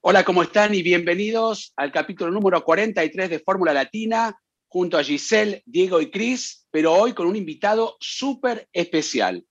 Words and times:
Hola, 0.00 0.24
¿cómo 0.24 0.44
están? 0.44 0.76
Y 0.76 0.82
bienvenidos 0.82 1.72
al 1.74 1.90
capítulo 1.90 2.30
número 2.30 2.62
43 2.62 3.28
de 3.28 3.40
Fórmula 3.40 3.72
Latina, 3.72 4.40
junto 4.68 4.96
a 4.96 5.02
Giselle, 5.02 5.60
Diego 5.66 6.00
y 6.00 6.08
Cris, 6.08 6.68
pero 6.70 6.94
hoy 6.94 7.14
con 7.14 7.26
un 7.26 7.34
invitado 7.34 7.96
súper 7.98 8.68
especial. 8.72 9.44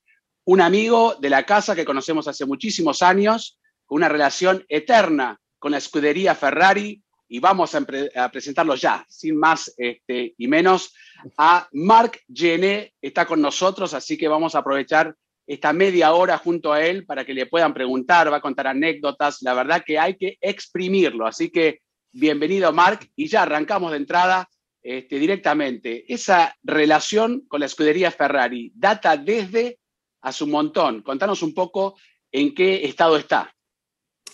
Un 0.45 0.61
amigo 0.61 1.15
de 1.19 1.29
la 1.29 1.45
casa 1.45 1.75
que 1.75 1.83
conocemos 1.83 2.29
hace 2.29 2.45
muchísimos 2.45 3.01
años, 3.01 3.59
con 3.85 3.97
una 3.97 4.07
relación 4.07 4.63
eterna 4.69 5.37
con 5.59 5.73
la 5.73 5.79
escudería 5.79 6.33
Ferrari, 6.33 7.03
y 7.27 7.39
vamos 7.39 7.75
a, 7.75 7.85
a 8.15 8.31
presentarlo 8.31 8.75
ya, 8.75 9.05
sin 9.09 9.37
más 9.37 9.73
este, 9.75 10.33
y 10.37 10.47
menos, 10.47 10.93
a 11.37 11.67
Marc 11.73 12.23
Gené, 12.33 12.93
está 13.01 13.25
con 13.25 13.41
nosotros, 13.41 13.93
así 13.93 14.17
que 14.17 14.29
vamos 14.29 14.55
a 14.55 14.59
aprovechar 14.59 15.13
esta 15.47 15.71
media 15.71 16.11
hora 16.11 16.37
junto 16.37 16.73
a 16.73 16.85
él 16.85 17.05
para 17.05 17.23
que 17.25 17.33
le 17.33 17.45
puedan 17.45 17.73
preguntar, 17.73 18.31
va 18.31 18.37
a 18.37 18.41
contar 18.41 18.67
anécdotas. 18.67 19.41
La 19.41 19.53
verdad 19.53 19.81
que 19.85 19.97
hay 19.97 20.15
que 20.15 20.37
exprimirlo. 20.41 21.25
Así 21.25 21.49
que 21.49 21.79
bienvenido, 22.11 22.71
Marc. 22.73 23.09
Y 23.15 23.27
ya 23.27 23.43
arrancamos 23.43 23.91
de 23.91 23.97
entrada 23.97 24.49
este, 24.83 25.17
directamente. 25.17 26.11
Esa 26.13 26.53
relación 26.63 27.45
con 27.47 27.61
la 27.61 27.65
escudería 27.65 28.11
Ferrari 28.11 28.73
data 28.75 29.15
desde 29.15 29.79
hace 30.21 30.43
un 30.43 30.51
montón. 30.51 31.01
Contanos 31.01 31.41
un 31.41 31.53
poco 31.53 31.95
en 32.29 32.53
qué 32.53 32.85
estado 32.85 33.15
está. 33.15 33.49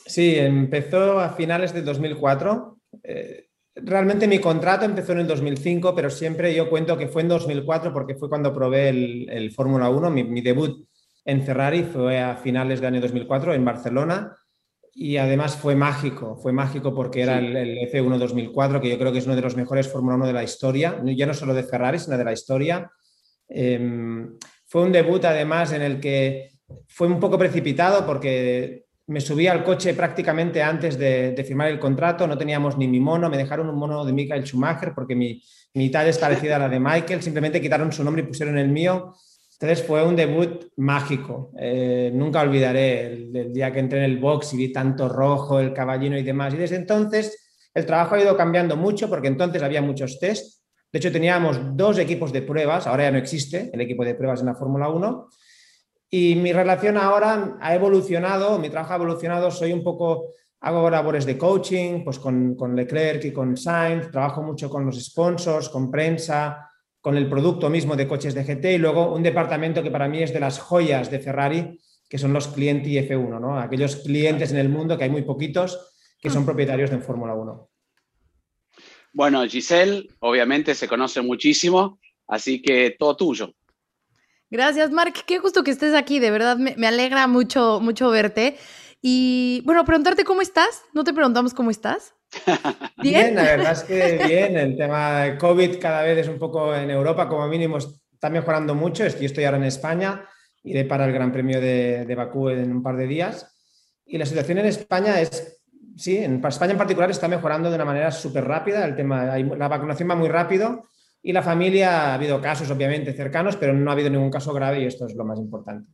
Sí, 0.06 0.36
empezó 0.36 1.20
a 1.20 1.30
finales 1.30 1.74
del 1.76 1.86
2004. 1.86 2.80
Eh, 3.04 3.50
realmente 3.76 4.28
mi 4.28 4.40
contrato 4.40 4.84
empezó 4.84 5.12
en 5.12 5.20
el 5.20 5.28
2005, 5.28 5.94
pero 5.94 6.10
siempre 6.10 6.56
yo 6.56 6.72
cuento 6.72 6.98
que 6.98 7.08
fue 7.08 7.22
en 7.22 7.28
2004 7.28 7.94
porque 7.94 8.16
fue 8.16 8.30
cuando 8.30 8.52
probé 8.52 8.90
el, 8.90 9.52
Fórmula 9.52 9.90
1, 9.90 10.10
mi, 10.10 10.24
mi 10.24 10.42
debut 10.42 10.88
en 11.26 11.44
Ferrari, 11.44 11.84
fue 11.84 12.20
a 12.20 12.36
finales 12.36 12.80
del 12.80 12.94
año 12.94 13.02
2004 13.02 13.54
en 13.54 13.66
Barcelona 13.66 14.38
y 14.96 15.18
además 15.18 15.56
fue 15.56 15.76
mágico, 15.76 16.36
fue 16.36 16.54
mágico 16.54 16.94
porque 16.94 17.22
era 17.22 17.40
el, 17.40 17.56
el, 17.56 17.78
F1 17.90 18.18
2004, 18.18 18.80
que 18.80 18.90
yo 18.90 19.00
creo 19.00 19.12
que 19.12 19.18
es 19.18 19.26
uno 19.26 19.36
de 19.36 19.42
los 19.42 19.56
mejores 19.56 19.88
Fórmula 19.88 20.16
1 20.16 20.28
de 20.28 20.34
la 20.34 20.44
historia, 20.44 21.02
ya 21.04 21.26
no 21.26 21.34
solo 21.34 21.54
de 21.54 21.64
Ferrari, 21.64 21.98
sino 21.98 22.18
de 22.18 22.24
la 22.24 22.34
historia. 22.34 22.92
Eh, 23.48 24.28
fue 24.66 24.84
un 24.84 24.92
debut 24.92 25.24
además 25.26 25.72
en 25.72 25.82
el 25.82 26.00
que 26.00 26.52
fue 26.88 27.08
un 27.08 27.20
poco 27.20 27.38
precipitado 27.38 28.06
porque 28.06 28.86
me 29.08 29.20
subí 29.20 29.48
al 29.48 29.64
coche 29.64 29.94
prácticamente 29.94 30.62
antes 30.62 30.98
de, 30.98 31.32
de, 31.32 31.44
firmar 31.44 31.70
el 31.70 31.80
contrato, 31.80 32.26
no 32.26 32.38
teníamos 32.38 32.78
ni 32.78 32.88
mi 32.88 33.00
mono, 33.00 33.30
me 33.30 33.38
dejaron 33.38 33.70
un 33.70 33.76
mono 33.76 34.06
de 34.06 34.14
Michael 34.14 34.46
Schumacher 34.46 34.94
porque 34.94 35.16
mi, 35.16 35.42
mi 35.74 35.90
talla 35.90 36.10
es 36.10 36.18
parecida 36.18 36.56
a 36.56 36.60
la 36.60 36.70
de 36.70 36.80
Michael, 36.80 37.22
simplemente 37.22 37.60
quitaron 37.60 37.92
su 37.92 38.04
nombre 38.04 38.24
y 38.24 38.28
pusieron 38.28 38.58
el 38.58 38.70
mío 38.70 39.14
entonces 39.60 39.86
fue 39.86 40.06
un 40.06 40.16
debut 40.16 40.66
mágico. 40.78 41.52
Eh, 41.58 42.12
nunca 42.14 42.42
olvidaré 42.42 43.14
el, 43.14 43.54
día 43.54 43.72
que 43.72 43.80
entré 43.80 44.00
en 44.00 44.06
el 44.12 44.18
box 44.18 44.54
y 44.54 44.58
vi 44.58 44.74
tanto 44.74 45.08
rojo, 45.08 45.60
el 45.60 45.74
caballino 45.74 46.18
y 46.18 46.24
demás. 46.24 46.54
Y 46.54 46.58
desde 46.58 46.76
entonces 46.76 47.70
el 47.74 47.86
trabajo 47.86 48.16
ha 48.16 48.22
ido 48.22 48.36
cambiando 48.36 48.76
mucho 48.76 49.10
porque 49.10 49.28
entonces 49.28 49.64
había 49.64 49.82
muchos 49.82 50.20
test. 50.20 50.62
De 50.92 51.00
hecho, 51.00 51.12
teníamos 51.12 51.60
dos 51.76 51.98
equipos 51.98 52.32
de 52.32 52.42
pruebas, 52.42 52.86
ahora 52.86 53.04
ya 53.04 53.12
no 53.12 53.18
existe 53.18 53.72
el 53.74 53.82
equipo 53.82 54.06
de 54.06 54.16
pruebas 54.16 54.42
en 54.42 54.48
la 54.48 54.56
Fórmula 54.56 54.90
1. 54.90 55.30
Y 56.10 56.36
mi 56.36 56.54
relación 56.54 56.98
ahora 56.98 57.58
ha 57.60 57.74
evolucionado, 57.74 58.60
mi 58.60 58.70
trabajo 58.70 58.94
ha 58.94 58.98
evolucionado, 58.98 59.50
soy 59.50 59.74
un 59.74 59.84
poco, 59.84 60.34
hago 60.60 60.90
labores 60.90 61.26
de 61.26 61.38
coaching, 61.38 62.04
pues 62.04 62.20
con, 62.20 62.56
con 62.56 62.76
Leclerc 62.76 63.26
y 63.26 63.32
con 63.32 63.58
Sainz, 63.58 64.12
trabajo 64.12 64.44
mucho 64.44 64.70
con 64.70 64.86
los 64.86 65.04
sponsors, 65.04 65.70
con 65.70 65.90
prensa, 65.90 66.70
con 67.04 67.18
el 67.18 67.28
producto 67.28 67.70
mismo 67.70 67.98
de 67.98 68.08
coches 68.08 68.34
de 68.34 68.46
GT 68.46 68.76
y 68.76 68.78
luego 68.78 69.14
un 69.14 69.24
departamento 69.24 69.84
que 69.84 69.92
para 69.92 70.08
mí 70.08 70.24
es 70.24 70.32
de 70.32 70.40
las 70.40 70.58
joyas 70.58 71.12
de 71.12 71.20
Ferrari, 71.20 71.78
que 72.08 72.18
son 72.18 72.32
los 72.32 72.48
clientes 72.48 72.94
F1, 73.10 73.42
¿no? 73.42 73.60
aquellos 73.60 73.98
clientes 73.98 74.54
en 74.54 74.58
el 74.58 74.70
mundo, 74.70 74.98
que 74.98 75.04
hay 75.04 75.10
muy 75.10 75.24
poquitos, 75.24 75.78
que 76.22 76.30
son 76.30 76.46
propietarios 76.46 76.92
de 76.92 77.00
Fórmula 77.00 77.34
1. 77.34 77.70
Bueno, 79.12 79.46
Giselle, 79.46 80.08
obviamente 80.20 80.74
se 80.76 80.88
conoce 80.88 81.22
muchísimo, 81.22 82.00
así 82.26 82.62
que 82.62 82.96
todo 82.98 83.18
tuyo. 83.18 83.54
Gracias, 84.50 84.90
Mark. 84.90 85.14
Qué 85.28 85.40
gusto 85.40 85.66
que 85.66 85.72
estés 85.72 85.94
aquí. 85.94 86.20
De 86.20 86.32
verdad, 86.32 86.56
me, 86.56 86.74
me 86.78 86.88
alegra 86.88 87.28
mucho, 87.28 87.82
mucho 87.82 88.12
verte. 88.12 88.56
Y 89.02 89.62
bueno, 89.66 89.84
preguntarte 89.84 90.24
cómo 90.24 90.42
estás. 90.42 90.84
¿No 90.94 91.04
te 91.04 91.12
preguntamos 91.12 91.54
cómo 91.54 91.70
estás? 91.70 92.13
¿Bien? 93.02 93.36
la 93.36 93.44
verdad 93.44 93.72
es 93.74 93.84
que 93.84 94.26
bien. 94.26 94.58
El 94.58 94.78
tema 94.78 95.22
de 95.22 95.38
COVID 95.38 95.80
cada 95.80 96.04
vez 96.04 96.20
es 96.20 96.28
un 96.28 96.40
poco 96.40 96.76
en 96.76 96.90
Europa, 96.90 97.28
como 97.28 97.48
mínimo, 97.48 97.78
está 97.78 98.30
mejorando 98.30 98.76
mucho. 98.76 99.06
Yo 99.08 99.26
estoy 99.26 99.44
ahora 99.44 99.58
en 99.58 99.66
España, 99.66 100.26
iré 100.64 100.86
para 100.86 101.06
el 101.06 101.14
Gran 101.14 101.32
Premio 101.32 101.60
de, 101.60 102.06
de 102.06 102.16
Bakú 102.16 102.50
en 102.50 102.72
un 102.72 102.84
par 102.84 102.98
de 102.98 103.08
días. 103.08 103.54
Y 104.06 104.18
la 104.18 104.26
situación 104.26 104.58
en 104.60 104.66
España 104.66 105.20
es, 105.20 105.62
sí, 105.96 106.18
en 106.18 106.44
España 106.46 106.74
en 106.74 106.78
particular 106.78 107.10
está 107.10 107.28
mejorando 107.28 107.70
de 107.70 107.76
una 107.76 107.86
manera 107.86 108.12
súper 108.12 108.46
rápida. 108.46 108.86
El 108.86 108.96
tema, 108.96 109.38
la 109.38 109.68
vacunación 109.68 110.10
va 110.10 110.16
muy 110.16 110.30
rápido 110.30 110.84
y 111.22 111.32
la 111.32 111.42
familia, 111.42 112.12
ha 112.12 112.14
habido 112.16 112.42
casos 112.42 112.70
obviamente 112.70 113.14
cercanos, 113.14 113.56
pero 113.56 113.74
no 113.74 113.90
ha 113.90 113.94
habido 113.94 114.10
ningún 114.10 114.30
caso 114.30 114.54
grave 114.54 114.82
y 114.82 114.86
esto 114.86 115.08
es 115.08 115.16
lo 115.16 115.24
más 115.24 115.40
importante. 115.40 115.90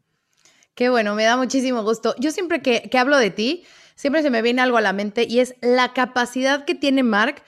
Qué 0.74 0.90
bueno, 0.90 1.14
me 1.14 1.24
da 1.24 1.38
muchísimo 1.38 1.84
gusto. 1.84 2.16
Yo 2.20 2.32
siempre 2.32 2.62
que, 2.62 2.90
que 2.90 2.98
hablo 2.98 3.18
de 3.18 3.30
ti, 3.30 3.64
siempre 4.00 4.22
se 4.22 4.30
me 4.30 4.42
viene 4.42 4.62
algo 4.62 4.78
a 4.78 4.82
la 4.82 4.94
mente 4.94 5.26
y 5.30 5.42
es 5.42 5.56
la 5.60 5.92
capacidad 5.92 6.64
que 6.64 6.74
tiene 6.74 7.04
Mark 7.04 7.44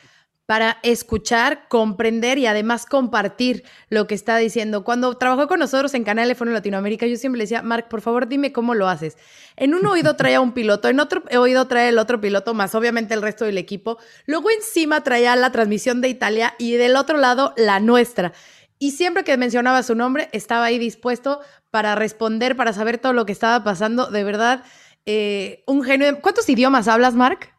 para 0.45 0.79
escuchar, 0.83 1.69
comprender 1.69 2.37
y 2.37 2.45
además 2.45 2.85
compartir 2.85 3.63
lo 3.87 4.05
que 4.05 4.15
está 4.15 4.35
diciendo. 4.35 4.83
Cuando 4.83 5.15
trabajó 5.15 5.47
con 5.47 5.59
nosotros 5.59 5.93
en 5.93 6.03
Canal 6.03 6.29
F1 6.29 6.51
Latinoamérica, 6.51 7.07
yo 7.07 7.15
siempre 7.15 7.37
le 7.37 7.45
decía, 7.45 7.61
Mark, 7.61 7.87
por 7.87 8.01
favor, 8.01 8.27
dime 8.27 8.51
cómo 8.51 8.75
lo 8.75 8.89
haces. 8.89 9.17
En 9.55 9.73
un 9.73 9.85
oído 9.85 10.17
traía 10.17 10.41
un 10.41 10.51
piloto, 10.51 10.89
en 10.89 10.99
otro 10.99 11.23
oído 11.39 11.69
trae 11.69 11.87
el 11.87 11.97
otro 11.97 12.19
piloto, 12.19 12.53
más 12.53 12.75
obviamente 12.75 13.13
el 13.13 13.21
resto 13.21 13.45
del 13.45 13.57
equipo. 13.57 13.97
Luego 14.25 14.49
encima 14.49 15.03
traía 15.03 15.37
la 15.37 15.53
transmisión 15.53 16.01
de 16.01 16.09
Italia 16.09 16.53
y 16.59 16.73
del 16.73 16.97
otro 16.97 17.17
lado 17.17 17.53
la 17.55 17.79
nuestra. 17.79 18.33
Y 18.77 18.91
siempre 18.91 19.23
que 19.23 19.37
mencionaba 19.37 19.83
su 19.83 19.95
nombre, 19.95 20.27
estaba 20.33 20.65
ahí 20.65 20.79
dispuesto 20.79 21.39
para 21.69 21.95
responder, 21.95 22.57
para 22.57 22.73
saber 22.73 22.97
todo 22.97 23.13
lo 23.13 23.25
que 23.25 23.31
estaba 23.31 23.63
pasando. 23.63 24.11
De 24.11 24.25
verdad, 24.25 24.65
eh, 25.05 25.63
un 25.67 25.83
genio. 25.83 26.19
¿Cuántos 26.21 26.47
idiomas 26.49 26.87
hablas, 26.87 27.13
Marc? 27.15 27.53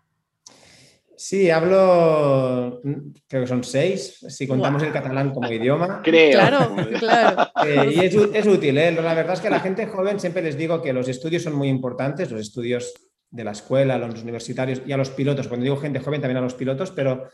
Sí, 1.17 1.51
hablo, 1.51 2.81
creo 3.29 3.43
que 3.43 3.47
son 3.47 3.63
seis, 3.63 4.25
si 4.29 4.47
contamos 4.49 4.83
wow. 4.83 4.89
el 4.89 4.93
catalán 4.93 5.31
como 5.33 5.53
idioma. 5.53 6.01
Creo. 6.05 6.33
Claro, 6.33 6.77
claro. 6.99 7.53
Eh, 7.65 7.93
y 7.95 8.01
es, 8.01 8.15
es 8.15 8.47
útil, 8.47 8.77
¿eh? 8.77 8.91
la 8.91 9.15
verdad 9.15 9.35
es 9.35 9.41
que 9.41 9.47
a 9.47 9.53
la 9.53 9.61
gente 9.61 9.87
joven 9.87 10.19
siempre 10.19 10.43
les 10.43 10.57
digo 10.57 10.83
que 10.83 10.93
los 10.93 11.07
estudios 11.07 11.45
son 11.45 11.55
muy 11.55 11.69
importantes, 11.69 12.29
los 12.33 12.41
estudios 12.41 12.93
de 13.31 13.45
la 13.45 13.53
escuela, 13.53 13.99
los 13.99 14.21
universitarios 14.21 14.83
y 14.85 14.91
a 14.91 14.97
los 14.97 15.11
pilotos. 15.11 15.47
Cuando 15.47 15.63
digo 15.63 15.77
gente 15.77 16.01
joven, 16.01 16.21
también 16.21 16.39
a 16.39 16.41
los 16.41 16.55
pilotos, 16.55 16.91
pero 16.91 17.29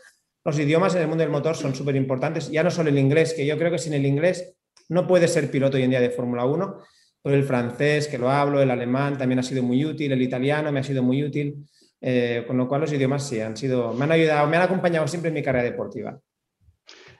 los 0.45 0.59
idiomas 0.59 0.93
en 0.93 1.01
el 1.01 1.07
mundo 1.07 1.23
del 1.23 1.31
motor 1.31 1.55
son 1.55 1.73
súper 1.73 1.95
importantes, 1.95 2.51
ya 2.51 2.63
no 2.63 2.71
solo 2.71 2.89
el 2.89 2.97
inglés, 2.99 3.33
que 3.33 3.45
yo 3.45 3.57
creo 3.57 3.71
que 3.71 3.79
sin 3.79 3.93
el 3.93 4.05
inglés 4.05 4.55
no 4.87 5.07
puedes 5.07 5.33
ser 5.33 5.49
piloto 5.49 5.77
hoy 5.77 5.83
en 5.83 5.89
día 5.89 5.99
de 5.99 6.11
Fórmula 6.11 6.45
1, 6.45 6.79
pero 7.21 7.35
el 7.35 7.43
francés, 7.43 8.07
que 8.07 8.17
lo 8.17 8.29
hablo, 8.29 8.61
el 8.61 8.71
alemán 8.71 9.17
también 9.17 9.39
ha 9.39 9.43
sido 9.43 9.63
muy 9.63 9.83
útil, 9.83 10.11
el 10.11 10.21
italiano 10.21 10.71
me 10.71 10.79
ha 10.79 10.83
sido 10.83 11.03
muy 11.03 11.23
útil. 11.23 11.55
Eh, 12.01 12.45
con 12.47 12.57
lo 12.57 12.65
cual 12.67 12.81
los 12.81 12.93
idiomas 12.93 13.27
sí 13.27 13.41
han 13.41 13.57
sido, 13.57 13.93
me 13.93 14.05
han 14.05 14.13
ayudado, 14.13 14.47
me 14.47 14.55
han 14.55 14.63
acompañado 14.63 15.05
siempre 15.07 15.27
en 15.27 15.33
mi 15.33 15.43
carrera 15.43 15.65
deportiva. 15.65 16.17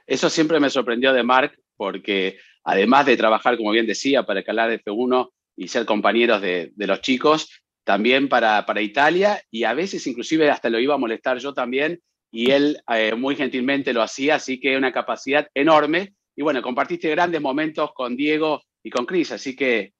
Eso 0.06 0.30
siempre 0.30 0.58
me 0.58 0.70
sorprendió 0.70 1.12
de 1.12 1.22
Marc, 1.22 1.58
porque 1.76 2.38
además 2.64 3.06
de 3.06 3.16
trabajar, 3.16 3.56
como 3.56 3.72
bien 3.72 3.86
decía, 3.86 4.24
para 4.24 4.40
de 4.40 4.82
F1 4.82 5.30
y 5.56 5.68
ser 5.68 5.84
compañeros 5.84 6.40
de, 6.40 6.72
de 6.74 6.86
los 6.86 7.02
chicos, 7.02 7.62
también 7.84 8.28
para, 8.28 8.64
para, 8.66 8.82
Italia 8.82 9.42
y 9.50 9.64
a 9.64 9.74
veces 9.74 10.06
inclusive 10.06 10.50
hasta 10.50 10.70
lo 10.70 10.78
iba 10.78 10.94
a 10.94 10.98
molestar 10.98 11.38
yo 11.38 11.54
también 11.54 12.00
y 12.30 12.50
él 12.50 12.80
eh, 12.94 13.14
muy 13.14 13.34
gentilmente 13.34 13.92
lo 13.92 14.02
hacía, 14.02 14.36
así 14.36 14.60
que 14.60 14.76
una 14.76 14.92
capacidad 14.92 15.48
enorme. 15.54 16.14
Y 16.36 16.42
bueno, 16.42 16.62
compartiste 16.62 17.10
grandes 17.10 17.40
momentos 17.40 17.90
con 17.92 18.16
Diego 18.16 18.62
y 18.82 18.90
con 18.90 19.06
Cris, 19.06 19.32
así 19.32 19.54
que 19.54 19.92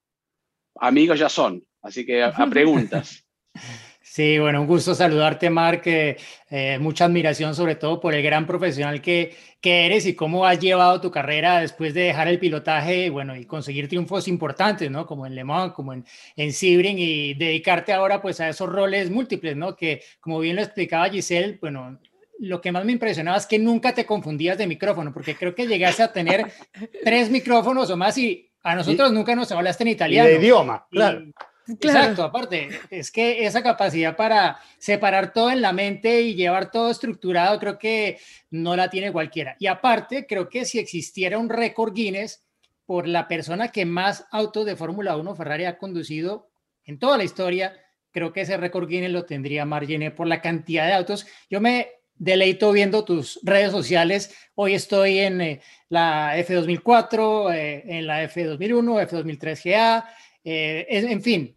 amigos 0.77 1.19
ya 1.19 1.29
son, 1.29 1.65
así 1.83 2.05
que 2.05 2.23
a, 2.23 2.29
a 2.29 2.47
preguntas. 2.49 3.25
Sí, 4.13 4.41
bueno, 4.41 4.63
un 4.63 4.67
gusto 4.67 4.93
saludarte, 4.93 5.51
Marc. 5.51 5.87
Eh, 5.87 6.79
mucha 6.81 7.05
admiración, 7.05 7.55
sobre 7.55 7.77
todo 7.77 8.01
por 8.01 8.13
el 8.13 8.25
gran 8.25 8.45
profesional 8.45 9.01
que, 9.01 9.37
que, 9.61 9.87
eres 9.87 10.05
y 10.05 10.17
cómo 10.17 10.45
has 10.45 10.59
llevado 10.59 11.01
tu 11.01 11.13
carrera 11.13 11.61
después 11.61 11.95
de 11.95 12.01
dejar 12.07 12.27
el 12.27 12.41
pilotaje 12.41 13.09
bueno, 13.09 13.37
y 13.37 13.45
conseguir 13.45 13.87
triunfos 13.87 14.27
importantes, 14.27 14.91
¿no? 14.91 15.07
Como 15.07 15.27
en 15.27 15.37
Le 15.37 15.45
Mans, 15.45 15.75
como 15.75 15.93
en, 15.93 16.05
en 16.35 16.53
Sebring 16.53 16.99
y 16.99 17.35
dedicarte 17.35 17.93
ahora 17.93 18.21
pues 18.21 18.41
a 18.41 18.49
esos 18.49 18.69
roles 18.69 19.13
múltiples, 19.13 19.57
¿no? 19.57 19.77
Que, 19.77 20.03
como 20.19 20.41
bien 20.41 20.57
lo 20.57 20.63
explicaba 20.63 21.09
Giselle, 21.09 21.59
bueno, 21.61 22.01
lo 22.41 22.61
que 22.61 22.73
más 22.73 22.85
me 22.85 22.91
impresionaba 22.91 23.37
es 23.39 23.47
que 23.47 23.61
nunca 23.61 23.95
te 23.95 24.07
confundías 24.07 24.59
de 24.59 24.67
micrófono, 24.67 25.13
porque 25.13 25.37
creo 25.37 25.55
que 25.55 25.69
llegaste 25.69 26.03
a 26.03 26.13
tener 26.13 26.51
tres 27.05 27.31
micrófonos 27.31 27.89
o 27.91 27.97
más 27.97 28.19
y 28.19 28.50
a 28.63 28.75
nosotros 28.75 29.13
nunca 29.13 29.35
nos 29.35 29.51
hablaste 29.53 29.85
en 29.85 29.89
italiano. 29.89 30.29
de 30.29 30.37
idioma, 30.37 30.87
claro. 30.91 31.25
Exacto, 31.69 32.25
aparte, 32.25 32.69
es 32.91 33.11
que 33.11 33.45
esa 33.45 33.63
capacidad 33.63 34.17
para 34.17 34.59
separar 34.79 35.33
todo 35.33 35.51
en 35.51 35.61
la 35.61 35.73
mente 35.73 36.23
y 36.23 36.35
llevar 36.35 36.71
todo 36.71 36.91
estructurado, 36.91 37.59
creo 37.61 37.79
que 37.79 38.19
no 38.51 38.75
la 38.77 38.91
tiene 38.91 39.13
cualquiera. 39.13 39.57
Y 39.59 39.67
aparte, 39.67 40.27
creo 40.27 40.49
que 40.49 40.65
si 40.65 40.79
existiera 40.79 41.39
un 41.39 41.49
récord 41.49 41.95
Guinness 41.95 42.43
por 42.87 43.07
la 43.07 43.29
persona 43.29 43.69
que 43.69 43.87
más 43.87 44.27
autos 44.33 44.67
de 44.67 44.75
Fórmula 44.75 45.17
1 45.17 45.37
Ferrari 45.37 45.65
ha 45.65 45.79
conducido 45.79 46.51
en 46.85 46.99
toda 46.99 47.17
la 47.17 47.25
historia, 47.25 47.77
creo 48.11 48.33
que 48.33 48.41
ese 48.41 48.57
récord 48.57 48.89
Guinness 48.89 49.13
lo 49.13 49.25
tendría 49.25 49.65
Margené 49.65 50.11
por 50.11 50.27
la 50.27 50.41
cantidad 50.41 50.87
de 50.87 50.95
autos. 50.95 51.27
Yo 51.49 51.61
me 51.61 51.89
deleito 52.21 52.71
viendo 52.71 53.05
tus 53.05 53.41
redes 53.43 53.73
sociales. 53.73 54.33
Hoy 54.55 54.75
estoy 54.75 55.19
en 55.19 55.41
eh, 55.41 55.61
la 55.89 56.37
F2004, 56.39 57.55
eh, 57.55 57.83
en 57.87 58.07
la 58.07 58.23
F2001, 58.25 59.09
F2003 59.09 59.61
GA, 59.65 60.09
en 60.43 61.23
fin, 61.23 61.57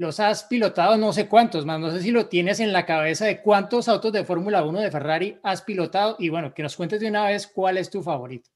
los 0.00 0.18
has 0.18 0.44
pilotado 0.44 0.96
no 0.96 1.12
sé 1.12 1.28
cuántos 1.28 1.66
más, 1.66 1.78
no 1.78 1.90
sé 1.90 2.00
si 2.00 2.10
lo 2.10 2.26
tienes 2.26 2.58
en 2.60 2.72
la 2.72 2.86
cabeza 2.86 3.26
de 3.26 3.42
cuántos 3.42 3.86
autos 3.86 4.12
de 4.12 4.24
Fórmula 4.24 4.64
1 4.64 4.80
de 4.80 4.90
Ferrari 4.90 5.38
has 5.42 5.60
pilotado 5.60 6.16
y 6.18 6.30
bueno, 6.30 6.54
que 6.54 6.62
nos 6.62 6.74
cuentes 6.74 7.00
de 7.00 7.08
una 7.08 7.26
vez 7.26 7.46
cuál 7.46 7.76
es 7.76 7.90
tu 7.90 8.02
favorito. 8.02 8.48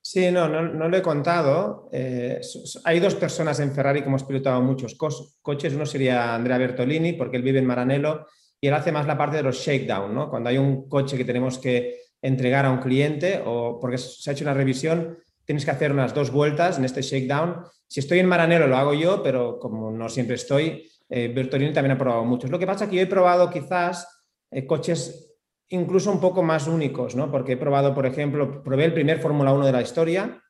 Sí, 0.00 0.30
no, 0.30 0.48
no, 0.48 0.88
lo 0.88 0.96
he 0.96 1.02
contado. 1.02 1.90
Eh, 1.92 2.40
hay 2.84 3.00
dos 3.00 3.16
personas 3.16 3.60
en 3.60 3.72
Ferrari 3.72 4.00
que 4.00 4.06
hemos 4.06 4.22
pilotado 4.22 4.62
muchos 4.62 4.94
coches. 4.94 5.74
Uno 5.74 5.84
sería 5.84 6.34
Andrea 6.34 6.58
Bertolini, 6.58 7.14
porque 7.14 7.36
él 7.36 7.42
vive 7.42 7.58
en 7.58 7.66
Maranello 7.66 8.24
él 8.66 8.74
hace 8.74 8.92
más 8.92 9.06
la 9.06 9.18
parte 9.18 9.36
de 9.36 9.42
los 9.42 9.56
shakedown, 9.56 10.14
¿no? 10.14 10.30
Cuando 10.30 10.50
hay 10.50 10.58
un 10.58 10.88
coche 10.88 11.16
que 11.16 11.24
tenemos 11.24 11.58
que 11.58 12.00
entregar 12.22 12.64
a 12.64 12.70
un 12.70 12.78
cliente 12.78 13.42
o 13.44 13.78
porque 13.80 13.98
se 13.98 14.28
ha 14.28 14.32
hecho 14.32 14.44
una 14.44 14.54
revisión, 14.54 15.18
tienes 15.44 15.64
que 15.64 15.70
hacer 15.70 15.92
unas 15.92 16.14
dos 16.14 16.30
vueltas 16.30 16.78
en 16.78 16.84
este 16.84 17.02
shakedown. 17.02 17.62
Si 17.86 18.00
estoy 18.00 18.18
en 18.18 18.26
Maranero 18.26 18.66
lo 18.66 18.76
hago 18.76 18.94
yo, 18.94 19.22
pero 19.22 19.58
como 19.58 19.90
no 19.90 20.08
siempre 20.08 20.36
estoy, 20.36 20.88
eh, 21.08 21.32
Bertolini 21.34 21.72
también 21.72 21.92
ha 21.92 21.98
probado 21.98 22.24
muchos. 22.24 22.50
Lo 22.50 22.58
que 22.58 22.66
pasa 22.66 22.84
es 22.84 22.90
que 22.90 22.96
yo 22.96 23.02
he 23.02 23.06
probado 23.06 23.50
quizás 23.50 24.24
eh, 24.50 24.66
coches 24.66 25.36
incluso 25.68 26.12
un 26.12 26.20
poco 26.20 26.42
más 26.42 26.66
únicos, 26.66 27.16
¿no? 27.16 27.30
Porque 27.30 27.52
he 27.52 27.56
probado, 27.56 27.94
por 27.94 28.06
ejemplo, 28.06 28.62
probé 28.62 28.84
el 28.84 28.94
primer 28.94 29.18
Fórmula 29.18 29.52
1 29.52 29.66
de 29.66 29.72
la 29.72 29.82
historia 29.82 30.42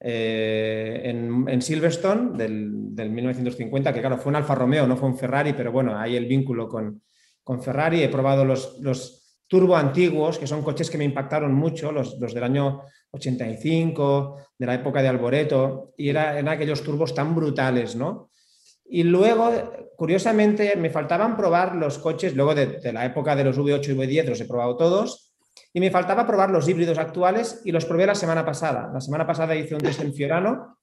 eh, 0.00 1.02
en, 1.04 1.62
Silverstone 1.62 2.36
del, 2.36 3.10
1950, 3.10 3.92
que 3.92 4.00
claro, 4.00 4.18
fue 4.18 4.30
un 4.30 4.36
Alfa 4.36 4.54
Romeo, 4.54 4.86
no 4.86 4.96
fue 4.96 5.08
un 5.08 5.16
Ferrari, 5.16 5.52
pero 5.52 5.72
bueno, 5.72 5.96
hay 5.98 6.16
el 6.16 6.26
vínculo 6.26 6.68
con, 6.68 7.02
con 7.42 7.62
Ferrari. 7.62 8.02
He 8.02 8.08
probado 8.08 8.44
los, 8.44 8.78
los 8.80 9.22
turbo 9.52 9.76
antiguos, 9.76 10.38
que 10.38 10.46
son 10.46 10.62
coches 10.62 10.88
que 10.88 10.96
me 10.96 11.04
impactaron 11.04 11.52
mucho, 11.52 11.92
los, 11.92 12.18
del 12.18 12.42
año 12.42 12.84
85, 13.10 14.38
de 14.58 14.66
la 14.66 14.76
época 14.76 15.02
de 15.02 15.08
Alboreto, 15.08 15.92
y 15.98 16.08
eran 16.08 16.48
aquellos 16.48 16.82
turbos 16.82 17.14
tan 17.14 17.34
brutales, 17.34 17.94
¿no? 17.94 18.30
Y 18.86 19.02
luego, 19.02 19.52
curiosamente, 19.94 20.74
me 20.76 20.88
faltaban 20.88 21.36
probar 21.36 21.76
los 21.76 21.98
coches, 21.98 22.34
luego 22.34 22.54
de, 22.54 22.92
la 22.94 23.04
época 23.04 23.36
de 23.36 23.44
los 23.44 23.58
V8 23.58 23.90
y 23.90 23.94
V10 23.94 24.24
los 24.24 24.40
he 24.40 24.46
probado 24.46 24.78
todos, 24.78 25.34
y 25.74 25.80
me 25.80 25.90
faltaba 25.90 26.26
probar 26.26 26.48
los 26.48 26.66
híbridos 26.66 26.96
actuales 26.96 27.60
y 27.66 27.72
los 27.72 27.84
probé 27.84 28.06
la 28.06 28.14
semana 28.14 28.46
pasada. 28.46 28.90
La 28.90 29.02
semana 29.02 29.26
pasada 29.26 29.54
hice 29.54 29.74
un 29.74 29.82
test 29.82 30.00
en 30.00 30.14
Fiorano, 30.14 30.78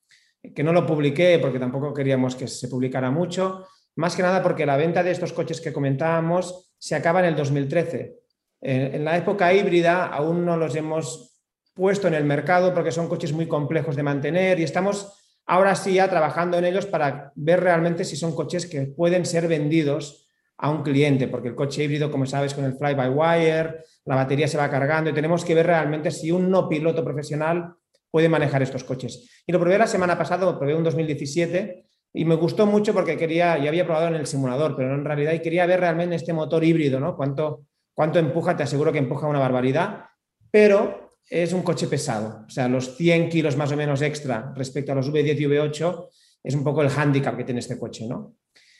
que 0.53 0.63
no 0.63 0.73
lo 0.73 0.85
publiqué 0.85 1.39
porque 1.39 1.57
tampoco 1.57 1.91
queríamos 1.91 2.35
que 2.35 2.47
se 2.47 2.67
publicara 2.67 3.09
mucho, 3.09 3.65
más 3.95 4.15
que 4.15 4.23
nada 4.23 4.41
porque 4.41 4.65
la 4.65 4.77
venta 4.77 5.03
de 5.03 5.11
estos 5.11 5.33
coches 5.33 5.61
que 5.61 5.73
comentábamos 5.73 6.71
se 6.77 6.95
acaba 6.95 7.19
en 7.19 7.25
el 7.25 7.35
2013. 7.35 8.15
En, 8.61 9.05
la 9.05 9.17
época 9.17 9.53
híbrida 9.53 10.05
aún 10.05 10.45
no 10.45 10.57
los 10.57 10.75
hemos 10.75 11.37
puesto 11.73 12.07
en 12.07 12.13
el 12.13 12.25
mercado 12.25 12.73
porque 12.73 12.91
son 12.91 13.07
coches 13.07 13.33
muy 13.33 13.47
complejos 13.47 13.95
de 13.95 14.03
mantener 14.03 14.59
y 14.59 14.63
estamos 14.63 15.13
ahora 15.45 15.75
sí 15.75 15.93
ya 15.93 16.09
trabajando 16.09 16.57
en 16.57 16.65
ellos 16.65 16.85
para 16.85 17.31
ver 17.35 17.61
realmente 17.61 18.03
si 18.03 18.15
son 18.15 18.35
coches 18.35 18.65
que 18.65 18.81
pueden 18.81 19.25
ser 19.25 19.47
vendidos 19.47 20.27
a 20.57 20.69
un 20.69 20.83
cliente, 20.83 21.29
porque 21.29 21.47
el 21.47 21.55
coche 21.55 21.85
híbrido, 21.85 22.11
como 22.11 22.25
sabes, 22.25 22.53
con 22.53 22.65
el 22.65 22.73
fly-by-wire, 22.73 23.81
la 24.03 24.15
batería 24.15 24.47
se 24.47 24.57
va 24.57 24.69
cargando 24.69 25.09
y 25.09 25.13
tenemos 25.13 25.45
que 25.45 25.55
ver 25.55 25.67
realmente 25.67 26.11
si 26.11 26.31
un 26.31 26.51
no 26.51 26.67
piloto 26.67 27.03
profesional 27.03 27.75
puede 28.11 28.27
manejar 28.27 28.61
estos 28.61 28.83
coches. 28.83 29.41
Y 29.47 29.53
lo 29.53 29.59
probé 29.59 29.77
la 29.77 29.87
semana 29.87 30.17
pasada, 30.17 30.45
lo 30.45 30.57
probé 30.57 30.75
un 30.75 30.83
2017 30.83 31.88
y 32.13 32.25
me 32.25 32.35
gustó 32.35 32.65
mucho 32.65 32.93
porque 32.93 33.17
quería, 33.17 33.57
ya 33.57 33.69
había 33.69 33.85
probado 33.85 34.07
en 34.07 34.15
el 34.15 34.27
simulador, 34.27 34.75
pero 34.75 34.93
en 34.93 35.05
realidad 35.05 35.39
quería 35.41 35.65
ver 35.65 35.79
realmente 35.79 36.15
este 36.15 36.33
motor 36.33 36.63
híbrido, 36.63 36.99
¿no? 36.99 37.15
Cuánto, 37.15 37.65
¿Cuánto 37.99 38.17
empuja? 38.17 38.55
Te 38.55 38.63
aseguro 38.63 38.93
que 38.93 38.97
empuja 38.97 39.27
una 39.27 39.39
barbaridad, 39.39 40.05
pero 40.49 41.09
es 41.29 41.51
un 41.51 41.63
coche 41.63 41.85
pesado. 41.87 42.45
O 42.47 42.49
sea, 42.49 42.69
los 42.69 42.95
100 42.95 43.27
kilos 43.27 43.57
más 43.57 43.73
o 43.73 43.75
menos 43.75 44.01
extra 44.01 44.53
respecto 44.55 44.93
a 44.93 44.95
los 44.95 45.11
V10 45.11 45.37
y 45.37 45.43
V8 45.43 46.07
es 46.41 46.55
un 46.55 46.63
poco 46.63 46.81
el 46.81 46.87
hándicap 46.87 47.35
que 47.35 47.43
tiene 47.43 47.59
este 47.59 47.77
coche, 47.77 48.07
¿no? 48.07 48.37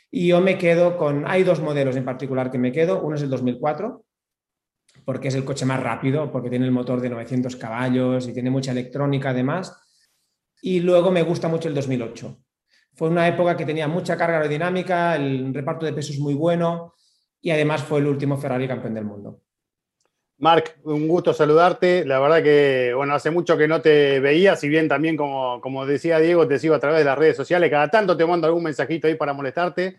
Y 0.10 0.30
yo 0.30 0.40
me 0.40 0.58
quedo 0.58 0.96
con... 0.96 1.28
Hay 1.28 1.44
dos 1.44 1.60
modelos 1.60 1.98
en 1.98 2.06
particular 2.06 2.50
que 2.50 2.58
me 2.58 2.72
quedo. 2.72 3.02
Uno 3.02 3.18
es 3.18 3.22
el 3.22 3.30
2004, 3.30 4.06
porque 5.04 5.28
es 5.28 5.36
el 5.36 5.44
coche 5.44 5.66
más 5.66 5.84
rápido, 5.84 6.32
porque 6.32 6.50
tiene 6.50 6.64
el 6.64 6.72
motor 6.72 7.02
de 7.02 7.10
900 7.10 7.58
caballos 7.58 8.26
y 8.26 8.34
tiene 8.34 8.50
mucha 8.50 8.72
electrónica 8.72 9.32
además. 9.32 9.78
Y 10.62 10.80
luego 10.80 11.12
me 11.12 11.24
gusta 11.24 11.50
mucho 11.50 11.68
el 11.68 11.76
2008. 11.76 12.38
Fue 13.00 13.08
una 13.08 13.30
época 13.30 13.56
que 13.56 13.66
tenía 13.66 13.88
mucha 13.88 14.18
carga 14.18 14.40
aerodinámica, 14.40 15.16
el 15.16 15.54
reparto 15.54 15.86
de 15.86 15.94
pesos 15.94 16.18
muy 16.18 16.34
bueno, 16.34 16.96
y 17.40 17.50
además 17.50 17.82
fue 17.82 18.00
el 18.00 18.08
último 18.08 18.36
Ferrari 18.36 18.68
campeón 18.68 18.94
del 18.94 19.06
mundo. 19.06 19.40
Marc, 20.40 20.80
un 20.84 21.08
gusto 21.08 21.34
saludarte. 21.34 22.04
La 22.04 22.20
verdad 22.20 22.44
que, 22.44 22.92
bueno, 22.94 23.14
hace 23.14 23.32
mucho 23.32 23.56
que 23.56 23.70
no 23.70 23.80
te 23.80 24.20
veía, 24.20 24.58
si 24.58 24.68
bien 24.68 24.90
también, 24.90 25.16
como, 25.16 25.62
como 25.62 25.86
decía 25.86 26.20
Diego, 26.20 26.46
te 26.46 26.60
sigo 26.60 26.76
a 26.76 26.80
través 26.82 27.00
de 27.00 27.06
las 27.06 27.18
redes 27.18 27.38
sociales. 27.38 27.70
Cada 27.70 27.88
tanto 27.88 28.18
te 28.18 28.26
mando 28.26 28.48
algún 28.48 28.64
mensajito 28.64 29.08
ahí 29.08 29.16
para 29.16 29.32
molestarte, 29.32 29.98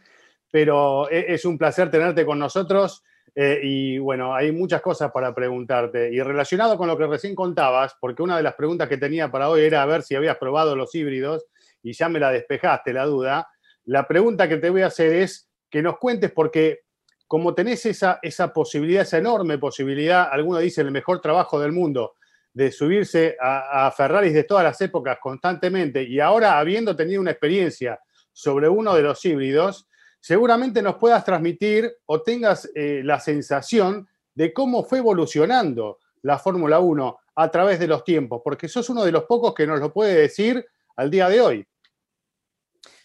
pero 0.50 1.11
e, 1.11 1.32
es 1.32 1.47
un 1.47 1.56
placer 1.56 1.91
tenerte 1.91 2.26
con 2.26 2.38
nosotros. 2.38 3.02
Eh, 3.35 3.61
y 3.62 3.99
bueno, 3.99 4.35
hay 4.35 4.52
muchas 4.52 4.82
cosas 4.82 5.11
para 5.11 5.35
preguntarte. 5.35 6.12
Y 6.12 6.20
relacionado 6.20 6.76
con 6.76 6.87
lo 6.87 6.99
que 6.99 7.06
recién 7.06 7.35
contabas, 7.35 7.97
porque 7.99 8.23
una 8.23 8.37
de 8.37 8.43
las 8.43 8.56
preguntas 8.56 8.91
que 8.91 8.99
tenía 8.99 9.31
para 9.31 9.49
hoy 9.49 9.62
era 9.62 9.82
a 9.82 9.87
ver 9.87 10.02
si 10.02 10.17
habías 10.17 10.37
probado 10.37 10.76
los 10.76 10.94
híbridos 10.94 11.47
y 11.82 11.93
ya 11.93 12.09
me 12.09 12.21
la 12.21 12.31
despejaste 12.31 12.93
la 12.93 13.06
duda. 13.06 13.49
La 13.85 14.06
pregunta 14.06 14.49
que 14.49 14.56
te 14.56 14.71
voy 14.71 14.82
a 14.82 14.87
hacer 14.87 15.12
es 15.12 15.49
que 15.69 15.82
nos 15.82 15.99
cuentes, 15.99 16.32
porque 16.32 16.81
como 17.27 17.55
tenés 17.55 17.87
esa, 17.87 18.19
esa 18.23 18.53
posibilidad, 18.53 19.03
esa 19.03 19.19
enorme 19.19 19.59
posibilidad, 19.59 20.29
alguno 20.31 20.59
dice 20.59 20.81
el 20.81 20.91
mejor 20.91 21.21
trabajo 21.21 21.61
del 21.61 21.73
mundo, 21.73 22.16
de 22.52 22.73
subirse 22.73 23.37
a, 23.40 23.87
a 23.87 23.90
Ferraris 23.93 24.35
de 24.35 24.45
todas 24.45 24.64
las 24.64 24.81
épocas 24.81 25.19
constantemente 25.23 26.02
y 26.02 26.19
ahora 26.19 26.59
habiendo 26.59 26.97
tenido 26.97 27.21
una 27.21 27.31
experiencia 27.31 28.00
sobre 28.33 28.69
uno 28.69 28.95
de 28.95 29.02
los 29.02 29.25
híbridos, 29.25 29.88
seguramente 30.21 30.83
nos 30.83 30.97
puedas 30.97 31.25
transmitir 31.25 31.90
o 32.07 32.23
tengas 32.23 32.71
eh, 32.75 33.02
la 33.05 33.19
sensación 33.19 34.09
de 34.35 34.52
cómo 34.52 34.85
fue 34.85 34.99
evolucionando 34.99 35.99
la 36.23 36.38
Fórmula 36.38 36.78
1 36.78 37.19
a 37.37 37.50
través 37.50 37.78
de 37.78 37.87
los 37.87 38.05
tiempos, 38.05 38.43
porque 38.45 38.69
sos 38.69 38.90
uno 38.90 39.05
de 39.05 39.12
los 39.12 39.25
pocos 39.25 39.55
que 39.55 39.66
nos 39.66 39.81
lo 39.81 39.93
puede 39.93 40.14
decir 40.14 40.64
al 40.97 41.11
día 41.11 41.28
de 41.28 41.40
hoy. 41.40 41.66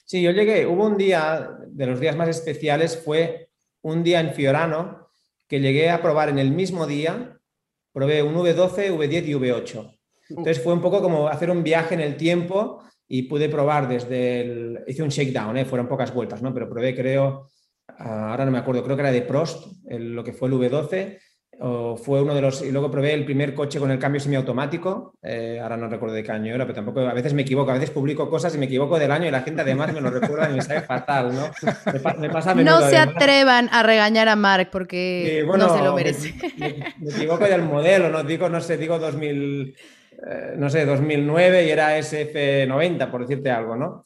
Sí, 0.06 0.22
yo 0.22 0.30
llegué, 0.30 0.68
hubo 0.68 0.86
un 0.86 0.98
día, 0.98 1.58
de 1.68 1.86
los 1.88 2.00
días 2.00 2.16
más 2.16 2.30
especiales, 2.30 2.96
fue 3.04 3.50
un 3.82 4.04
día 4.04 4.20
en 4.20 4.34
Fiorano 4.34 5.10
que 5.48 5.60
llegué 5.60 5.90
a 5.90 6.02
probar 6.02 6.30
en 6.30 6.38
el 6.38 6.52
mismo 6.52 6.86
día, 6.86 7.40
probé 7.92 8.22
un 8.22 8.36
V12, 8.36 8.96
V10 8.96 9.26
y 9.26 9.34
V8. 9.34 9.98
Entonces 10.30 10.62
fue 10.62 10.74
un 10.74 10.82
poco 10.82 11.02
como 11.02 11.28
hacer 11.28 11.50
un 11.50 11.64
viaje 11.64 11.96
en 11.96 12.02
el 12.02 12.18
tiempo 12.18 12.84
y 13.08 13.24
pude 13.24 13.50
probar 13.50 13.88
desde 13.88 14.42
el... 14.42 14.84
Hice 14.86 15.02
un 15.02 15.10
shakedown, 15.10 15.58
¿eh? 15.58 15.66
fueron 15.66 15.88
pocas 15.88 16.14
vueltas, 16.14 16.42
¿no? 16.42 16.54
Pero 16.54 16.70
probé, 16.70 16.96
creo, 16.96 17.48
ah, 17.88 18.32
ahora 18.32 18.46
no 18.46 18.52
me 18.52 18.60
acuerdo, 18.60 18.84
creo 18.84 18.96
que 18.96 19.02
era 19.02 19.12
de 19.12 19.24
Prost, 19.24 19.66
lo 19.90 20.24
que 20.24 20.34
fue 20.34 20.50
el 20.50 20.54
V12, 20.56 21.20
o 21.60 21.96
fue 21.96 22.22
uno 22.22 22.36
de 22.36 22.42
los. 22.42 22.62
Y 22.62 22.72
luego 22.72 22.92
probé 22.92 23.14
el 23.14 23.24
primer 23.24 23.54
coche 23.54 23.80
con 23.80 23.90
el 23.92 24.00
cambio 24.00 24.20
semiautomático. 24.20 25.14
Eh, 25.24 25.60
ahora 25.62 25.78
no 25.78 25.88
recuerdo 25.88 26.16
de 26.16 26.24
qué 26.24 26.32
año 26.32 26.54
era, 26.54 26.66
pero 26.66 26.76
tampoco. 26.76 27.02
A 27.02 27.14
veces 27.14 27.34
me 27.34 27.44
equivoco. 27.44 27.72
A 27.72 27.76
veces 27.76 27.92
publico 27.92 28.30
cosas 28.30 28.54
y 28.56 28.58
me 28.58 28.66
equivoco 28.66 29.00
del 29.00 29.12
año 29.12 29.28
y 29.28 29.32
la 29.32 29.42
gente 29.42 29.62
además 29.62 29.94
me 29.94 30.02
lo 30.02 30.10
recuerda 30.10 30.50
y 30.50 30.56
me 30.56 30.62
sale 30.62 30.82
fatal, 30.82 31.34
¿no? 31.34 31.52
Me, 32.20 32.30
pasa 32.30 32.54
no 32.56 32.82
se 32.82 32.98
atrevan 32.98 33.70
a 33.72 33.84
regañar 33.84 34.28
a 34.28 34.36
Mark 34.36 34.70
porque 34.72 35.46
no 35.46 35.76
se 35.76 35.84
lo 35.84 35.96
merece. 35.96 36.34
Me, 36.58 37.12
equivoco 37.12 37.46
del 37.46 37.64
modelo, 37.64 38.10
no 38.10 38.24
digo, 38.24 38.50
no 38.50 38.60
sé, 38.60 38.78
digo 38.78 39.00
2000. 39.00 39.76
Eh, 40.28 40.54
no 40.58 40.70
sé, 40.70 40.86
2009 40.86 41.66
y 41.66 41.70
era 41.70 41.98
SF90, 41.98 43.12
por 43.12 43.22
decirte 43.22 43.52
algo, 43.52 43.76
¿no? 43.76 44.06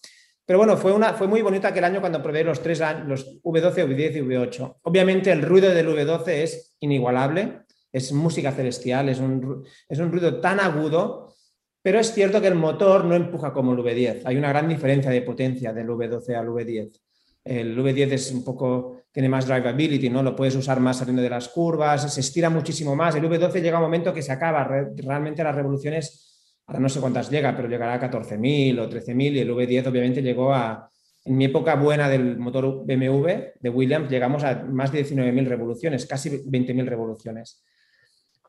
Pero 0.50 0.58
bueno, 0.58 0.78
fue, 0.78 0.92
una, 0.92 1.14
fue 1.14 1.28
muy 1.28 1.44
bonito 1.44 1.68
aquel 1.68 1.84
año 1.84 2.00
cuando 2.00 2.24
probé 2.24 2.44
los 2.44 2.60
tres 2.60 2.82
años, 2.82 3.08
los 3.08 3.44
V12, 3.44 3.86
V10 3.88 4.16
y 4.16 4.22
V8. 4.22 4.78
Obviamente 4.82 5.32
el 5.32 5.44
ruido 5.44 5.70
del 5.70 5.88
V12 5.88 6.28
es 6.30 6.76
inigualable, 6.80 7.66
es 7.92 8.12
música 8.14 8.52
celestial, 8.52 9.10
es 9.10 9.20
un, 9.20 9.64
es 9.88 10.00
un 10.00 10.12
ruido 10.12 10.42
tan 10.42 10.60
agudo, 10.60 11.36
pero 11.84 12.00
es 12.00 12.12
cierto 12.16 12.42
que 12.42 12.48
el 12.48 12.56
motor 12.56 13.06
no 13.06 13.14
empuja 13.14 13.54
como 13.54 13.74
el 13.74 13.78
V10. 13.78 14.24
Hay 14.26 14.38
una 14.38 14.50
gran 14.50 14.68
diferencia 14.68 15.12
de 15.12 15.22
potencia 15.22 15.72
del 15.72 15.88
V12 15.88 16.34
al 16.34 16.48
V10. 16.48 17.00
El 17.44 17.78
V10 17.78 18.12
es 18.12 18.32
un 18.32 18.44
poco, 18.44 19.04
tiene 19.12 19.30
más 19.30 19.46
drivability, 19.46 20.10
¿no? 20.10 20.24
Lo 20.24 20.36
puedes 20.36 20.56
usar 20.56 20.80
más 20.80 20.98
saliendo 20.98 21.22
de 21.22 21.30
las 21.30 21.50
curvas, 21.50 22.12
se 22.12 22.22
estira 22.22 22.50
muchísimo 22.50 22.96
más. 22.96 23.14
El 23.14 23.24
V12 23.26 23.62
llega 23.62 23.78
un 23.78 23.84
momento 23.84 24.12
que 24.12 24.24
se 24.24 24.32
acaba. 24.32 24.68
Realmente 24.96 25.44
las 25.44 25.54
revoluciones, 25.54 26.29
no 26.78 26.90
sé 26.90 27.00
cuántas 27.00 27.30
llega, 27.32 27.56
pero 27.56 27.68
llegará 27.68 27.96
a 27.96 28.12
14.000 28.12 28.80
o 28.80 28.90
13.000 28.90 29.34
y 29.34 29.40
el 29.40 29.52
V10 29.52 29.88
obviamente 29.88 30.22
llegó 30.22 30.54
a, 30.54 30.90
en 31.26 31.38
mi 31.38 31.46
época 31.46 31.76
buena 31.76 32.10
del 32.10 32.38
motor 32.38 32.86
BMW 32.86 33.28
de 33.60 33.70
Williams, 33.70 34.10
llegamos 34.10 34.44
a 34.44 34.64
más 34.66 34.92
de 34.92 35.06
19.000 35.06 35.46
revoluciones, 35.48 36.06
casi 36.06 36.30
20.000 36.30 36.86
revoluciones. 36.86 37.64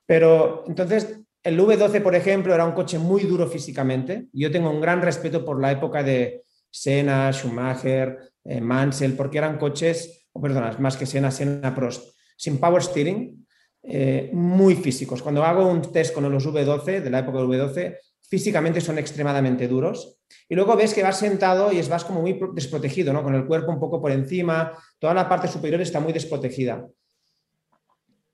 Pero 0.06 0.64
entonces, 0.66 1.20
el 1.42 1.58
V12, 1.58 2.02
por 2.02 2.14
ejemplo, 2.14 2.54
era 2.54 2.64
un 2.64 2.72
coche 2.72 2.98
muy 2.98 3.22
duro 3.22 3.46
físicamente. 3.46 4.26
Yo 4.32 4.50
tengo 4.50 4.70
un 4.70 4.80
gran 4.80 5.00
respeto 5.00 5.44
por 5.44 5.60
la 5.60 5.72
época 5.72 6.02
de 6.02 6.44
Senna, 6.70 7.32
Schumacher, 7.32 8.18
eh, 8.44 8.60
Mansell, 8.60 9.14
porque 9.14 9.38
eran 9.38 9.58
coches, 9.58 10.28
perdón, 10.40 10.76
más 10.80 10.96
que 10.96 11.06
Senna, 11.06 11.30
Senna 11.30 11.74
Prost, 11.74 12.14
sin 12.36 12.58
power 12.58 12.82
steering, 12.82 13.46
eh, 13.82 14.30
muy 14.32 14.74
físicos. 14.74 15.22
Cuando 15.22 15.44
hago 15.44 15.66
un 15.66 15.80
test 15.80 16.14
con 16.14 16.30
los 16.30 16.46
V12, 16.46 17.00
de 17.00 17.10
la 17.10 17.20
época 17.20 17.38
del 17.38 17.48
V12, 17.48 17.96
físicamente 18.30 18.80
son 18.80 18.96
extremadamente 18.98 19.66
duros. 19.66 20.18
Y 20.48 20.54
luego 20.54 20.76
ves 20.76 20.94
que 20.94 21.02
vas 21.02 21.18
sentado 21.18 21.72
y 21.72 21.82
vas 21.82 22.04
como 22.04 22.20
muy 22.20 22.40
desprotegido, 22.54 23.12
¿no? 23.12 23.24
con 23.24 23.34
el 23.34 23.44
cuerpo 23.44 23.72
un 23.72 23.80
poco 23.80 24.00
por 24.00 24.12
encima, 24.12 24.72
toda 24.98 25.12
la 25.12 25.28
parte 25.28 25.48
superior 25.48 25.80
está 25.80 25.98
muy 25.98 26.12
desprotegida. 26.12 26.86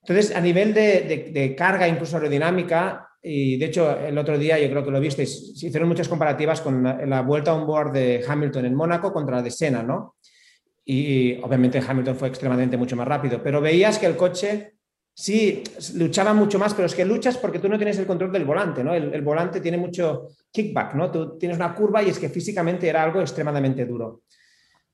Entonces, 0.02 0.36
a 0.36 0.40
nivel 0.40 0.72
de, 0.72 1.54
carga, 1.56 1.88
incluso 1.88 2.16
aerodinámica, 2.16 3.08
y 3.20 3.56
de 3.56 3.66
hecho 3.66 3.98
el 3.98 4.16
otro 4.18 4.38
día 4.38 4.56
yo 4.56 4.70
creo 4.70 4.84
que 4.84 4.90
lo 4.92 5.00
visteis, 5.00 5.58
se 5.58 5.66
hicieron 5.66 5.88
muchas 5.88 6.08
comparativas 6.08 6.60
con 6.60 6.82
la, 6.84 7.22
vuelta 7.22 7.52
on 7.54 7.66
board 7.66 7.92
de 7.92 8.24
Hamilton 8.26 8.66
en 8.66 8.74
Mónaco 8.74 9.12
contra 9.12 9.36
la 9.36 9.42
de 9.42 9.50
Senna, 9.50 9.82
¿no? 9.82 10.14
Y 10.84 11.40
obviamente 11.42 11.82
Hamilton 11.84 12.14
fue 12.14 12.28
extremadamente 12.28 12.76
mucho 12.76 12.94
más 12.94 13.08
rápido, 13.08 13.42
pero 13.42 13.60
veías 13.60 13.98
que 13.98 14.06
el 14.06 14.16
coche 14.16 14.75
sí 15.18 15.64
luchaba 15.94 16.34
mucho 16.34 16.58
más, 16.58 16.74
pero 16.74 16.86
es 16.86 16.94
que 16.94 17.04
luchas 17.04 17.38
porque 17.38 17.58
tú 17.58 17.68
no 17.70 17.78
tienes 17.78 17.98
el 17.98 18.06
control 18.06 18.30
del 18.32 18.44
volante, 18.44 18.84
¿no? 18.84 18.92
El, 18.92 19.22
volante 19.22 19.62
tiene 19.62 19.78
mucho 19.78 20.28
kickback, 20.52 20.94
¿no? 20.94 21.10
Tú 21.10 21.38
tienes 21.38 21.56
una 21.56 21.74
curva 21.74 22.02
y 22.02 22.10
es 22.10 22.18
que 22.18 22.28
físicamente 22.28 22.86
era 22.86 23.02
algo 23.02 23.22
extremadamente 23.22 23.86
duro. 23.86 24.20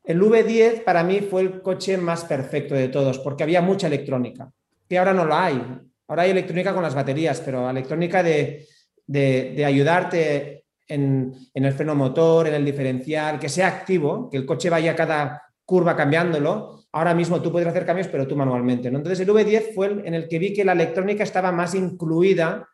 El 0.05 0.21
V10 0.21 0.85
para 0.85 1.03
mí 1.03 1.21
fue 1.21 1.43
el 1.43 1.61
coche 1.61 1.97
más 1.97 2.25
perfecto 2.25 2.75
de 2.75 2.89
todos 2.89 3.19
porque 3.19 3.43
había 3.43 3.61
mucha 3.61 3.89
electrónica 3.89 4.49
que 4.89 4.99
ahora 4.99 5.15
no 5.15 5.25
la 5.25 5.47
hay. 5.47 5.81
Ahora 6.07 6.25
hay 6.25 6.31
electrónica 6.33 6.75
con 6.75 6.83
las 6.83 6.95
baterías, 6.95 7.41
pero 7.41 7.71
electrónica 7.71 8.23
de, 8.23 9.65
ayudarte 9.65 10.67
en, 10.87 11.35
el 11.55 11.73
freno 11.73 11.95
motor, 11.95 12.47
en 12.49 12.55
el 12.55 12.65
diferencial, 12.65 13.41
que 13.41 13.49
sea 13.49 13.69
activo, 13.69 14.29
que 14.31 14.37
el 14.37 14.45
coche 14.45 14.69
vaya 14.69 14.95
cada 14.95 15.43
curva 15.65 15.97
cambiándolo. 15.97 16.82
Ahora 16.93 17.15
mismo 17.15 17.41
tú 17.41 17.51
puedes 17.51 17.69
hacer 17.69 17.87
cambios, 17.87 18.09
pero 18.09 18.27
tú 18.27 18.37
manualmente. 18.37 18.91
¿no? 18.91 18.99
Entonces 18.99 19.21
el 19.27 19.35
V10 19.35 19.75
fue 19.75 19.87
el, 19.87 20.07
en 20.07 20.15
el 20.15 20.29
que 20.29 20.39
vi 20.39 20.53
que 20.53 20.65
la 20.65 20.73
electrónica 20.73 21.25
estaba 21.25 21.51
más 21.51 21.75
incluida 21.75 22.69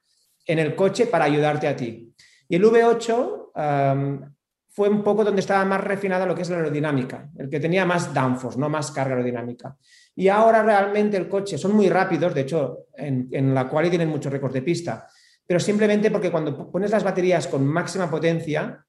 en 0.47 0.59
el 0.59 0.75
coche 0.75 1.07
para 1.07 1.27
ayudarte 1.27 1.69
a 1.69 1.77
ti. 1.77 2.13
Y 2.49 2.57
el 2.57 2.65
V8 2.65 4.33
fue 4.71 4.89
un 4.89 5.03
poco 5.03 5.25
donde 5.25 5.41
estaba 5.41 5.65
más 5.65 5.83
refinada 5.83 6.25
lo 6.25 6.35
que 6.35 6.43
es 6.43 6.51
la 6.51 6.57
aerodinámica, 6.57 7.29
el 7.37 7.51
que 7.51 7.61
tenía 7.61 7.85
más 7.85 8.15
downforce, 8.15 8.59
no 8.59 8.69
más 8.69 8.91
carga 8.91 9.15
aerodinámica. 9.15 9.77
Y 10.15 10.29
ahora 10.29 10.63
realmente 10.63 11.17
el 11.17 11.29
coche 11.29 11.59
son 11.59 11.75
muy 11.75 11.89
rápidos, 11.89 12.35
de 12.35 12.41
hecho, 12.43 12.87
en, 12.95 13.55
la 13.55 13.69
cual 13.69 13.91
tienen 13.91 14.09
muchos 14.09 14.33
récords 14.33 14.55
de 14.55 14.63
pista, 14.63 15.07
pero 15.47 15.61
simplemente 15.61 16.11
porque 16.11 16.31
cuando 16.31 16.71
pones 16.71 16.91
las 16.91 17.05
baterías 17.05 17.47
con 17.49 17.67
máxima 17.67 18.11
potencia 18.11 18.85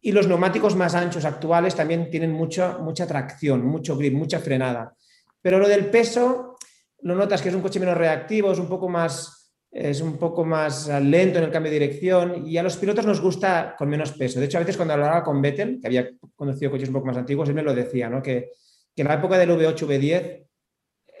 y 0.00 0.12
los 0.12 0.28
neumáticos 0.28 0.76
más 0.76 0.94
anchos 0.94 1.24
actuales 1.24 1.74
también 1.74 2.10
tienen 2.10 2.32
mucha, 2.32 2.78
mucha 2.78 3.06
tracción, 3.06 3.64
mucho 3.64 3.96
grip, 3.96 4.14
mucha 4.14 4.38
frenada. 4.38 4.94
Pero 5.40 5.58
lo 5.58 5.68
del 5.68 5.86
peso, 5.86 6.56
lo 7.00 7.14
notas 7.14 7.42
que 7.42 7.48
es 7.48 7.54
un 7.54 7.62
coche 7.62 7.80
menos 7.80 7.96
reactivo, 7.96 8.52
es 8.52 8.58
un 8.58 8.68
poco 8.68 8.88
más, 8.88 9.52
es 9.70 10.00
un 10.00 10.16
poco 10.18 10.44
más 10.44 10.88
lento 11.02 11.38
en 11.38 11.44
el 11.44 11.50
cambio 11.50 11.72
de 11.72 11.78
dirección 11.78 12.46
y 12.46 12.56
a 12.56 12.62
los 12.62 12.76
pilotos 12.76 13.06
nos 13.06 13.20
gusta 13.20 13.74
con 13.76 13.88
menos 13.88 14.12
peso. 14.12 14.38
De 14.38 14.46
hecho, 14.46 14.58
a 14.58 14.60
veces 14.60 14.76
cuando 14.76 14.94
hablaba 14.94 15.22
con 15.22 15.40
Vettel, 15.40 15.78
que 15.80 15.86
había 15.86 16.10
conocido 16.34 16.70
coches 16.70 16.88
un 16.88 16.94
poco 16.94 17.06
más 17.06 17.16
antiguos, 17.16 17.48
él 17.48 17.54
me 17.54 17.62
lo 17.62 17.74
decía, 17.74 18.08
¿no? 18.08 18.22
que, 18.22 18.50
que 18.94 19.02
en 19.02 19.08
la 19.08 19.14
época 19.14 19.38
del 19.38 19.50
V8, 19.50 19.86
V10 19.86 20.46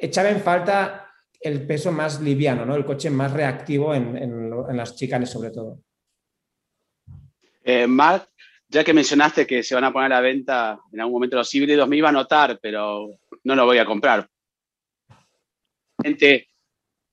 echaba 0.00 0.30
en 0.30 0.40
falta 0.40 1.06
el 1.40 1.66
peso 1.66 1.92
más 1.92 2.20
liviano, 2.20 2.64
¿no? 2.64 2.74
el 2.74 2.84
coche 2.84 3.10
más 3.10 3.32
reactivo 3.32 3.94
en, 3.94 4.50
las 4.76 4.96
chicanes 4.96 5.30
sobre 5.30 5.50
todo. 5.50 5.80
Eh, 7.62 7.86
Marc, 7.86 8.28
ya 8.68 8.84
que 8.84 8.94
mencionaste 8.94 9.46
que 9.46 9.62
se 9.62 9.74
van 9.74 9.84
a 9.84 9.92
poner 9.92 10.12
a 10.12 10.16
la 10.16 10.20
venta 10.20 10.78
en 10.92 11.00
algún 11.00 11.14
momento 11.14 11.36
los 11.36 11.54
híbridos, 11.54 11.88
me 11.88 11.96
iba 11.96 12.08
a 12.08 12.12
notar, 12.12 12.58
pero 12.60 13.08
no 13.44 13.54
lo 13.54 13.64
voy 13.64 13.78
a 13.78 13.86
comprar. 13.86 14.28
Gente, 16.02 16.48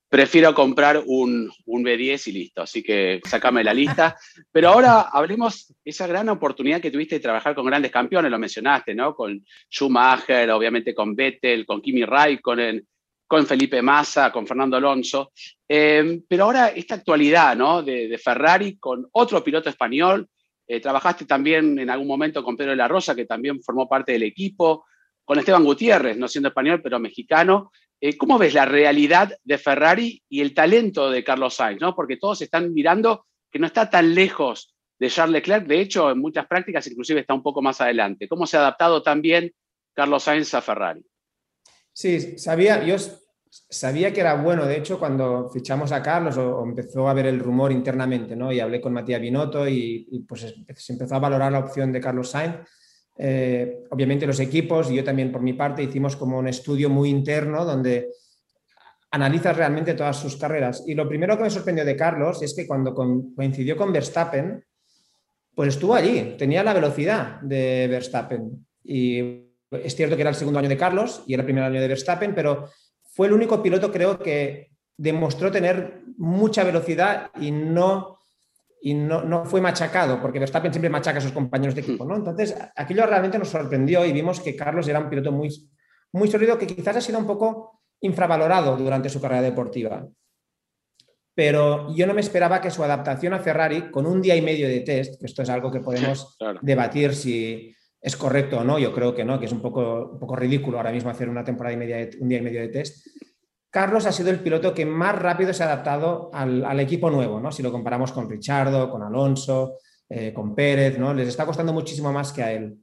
prefiero 0.09 0.53
comprar 0.53 1.01
un, 1.05 1.51
un 1.65 1.83
B10 1.83 2.27
y 2.27 2.31
listo, 2.33 2.61
así 2.61 2.83
que 2.83 3.19
sácame 3.25 3.63
la 3.63 3.73
lista. 3.73 4.15
Pero 4.51 4.69
ahora 4.69 5.01
hablemos 5.11 5.73
esa 5.83 6.05
gran 6.05 6.29
oportunidad 6.29 6.81
que 6.81 6.91
tuviste 6.91 7.15
de 7.15 7.21
trabajar 7.21 7.55
con 7.55 7.65
grandes 7.65 7.91
campeones, 7.91 8.29
lo 8.29 8.37
mencionaste, 8.37 8.93
¿no? 8.93 9.15
Con 9.15 9.43
Schumacher, 9.71 10.51
obviamente 10.51 10.93
con 10.93 11.15
Vettel, 11.15 11.65
con 11.65 11.81
Kimi 11.81 12.05
Raikkonen, 12.05 12.85
con 13.25 13.47
Felipe 13.47 13.81
Massa, 13.81 14.31
con 14.31 14.45
Fernando 14.45 14.77
Alonso. 14.77 15.31
Eh, 15.67 16.21
pero 16.27 16.43
ahora 16.43 16.67
esta 16.67 16.93
actualidad, 16.93 17.55
¿no? 17.55 17.81
De, 17.81 18.15
Ferrari 18.23 18.77
con 18.77 19.07
otro 19.13 19.43
piloto 19.43 19.69
español. 19.69 20.29
Eh, 20.67 20.79
trabajaste 20.79 21.25
también 21.25 21.77
en 21.79 21.89
algún 21.89 22.07
momento 22.07 22.43
con 22.43 22.55
Pedro 22.55 22.71
de 22.71 22.77
la 22.77 22.87
Rosa, 22.87 23.15
que 23.15 23.25
también 23.25 23.61
formó 23.61 23.87
parte 23.87 24.13
del 24.13 24.23
equipo, 24.23 24.85
con 25.25 25.39
Esteban 25.39 25.63
Gutiérrez, 25.63 26.17
no 26.17 26.27
siendo 26.27 26.49
español, 26.49 26.81
pero 26.81 26.99
mexicano. 26.99 27.71
Eh, 27.99 28.17
¿Cómo 28.17 28.37
ves 28.37 28.53
la 28.53 28.65
realidad 28.65 29.33
de 29.43 29.57
Ferrari 29.57 30.21
y 30.27 30.41
el 30.41 30.53
talento 30.53 31.09
de 31.09 31.23
Carlos 31.23 31.55
Sainz? 31.55 31.81
¿no? 31.81 31.95
Porque 31.95 32.17
todos 32.17 32.41
están 32.41 32.73
mirando 32.73 33.25
que 33.51 33.59
no 33.59 33.67
está 33.67 33.89
tan 33.89 34.13
lejos 34.13 34.75
de 34.99 35.09
Charles 35.09 35.33
Leclerc, 35.33 35.67
de 35.67 35.79
hecho, 35.79 36.11
en 36.11 36.19
muchas 36.19 36.47
prácticas 36.47 36.87
inclusive 36.87 37.21
está 37.21 37.33
un 37.33 37.43
poco 37.43 37.61
más 37.61 37.81
adelante. 37.81 38.27
¿Cómo 38.27 38.47
se 38.47 38.57
ha 38.57 38.61
adaptado 38.61 39.03
también 39.03 39.53
Carlos 39.93 40.23
Sainz 40.23 40.53
a 40.53 40.61
Ferrari? 40.61 41.05
Sí, 41.91 42.37
sabía, 42.37 42.83
yo 42.83 42.95
sabía 43.69 44.11
que 44.11 44.21
era 44.21 44.35
bueno, 44.35 44.65
de 44.65 44.77
hecho, 44.77 44.99
cuando 44.99 45.49
fichamos 45.49 45.91
a 45.91 46.01
Carlos 46.01 46.37
o, 46.37 46.63
empezó 46.63 47.07
a 47.07 47.11
haber 47.11 47.27
el 47.27 47.39
rumor 47.39 47.71
internamente, 47.71 48.35
¿no? 48.35 48.51
Y 48.51 48.59
hablé 48.59 48.81
con 48.81 48.93
Matías 48.93 49.21
Binotto 49.21 49.67
y, 49.67 50.07
y 50.11 50.19
pues 50.21 50.53
se 50.75 50.93
empezó 50.93 51.15
a 51.15 51.19
valorar 51.19 51.51
la 51.51 51.59
opción 51.59 51.91
de 51.91 52.01
Carlos 52.01 52.29
Sainz 52.29 52.57
eh, 53.15 53.83
obviamente 53.91 54.25
los 54.25 54.39
equipos 54.39 54.89
y 54.89 54.95
yo 54.95 55.03
también 55.03 55.31
por 55.31 55.41
mi 55.41 55.53
parte 55.53 55.83
hicimos 55.83 56.15
como 56.15 56.39
un 56.39 56.47
estudio 56.47 56.89
muy 56.89 57.09
interno 57.09 57.63
donde 57.63 58.09
analizas 59.11 59.55
realmente 59.55 59.93
todas 59.93 60.17
sus 60.17 60.35
carreras. 60.35 60.83
Y 60.87 60.95
lo 60.95 61.07
primero 61.07 61.37
que 61.37 61.43
me 61.43 61.49
sorprendió 61.49 61.85
de 61.85 61.95
Carlos 61.95 62.41
es 62.41 62.55
que 62.55 62.65
cuando 62.65 62.93
coincidió 62.95 63.77
con 63.77 63.93
Verstappen, 63.93 64.63
pues 65.53 65.69
estuvo 65.69 65.93
allí, 65.93 66.35
tenía 66.37 66.63
la 66.63 66.73
velocidad 66.73 67.39
de 67.41 67.87
Verstappen. 67.87 68.65
Y 68.83 69.19
es 69.69 69.95
cierto 69.95 70.15
que 70.15 70.21
era 70.21 70.31
el 70.31 70.35
segundo 70.35 70.59
año 70.59 70.69
de 70.69 70.77
Carlos 70.77 71.23
y 71.27 71.35
era 71.35 71.41
el 71.41 71.45
primer 71.45 71.63
año 71.63 71.79
de 71.79 71.87
Verstappen, 71.87 72.33
pero 72.33 72.69
fue 73.13 73.27
el 73.27 73.33
único 73.33 73.61
piloto 73.61 73.91
creo 73.91 74.19
que 74.19 74.71
demostró 74.97 75.51
tener 75.51 76.01
mucha 76.17 76.63
velocidad 76.63 77.31
y 77.39 77.51
no 77.51 78.19
y 78.85 78.93
no, 78.95 79.45
fue 79.45 79.61
machacado, 79.61 80.21
porque 80.21 80.39
Verstappen 80.39 80.73
siempre 80.73 80.89
machaca 80.89 81.19
a 81.19 81.21
sus 81.21 81.31
compañeros 81.31 81.73
de 81.73 81.79
equipo. 81.79 82.03
¿no? 82.03 82.17
Entonces, 82.17 82.53
aquello 82.75 83.05
realmente 83.05 83.39
nos 83.39 83.47
sorprendió 83.47 84.05
y 84.05 84.11
vimos 84.11 84.41
que 84.41 84.57
Carlos 84.57 84.85
era 84.89 84.99
un 84.99 85.09
piloto 85.09 85.31
muy, 85.31 85.49
muy 86.11 86.27
sólido 86.27 86.57
que 86.57 86.67
quizás 86.67 86.97
ha 86.97 87.01
sido 87.01 87.17
un 87.17 87.25
poco 87.25 87.79
infravalorado 88.01 88.75
durante 88.75 89.07
su 89.07 89.21
carrera 89.21 89.41
deportiva. 89.41 90.05
Pero 91.33 91.95
yo 91.95 92.05
no 92.05 92.13
me 92.13 92.19
esperaba 92.19 92.59
que 92.59 92.71
su 92.71 92.83
adaptación 92.83 93.33
a 93.33 93.39
Ferrari, 93.39 93.89
con 93.89 94.05
un 94.05 94.21
día 94.21 94.35
y 94.35 94.41
medio 94.41 94.67
de 94.67 94.81
test, 94.81 95.17
que 95.17 95.27
esto 95.27 95.43
es 95.43 95.49
algo 95.49 95.71
que 95.71 95.79
podemos 95.79 96.37
debatir 96.61 97.15
si 97.15 97.73
es 98.03 98.17
correcto 98.17 98.59
o 98.59 98.63
no, 98.65 98.77
yo 98.77 98.93
creo 98.93 99.15
que 99.15 99.23
no, 99.23 99.39
que 99.39 99.45
es 99.45 99.51
un 99.53 99.61
poco, 99.61 100.19
ridículo 100.35 100.77
ahora 100.77 100.91
mismo 100.91 101.09
hacer 101.09 101.29
una 101.29 101.45
temporada 101.45 101.73
y 101.73 101.77
media, 101.77 102.09
un 102.19 102.27
día 102.27 102.39
y 102.39 102.41
medio 102.41 102.59
de 102.59 102.67
test, 102.67 103.07
Carlos 103.69 104.05
ha 104.05 104.11
sido 104.11 104.29
el 104.29 104.41
piloto 104.41 104.73
que 104.73 104.85
más 104.85 105.17
rápido 105.17 105.53
se 105.53 105.63
ha 105.63 105.67
adaptado 105.67 106.29
al, 106.33 106.79
equipo 106.81 107.09
nuevo, 107.09 107.39
¿no? 107.39 107.51
Si 107.51 107.63
lo 107.63 107.71
comparamos 107.71 108.11
con 108.11 108.29
Richardo, 108.29 108.91
con 108.91 109.01
Alonso, 109.01 109.77
eh, 110.09 110.33
con 110.33 110.53
Pérez, 110.53 110.99
¿no? 110.99 111.13
Les 111.13 111.29
está 111.29 111.45
costando 111.45 111.71
muchísimo 111.71 112.11
más 112.11 112.33
que 112.33 112.43
a 112.43 112.51
él. 112.51 112.77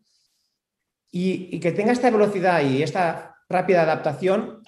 Y, 1.13 1.61
que 1.61 1.73
tenga 1.73 1.93
esta 1.93 2.11
velocidad 2.11 2.63
y 2.63 2.83
esta 2.83 3.37
rápida 3.49 3.83
adaptación, 3.83 4.63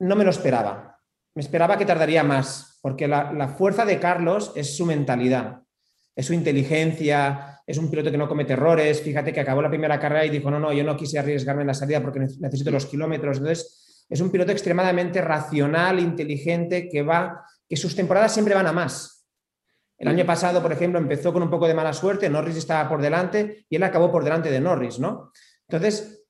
no 0.00 0.16
me 0.16 0.24
lo 0.24 0.30
esperaba. 0.30 0.98
Me 1.34 1.42
esperaba 1.42 1.78
que 1.78 1.86
tardaría 1.86 2.24
más, 2.24 2.80
porque 2.82 3.06
la 3.08 3.54
fuerza 3.56 3.86
de 3.86 4.00
Carlos 4.00 4.52
es 4.56 4.76
su 4.76 4.84
mentalidad, 4.84 5.62
es 6.16 6.26
su 6.26 6.32
inteligencia, 6.32 7.60
es 7.66 7.78
un 7.78 7.90
piloto 7.90 8.10
que 8.10 8.16
no 8.16 8.26
comete 8.26 8.54
errores. 8.54 9.02
Fíjate 9.02 9.32
que 9.32 9.40
acabó 9.40 9.60
la 9.60 9.68
primera 9.68 10.00
carrera 10.00 10.24
y 10.24 10.30
dijo, 10.30 10.50
no, 10.50 10.58
no, 10.58 10.72
yo 10.72 10.82
no 10.82 10.96
quise 10.96 11.18
arriesgarme 11.18 11.60
en 11.60 11.68
la 11.68 11.74
salida 11.74 12.00
porque 12.00 12.18
necesito 12.18 12.70
los 12.70 12.86
kilómetros. 12.86 13.36
Entonces, 13.36 14.06
es 14.08 14.20
un 14.20 14.30
piloto 14.30 14.50
extremadamente 14.50 15.20
racional, 15.20 16.00
inteligente, 16.00 16.88
que 16.88 17.02
va, 17.02 17.44
que 17.68 17.76
sus 17.76 17.94
temporadas 17.94 18.32
siempre 18.32 18.54
van 18.54 18.66
a 18.66 18.72
más. 18.72 19.26
El 19.98 20.08
año 20.08 20.26
pasado, 20.26 20.62
por 20.62 20.72
ejemplo, 20.72 20.98
empezó 20.98 21.32
con 21.32 21.42
un 21.42 21.50
poco 21.50 21.66
de 21.66 21.74
mala 21.74 21.92
suerte, 21.92 22.28
Norris 22.28 22.56
estaba 22.56 22.88
por 22.88 23.00
delante 23.00 23.66
y 23.68 23.76
él 23.76 23.82
acabó 23.82 24.10
por 24.10 24.24
delante 24.24 24.50
de 24.50 24.60
Norris, 24.60 24.98
¿no? 24.98 25.32
Entonces, 25.68 26.24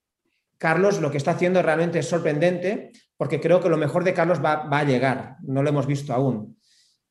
Carlos 0.58 1.00
lo 1.00 1.10
que 1.10 1.18
está 1.18 1.32
haciendo 1.32 1.60
realmente 1.62 1.98
es 1.98 2.08
sorprendente 2.08 2.92
porque 3.16 3.40
creo 3.40 3.60
que 3.60 3.68
lo 3.68 3.76
mejor 3.76 4.04
de 4.04 4.14
Carlos 4.14 4.42
va, 4.44 4.68
a 4.70 4.84
llegar, 4.84 5.36
no 5.42 5.62
lo 5.62 5.68
hemos 5.68 5.86
visto 5.86 6.12
aún. 6.12 6.55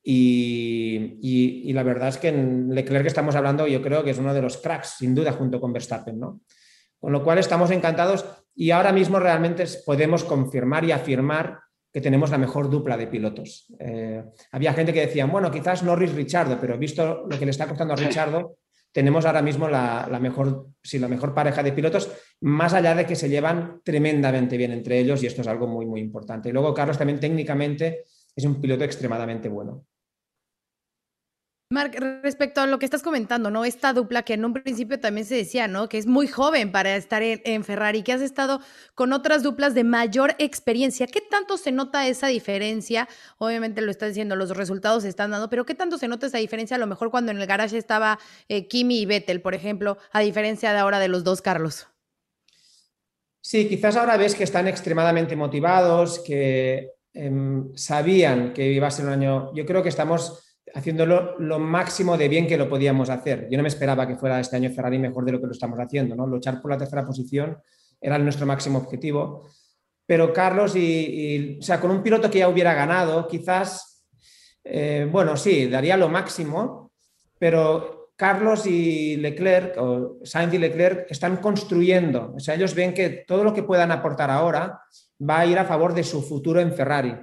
Y, 0.08 1.74
la 1.74 1.84
verdad 1.84 2.10
es 2.10 2.18
que 2.18 2.28
en 2.28 2.74
Leclerc 2.74 3.02
que 3.02 3.08
estamos 3.08 3.36
hablando 3.36 3.68
yo 3.68 3.82
creo 3.82 4.04
que 4.04 4.12
es 4.12 4.20
uno 4.20 4.34
de 4.34 4.42
los 4.42 4.58
cracks, 4.58 4.98
sin 5.00 5.16
duda, 5.16 5.32
junto 5.34 5.60
con 5.60 5.74
Verstappen. 5.74 6.20
¿no? 6.20 6.42
Con 7.00 7.12
lo 7.12 7.24
cual 7.24 7.40
estamos 7.40 7.72
encantados 7.72 8.24
y 8.56 8.72
ahora 8.72 8.94
mismo 8.94 9.20
realmente 9.20 9.66
podemos 9.86 10.24
confirmar 10.24 10.86
y 10.86 10.92
afirmar 10.92 11.60
que 11.92 12.02
tenemos 12.02 12.30
la 12.30 12.38
mejor 12.38 12.70
dupla 12.70 12.98
de 12.98 13.08
pilotos. 13.08 13.68
Eh, 13.80 14.24
había 14.52 14.74
gente 14.74 14.94
que 14.94 15.02
decía, 15.02 15.26
bueno, 15.26 15.50
quizás 15.50 15.82
Norris-Richardo, 15.82 16.60
pero 16.60 16.78
visto 16.78 17.26
lo 17.30 17.40
que 17.40 17.46
le 17.46 17.52
está 17.52 17.68
costando 17.68 17.94
a 17.94 17.98
Richardo, 17.98 18.58
tenemos 18.92 19.26
ahora 19.26 19.42
mismo 19.42 19.68
la, 19.68 20.08
mejor, 20.22 20.68
sí, 20.84 21.00
la 21.00 21.08
mejor 21.08 21.34
pareja 21.34 21.64
de 21.64 21.72
pilotos, 21.72 22.12
más 22.42 22.74
allá 22.74 22.96
de 22.96 23.06
que 23.06 23.16
se 23.16 23.30
llevan 23.30 23.82
tremendamente 23.84 24.56
bien 24.58 24.72
entre 24.72 25.00
ellos 25.00 25.24
y 25.24 25.28
esto 25.28 25.42
es 25.42 25.48
algo 25.48 25.68
muy, 25.68 25.86
muy 25.86 26.00
importante. 26.00 26.50
Y 26.50 26.52
luego 26.52 26.74
Carlos 26.74 26.98
también 26.98 27.20
técnicamente 27.20 28.04
es 28.36 28.46
un 28.46 28.62
piloto 28.62 28.84
extremadamente 28.84 29.50
bueno. 29.50 29.86
Marc, 31.72 31.98
respecto 32.22 32.62
a 32.62 32.68
lo 32.68 32.78
que 32.78 32.86
estás 32.86 33.02
comentando, 33.02 33.50
¿no? 33.50 33.66
Esta 33.66 33.92
dupla 33.92 34.22
que 34.22 34.36
en 34.36 34.46
un 34.46 34.54
principio 34.54 35.00
también 35.00 35.26
se 35.26 35.34
decía, 35.34 35.68
¿no? 35.68 35.90
Que 35.90 35.98
es 35.98 36.06
muy 36.06 36.28
joven 36.28 36.72
para 36.72 36.96
estar 36.96 37.24
en, 37.24 37.64
Ferrari, 37.64 38.04
que 38.04 38.14
has 38.14 38.22
estado 38.22 38.62
con 38.94 39.14
otras 39.14 39.42
duplas 39.42 39.74
de 39.74 39.84
mayor 39.84 40.36
experiencia. 40.38 41.08
¿Qué 41.08 41.22
tanto 41.22 41.58
se 41.58 41.72
nota 41.72 42.08
esa 42.08 42.28
diferencia? 42.28 43.10
Obviamente 43.40 43.82
lo 43.82 43.90
estás 43.90 44.10
diciendo, 44.10 44.36
los 44.36 44.56
resultados 44.56 45.04
se 45.04 45.10
están 45.10 45.32
dando, 45.32 45.50
pero 45.50 45.66
¿qué 45.66 45.74
tanto 45.74 45.98
se 45.98 46.08
nota 46.08 46.28
esa 46.28 46.38
diferencia 46.38 46.76
a 46.76 46.80
lo 46.80 46.86
mejor 46.86 47.10
cuando 47.10 47.32
en 47.32 47.40
el 47.40 47.48
garage 47.48 47.80
estaba 47.80 48.20
eh, 48.48 48.68
Kimi 48.68 49.02
y 49.02 49.06
Vettel, 49.08 49.42
por 49.42 49.56
ejemplo, 49.56 49.98
a 50.12 50.20
diferencia 50.20 50.72
de 50.72 50.78
ahora 50.78 51.00
de 51.00 51.08
los 51.08 51.24
dos 51.24 51.42
Carlos? 51.42 51.88
Sí, 53.42 53.68
quizás 53.68 53.96
ahora 53.96 54.18
ves 54.18 54.36
que 54.36 54.44
están 54.44 54.68
extremadamente 54.68 55.36
motivados, 55.36 56.20
que 56.20 56.92
em, 57.12 57.76
sabían 57.76 58.54
que 58.54 58.72
iba 58.72 58.86
a 58.86 58.92
ser 58.92 59.06
un 59.06 59.14
año. 59.14 59.52
Yo 59.56 59.66
creo 59.66 59.82
que 59.82 59.90
estamos 59.90 60.45
haciéndolo 60.76 61.40
lo 61.40 61.58
máximo 61.58 62.18
de 62.18 62.28
bien 62.28 62.48
que 62.48 62.58
lo 62.58 62.70
podíamos 62.70 63.10
hacer. 63.10 63.48
Yo 63.50 63.58
no 63.58 63.64
me 63.64 63.70
esperaba 63.70 64.06
que 64.06 64.18
fuera 64.18 64.42
este 64.42 64.58
año 64.58 64.70
Ferrari 64.72 65.00
mejor 65.00 65.24
de 65.24 65.32
lo 65.32 65.40
que 65.40 65.48
lo 65.48 65.54
estamos 65.54 65.80
haciendo, 65.80 66.16
¿no? 66.16 66.28
Luchar 66.28 66.62
por 66.62 66.70
la 66.70 66.78
tercera 66.78 67.06
posición 67.06 67.58
era 68.00 68.20
nuestro 68.20 68.46
máximo 68.46 68.80
objetivo. 68.80 69.48
Pero 70.06 70.34
Carlos, 70.34 70.76
y, 70.76 71.58
o 71.60 71.64
sea, 71.64 71.80
con 71.80 71.92
un 71.92 72.04
piloto 72.04 72.30
que 72.30 72.40
ya 72.40 72.50
hubiera 72.50 72.74
ganado, 72.74 73.26
quizás, 73.26 74.06
eh, 74.66 75.08
bueno, 75.10 75.38
sí, 75.38 75.68
daría 75.68 75.96
lo 75.96 76.10
máximo, 76.10 76.92
pero 77.40 78.12
Carlos 78.18 78.66
y 78.66 79.16
Leclerc, 79.16 79.78
o 79.78 80.18
Sainz 80.24 80.54
y 80.54 80.58
Leclerc, 80.58 81.10
están 81.10 81.38
construyendo. 81.38 82.34
O 82.36 82.40
sea, 82.40 82.56
ellos 82.56 82.76
ven 82.76 82.94
que 82.94 83.24
todo 83.26 83.46
lo 83.46 83.54
que 83.54 83.64
puedan 83.64 83.92
aportar 83.92 84.30
ahora 84.30 84.82
va 85.22 85.40
a 85.40 85.46
ir 85.46 85.58
a 85.58 85.66
favor 85.66 85.94
de 85.94 86.04
su 86.04 86.22
futuro 86.22 86.60
en 86.60 86.74
Ferrari. 86.74 87.16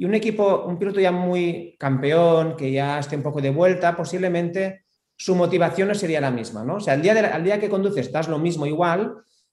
Y 0.00 0.06
un 0.06 0.14
equipo, 0.14 0.64
un 0.66 0.78
piloto 0.78 0.98
ya 0.98 1.12
muy 1.12 1.76
campeón, 1.78 2.56
que 2.56 2.72
ya 2.72 3.00
esté 3.00 3.16
un 3.16 3.22
poco 3.22 3.42
de 3.42 3.50
vuelta, 3.50 3.94
posiblemente 3.94 4.86
su 5.14 5.34
motivación 5.34 5.88
no 5.88 5.94
sería 5.94 6.22
la 6.22 6.30
misma, 6.30 6.64
¿no? 6.64 6.76
O 6.76 6.80
sea, 6.80 6.94
al 6.94 7.02
día, 7.02 7.12
al 7.34 7.44
día 7.44 7.60
que 7.60 7.68
conduces 7.68 8.06
estás 8.06 8.26
lo 8.26 8.38
mismo 8.38 8.64
igual, 8.64 9.12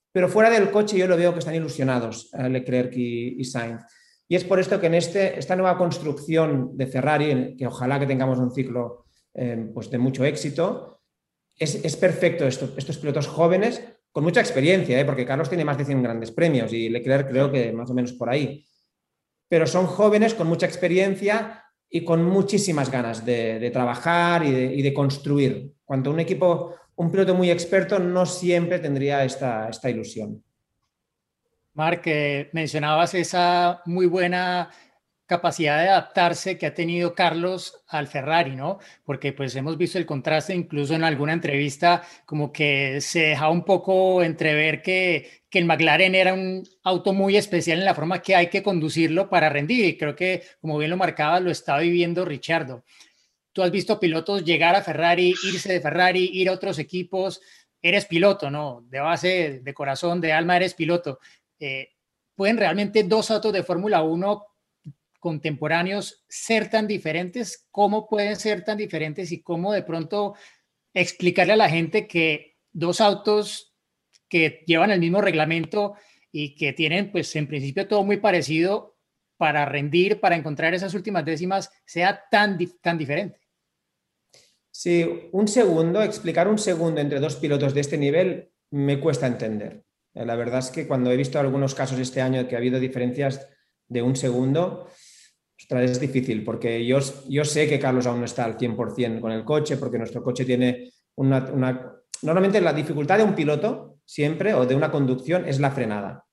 pero 0.10 0.30
fuera 0.30 0.50
del 0.50 0.72
coche 0.72 0.98
yo 0.98 1.06
lo 1.06 1.18
veo 1.18 1.34
que 1.34 1.40
están 1.40 1.56
ilusionados 1.56 2.30
eh, 2.34 2.48
Leclerc 2.48 2.96
y, 2.96 3.44
Sainz. 3.44 3.82
Y 4.30 4.38
es 4.38 4.46
por 4.46 4.62
esto 4.62 4.80
que 4.80 4.88
en 4.88 4.94
este, 4.94 5.38
esta 5.38 5.58
nueva 5.58 5.78
construcción 5.78 6.78
de 6.78 6.88
Ferrari, 6.88 7.58
que 7.58 7.68
ojalá 7.68 8.00
que 8.00 8.08
tengamos 8.08 8.40
un 8.40 8.54
ciclo 8.54 9.04
eh, 9.34 9.70
pues 9.74 9.92
de 9.92 9.98
mucho 9.98 10.24
éxito, 10.24 11.02
es, 11.60 11.98
perfecto 11.98 12.48
estos 12.48 12.98
pilotos 13.00 13.28
jóvenes 13.28 13.84
con 14.14 14.24
mucha 14.24 14.40
experiencia, 14.40 14.98
¿eh? 14.98 15.04
porque 15.04 15.26
Carlos 15.26 15.50
tiene 15.50 15.66
más 15.66 15.78
de 15.78 15.84
100 15.84 16.04
grandes 16.04 16.32
premios 16.32 16.72
y 16.72 16.88
Leclerc 16.88 17.28
creo 17.30 17.52
que 17.52 17.74
más 17.74 17.90
o 17.90 17.94
menos 17.94 18.14
por 18.14 18.30
ahí 18.30 18.64
pero 19.48 19.68
son 19.68 19.86
jóvenes 19.86 20.34
con 20.34 20.48
mucha 20.48 20.66
experiencia 20.66 21.64
y 21.90 22.04
con 22.04 22.26
muchísimas 22.26 22.92
ganas 22.92 23.26
de, 23.26 23.70
trabajar 23.72 24.44
y 24.44 24.82
de, 24.82 24.94
construir. 24.94 25.74
Cuando 25.86 26.12
un 26.12 26.20
equipo, 26.20 26.76
un 26.96 27.12
piloto 27.12 27.34
muy 27.34 27.50
experto 27.50 28.00
no 28.00 28.26
siempre 28.26 28.80
tendría 28.80 29.24
esta, 29.24 29.90
ilusión. 29.90 30.44
Marc, 31.74 32.08
eh, 32.08 32.50
mencionabas 32.54 33.14
esa 33.14 33.82
muy 33.86 34.08
buena 34.08 34.70
capacidad 35.28 35.82
de 35.82 35.90
adaptarse 35.90 36.58
que 36.58 36.66
ha 36.66 36.74
tenido 36.74 37.14
Carlos 37.14 37.84
al 37.88 38.08
Ferrari, 38.08 38.56
¿no? 38.56 38.80
Porque 39.04 39.34
pues 39.34 39.56
hemos 39.58 39.78
visto 39.78 39.98
el 39.98 40.06
contraste 40.06 40.56
incluso 40.56 40.96
en 40.96 41.04
alguna 41.04 41.34
entrevista 41.34 42.02
como 42.26 42.52
que 42.52 43.02
se 43.02 43.20
deja 43.20 43.50
un 43.50 43.66
poco 43.66 44.24
entrever 44.24 44.82
que, 44.82 45.44
que 45.50 45.60
el 45.60 45.66
McLaren 45.66 46.16
era 46.16 46.34
un 46.34 46.64
auto 46.84 47.14
muy 47.14 47.36
especial 47.36 47.80
en 47.80 47.86
la 47.86 47.94
forma 47.94 48.22
que 48.22 48.36
hay 48.36 48.48
que 48.48 48.64
conducirlo 48.64 49.30
para 49.30 49.50
rendir 49.50 49.86
y 49.86 49.98
creo 49.98 50.16
que 50.16 50.44
como 50.62 50.78
bien 50.78 50.92
lo 50.92 50.98
marcaba 50.98 51.42
lo 51.42 51.52
está 51.52 51.78
viviendo 51.78 52.24
Richardo. 52.24 52.86
Tú 53.52 53.64
has 53.64 53.72
visto 53.72 54.00
pilotos 54.00 54.46
llegar 54.46 54.76
a 54.76 54.82
Ferrari, 54.82 55.34
irse 55.44 55.74
de 55.74 55.82
Ferrari, 55.82 56.30
ir 56.34 56.48
a 56.48 56.54
otros 56.54 56.80
equipos, 56.80 57.42
eres 57.82 58.06
piloto, 58.06 58.50
¿no? 58.50 58.86
De 58.88 59.00
base, 59.00 59.60
de 59.62 59.74
corazón, 59.74 60.22
de 60.22 60.32
alma 60.32 60.56
eres 60.56 60.74
piloto. 60.74 61.20
Eh, 61.60 61.90
¿Pueden 62.36 62.58
realmente 62.58 63.04
dos 63.04 63.32
autos 63.32 63.52
de 63.52 63.64
Fórmula 63.64 64.04
1 64.04 64.46
contemporáneos 65.28 66.24
ser 66.30 66.70
tan 66.70 66.88
diferentes? 66.88 67.68
¿Cómo 67.70 68.08
pueden 68.08 68.38
ser 68.38 68.64
tan 68.64 68.78
diferentes 68.78 69.30
y 69.34 69.42
cómo 69.42 69.74
de 69.74 69.84
pronto 69.84 70.36
explicarle 70.94 71.52
a 71.52 71.58
la 71.58 71.70
gente 71.70 72.08
que 72.08 72.56
dos 72.72 73.02
autos 73.02 73.76
que 74.30 74.64
llevan 74.66 74.90
el 74.90 75.02
mismo 75.02 75.20
reglamento 75.20 75.96
y 76.32 76.56
que 76.56 76.72
tienen 76.72 77.12
pues 77.12 77.36
en 77.36 77.46
principio 77.46 77.90
todo 77.90 78.06
muy 78.06 78.18
parecido 78.18 78.96
para 79.36 79.66
rendir, 79.66 80.22
para 80.22 80.38
encontrar 80.38 80.74
esas 80.74 80.94
últimas 80.94 81.26
décimas, 81.26 81.72
sea 81.86 82.24
tan, 82.32 82.58
tan 82.82 82.98
diferente? 82.98 83.42
Sí, 84.72 85.30
un 85.34 85.50
segundo, 85.50 86.02
explicar 86.02 86.48
un 86.48 86.58
segundo 86.58 87.02
entre 87.02 87.20
dos 87.20 87.36
pilotos 87.36 87.74
de 87.74 87.82
este 87.82 87.98
nivel 87.98 88.54
me 88.72 89.02
cuesta 89.02 89.28
entender. 89.28 89.84
La 90.14 90.38
verdad 90.38 90.60
es 90.60 90.70
que 90.70 90.88
cuando 90.88 91.12
he 91.12 91.18
visto 91.18 91.38
algunos 91.38 91.76
casos 91.76 92.00
este 92.00 92.22
año 92.22 92.48
que 92.48 92.56
ha 92.56 92.60
habido 92.60 92.80
diferencias 92.80 93.46
de 93.88 94.02
un 94.02 94.16
segundo, 94.16 94.90
es 95.58 96.00
difícil 96.00 96.44
porque 96.44 96.86
yo, 96.86 97.00
yo 97.28 97.44
sé 97.44 97.68
que 97.68 97.80
Carlos 97.80 98.06
aún 98.06 98.20
no 98.20 98.26
está 98.26 98.46
al 98.46 98.58
100% 98.58 99.20
con 99.20 99.32
el 99.32 99.44
coche, 99.44 99.78
porque 99.78 99.98
nuestro 99.98 100.24
coche 100.24 100.46
tiene 100.46 100.92
una, 101.16 101.94
Normalmente 102.22 102.62
la 102.62 102.74
dificultad 102.74 103.18
de 103.18 103.24
un 103.24 103.36
piloto 103.36 103.98
siempre 104.06 104.54
o 104.54 104.66
de 104.66 104.76
una 104.76 104.92
conducción 104.92 105.48
es 105.48 105.60
la 105.60 105.72
frenada, 105.72 106.26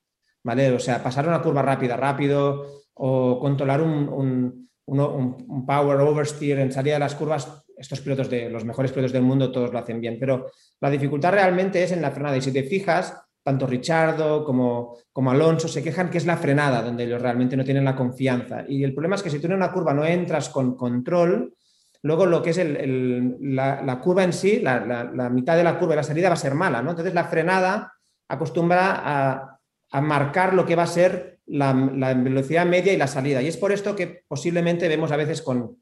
¿vale? 0.43 0.71
O 0.73 0.79
sea, 0.79 1.03
pasar 1.03 1.29
una 1.29 1.43
curva 1.43 1.63
rápida, 1.63 1.97
rápido 1.97 2.85
o 2.95 3.39
controlar 3.39 3.83
un, 3.83 4.69
un 4.87 5.67
power 5.67 6.01
oversteer 6.01 6.61
en 6.61 6.73
salida 6.73 6.95
de 6.95 7.01
las 7.01 7.15
curvas, 7.15 7.65
estos 7.77 8.01
pilotos 8.01 8.31
de 8.31 8.49
los 8.49 8.65
mejores 8.65 8.93
pilotos 8.93 9.13
del 9.13 9.23
mundo 9.23 9.51
todos 9.51 9.73
lo 9.73 9.79
hacen 9.79 10.01
bien, 10.01 10.17
pero 10.19 10.51
la 10.81 10.91
dificultad 10.91 11.33
realmente 11.33 11.83
es 11.83 11.93
en 11.93 12.03
la 12.03 12.11
frenada 12.11 12.37
y 12.37 12.43
si 12.43 12.53
te 12.53 12.63
fijas, 12.63 13.21
tanto 13.45 13.67
Richardo 13.67 14.45
como, 14.45 14.97
como 15.13 15.31
Alonso 15.31 15.69
se 15.69 15.83
quejan 15.83 16.11
que 16.11 16.19
es 16.19 16.27
la 16.27 16.37
frenada 16.37 16.83
donde 16.83 17.05
ellos 17.05 17.23
realmente 17.23 17.57
no 17.57 17.65
tienen 17.65 17.85
la 17.85 17.95
confianza. 17.95 18.65
Y 18.67 18.83
el 18.83 18.95
problema 18.95 19.15
es 19.15 19.23
que 19.23 19.31
si 19.31 19.39
tú 19.39 19.47
en 19.47 19.53
una 19.53 19.71
curva 19.71 19.95
no 19.95 20.05
entras 20.05 20.49
con 20.49 20.75
control, 20.77 21.55
luego 22.03 22.27
lo 22.27 22.43
que 22.43 22.51
es 22.51 22.59
la, 22.59 24.01
curva 24.03 24.25
en 24.25 24.33
sí, 24.33 24.61
la, 24.61 25.31
mitad 25.31 25.57
de 25.57 25.65
la 25.65 25.79
curva 25.79 25.93
y 25.95 25.97
la 25.97 26.03
salida 26.03 26.29
va 26.29 26.35
a 26.35 26.39
ser 26.39 26.55
mala. 26.55 26.83
¿no? 26.83 26.91
Entonces 26.91 27.15
la 27.15 27.25
frenada 27.25 27.93
acostumbra 28.27 29.03
a, 29.05 29.61
a 29.91 30.01
marcar 30.01 30.55
lo 30.55 30.67
que 30.67 30.75
va 30.75 30.85
a 30.85 30.89
ser 30.89 31.35
la, 31.47 31.73
velocidad 32.15 32.67
media 32.67 32.93
y 32.93 32.97
la 32.97 33.07
salida. 33.07 33.43
Y 33.43 33.49
es 33.49 33.57
por 33.57 33.73
esto 33.73 33.95
que 33.95 34.25
posiblemente 34.27 34.89
vemos 34.89 35.13
a 35.13 35.17
veces 35.17 35.43
con 35.43 35.79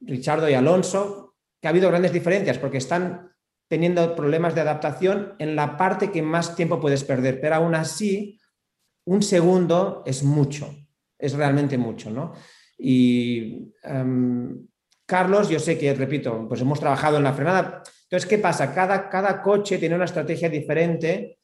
Richardo 0.00 0.48
y 0.48 0.54
Alonso 0.54 1.34
que 1.60 1.68
ha 1.68 1.70
habido 1.70 1.88
grandes 1.88 2.12
diferencias, 2.12 2.58
porque 2.58 2.78
están 2.78 3.32
teniendo 3.68 4.14
problemas 4.14 4.54
de 4.54 4.60
adaptación 4.60 5.34
en 5.38 5.56
la 5.56 5.76
parte 5.76 6.12
que 6.12 6.22
más 6.22 6.54
tiempo 6.54 6.80
puedes 6.80 7.04
perder, 7.04 7.40
pero 7.40 7.56
aún 7.56 7.74
así, 7.74 8.38
un 9.04 9.22
segundo 9.22 10.02
es 10.06 10.22
mucho, 10.22 10.74
es 11.18 11.34
realmente 11.34 11.78
mucho, 11.78 12.10
¿no? 12.10 12.32
Y 12.78 13.72
em, 13.82 14.66
Carlos, 15.06 15.48
yo 15.48 15.58
sé 15.58 15.78
que, 15.78 15.94
repito, 15.94 16.46
pues 16.48 16.60
hemos 16.60 16.80
trabajado 16.80 17.16
en 17.16 17.24
la 17.24 17.32
frenada. 17.32 17.82
Entonces, 18.02 18.28
¿qué 18.28 18.38
pasa? 18.38 18.74
Cada, 18.74 19.08
cada 19.08 19.42
coche 19.42 19.78
tiene 19.78 19.94
una 19.94 20.04
estrategia 20.04 20.48
diferente 20.48 21.38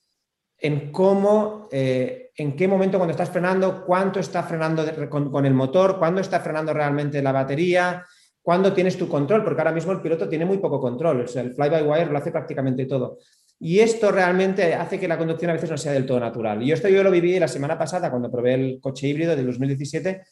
en 0.59 0.93
cómo, 0.93 1.69
eh, 1.73 2.31
en 2.37 2.55
qué 2.55 2.69
momento 2.69 2.99
cuando 2.99 3.13
estás 3.13 3.31
frenando, 3.31 3.85
cuánto 3.85 4.21
está 4.21 4.43
frenando 4.45 4.85
con, 5.09 5.31
con, 5.31 5.45
el 5.45 5.55
motor, 5.55 5.99
cuándo 5.99 6.21
está 6.21 6.41
frenando 6.41 6.73
realmente 6.73 7.21
la 7.21 7.33
batería, 7.33 8.05
cuándo 8.43 8.73
tienes 8.73 8.99
tu 8.99 9.09
control, 9.09 9.45
porque 9.45 9.61
ahora 9.61 9.73
mismo 9.73 9.93
el 9.93 10.01
piloto 10.01 10.29
tiene 10.29 10.45
muy 10.45 10.59
poco 10.59 10.81
control, 10.81 11.23
o 11.23 11.29
sea, 11.29 11.43
el 11.43 11.55
fly-by-wire 11.55 12.11
lo 12.11 12.19
hace 12.19 12.31
prácticamente 12.31 12.87
todo. 12.87 13.19
Y 13.61 13.79
esto 13.79 14.11
realmente 14.11 14.75
hace 14.75 14.99
que 14.99 15.07
la 15.07 15.17
conducción 15.17 15.51
a 15.51 15.55
veces 15.55 15.71
no 15.71 15.79
sea 15.79 15.93
del 15.93 16.05
todo 16.05 16.19
natural. 16.19 16.63
Y 16.63 16.73
esto 16.73 16.89
yo 16.89 17.05
lo 17.05 17.11
viví 17.13 17.39
la 17.39 17.47
semana 17.47 17.79
pasada 17.79 18.11
cuando 18.11 18.31
probé 18.31 18.55
el 18.55 18.81
coche 18.81 19.07
híbrido 19.07 19.37
de 19.37 19.45
2017, 19.45 20.23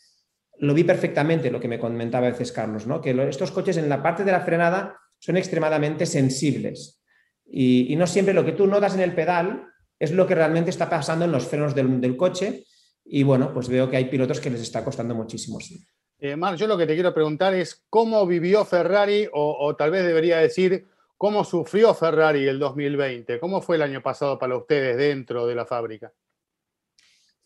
lo 0.59 0.75
vi 0.75 0.85
perfectamente 0.85 1.51
lo 1.51 1.61
que 1.61 1.69
me 1.69 1.79
comentaba 1.79 2.27
a 2.27 2.31
veces 2.31 2.53
Carlos, 2.53 2.87
¿no? 2.87 3.01
que 3.01 3.11
estos 3.29 3.53
coches 3.53 3.77
en 3.77 3.89
la 3.89 4.03
parte 4.03 4.25
de 4.25 4.33
la 4.33 4.41
frenada 4.41 4.97
son 5.19 5.37
extremadamente 5.37 6.07
sensibles. 6.07 7.01
Y, 7.47 7.93
y, 7.93 7.97
no 7.97 8.07
siempre 8.07 8.35
lo 8.35 8.45
que 8.45 8.53
tú 8.53 8.67
notas 8.67 8.95
en 8.95 9.01
el 9.01 9.15
pedal 9.15 9.71
es 10.01 10.13
lo 10.13 10.27
que 10.27 10.35
realmente 10.35 10.71
está 10.71 10.89
pasando 10.89 11.27
en 11.27 11.33
los 11.33 11.47
frenos 11.47 11.75
del, 11.75 12.17
coche 12.17 12.65
y 13.05 13.23
bueno, 13.23 13.53
pues 13.53 13.69
veo 13.69 13.89
que 13.89 13.99
hay 13.99 14.07
pilotos 14.07 14.41
que 14.41 14.51
les 14.51 14.63
está 14.63 14.83
costando 14.83 15.15
muchísimo. 15.15 15.61
Sí. 15.61 15.85
Eh, 16.23 16.37
yo 16.57 16.67
lo 16.67 16.77
que 16.77 16.87
te 16.87 16.95
quiero 16.95 17.15
preguntar 17.15 17.55
es 17.55 17.83
cómo 17.89 18.27
vivió 18.27 18.65
Ferrari 18.67 19.27
o, 19.33 19.75
tal 19.75 19.91
vez 19.91 20.05
debería 20.05 20.39
decir 20.39 20.87
cómo 21.17 21.45
sufrió 21.45 21.95
Ferrari 21.95 22.47
el 22.47 22.59
2020, 22.59 23.41
cómo 23.41 23.63
fue 23.63 23.77
el 23.77 23.83
año 23.83 24.03
pasado 24.03 24.39
para 24.39 24.57
ustedes 24.57 24.99
dentro 24.99 25.47
de 25.47 25.55
la 25.55 25.65
fábrica. 25.65 26.13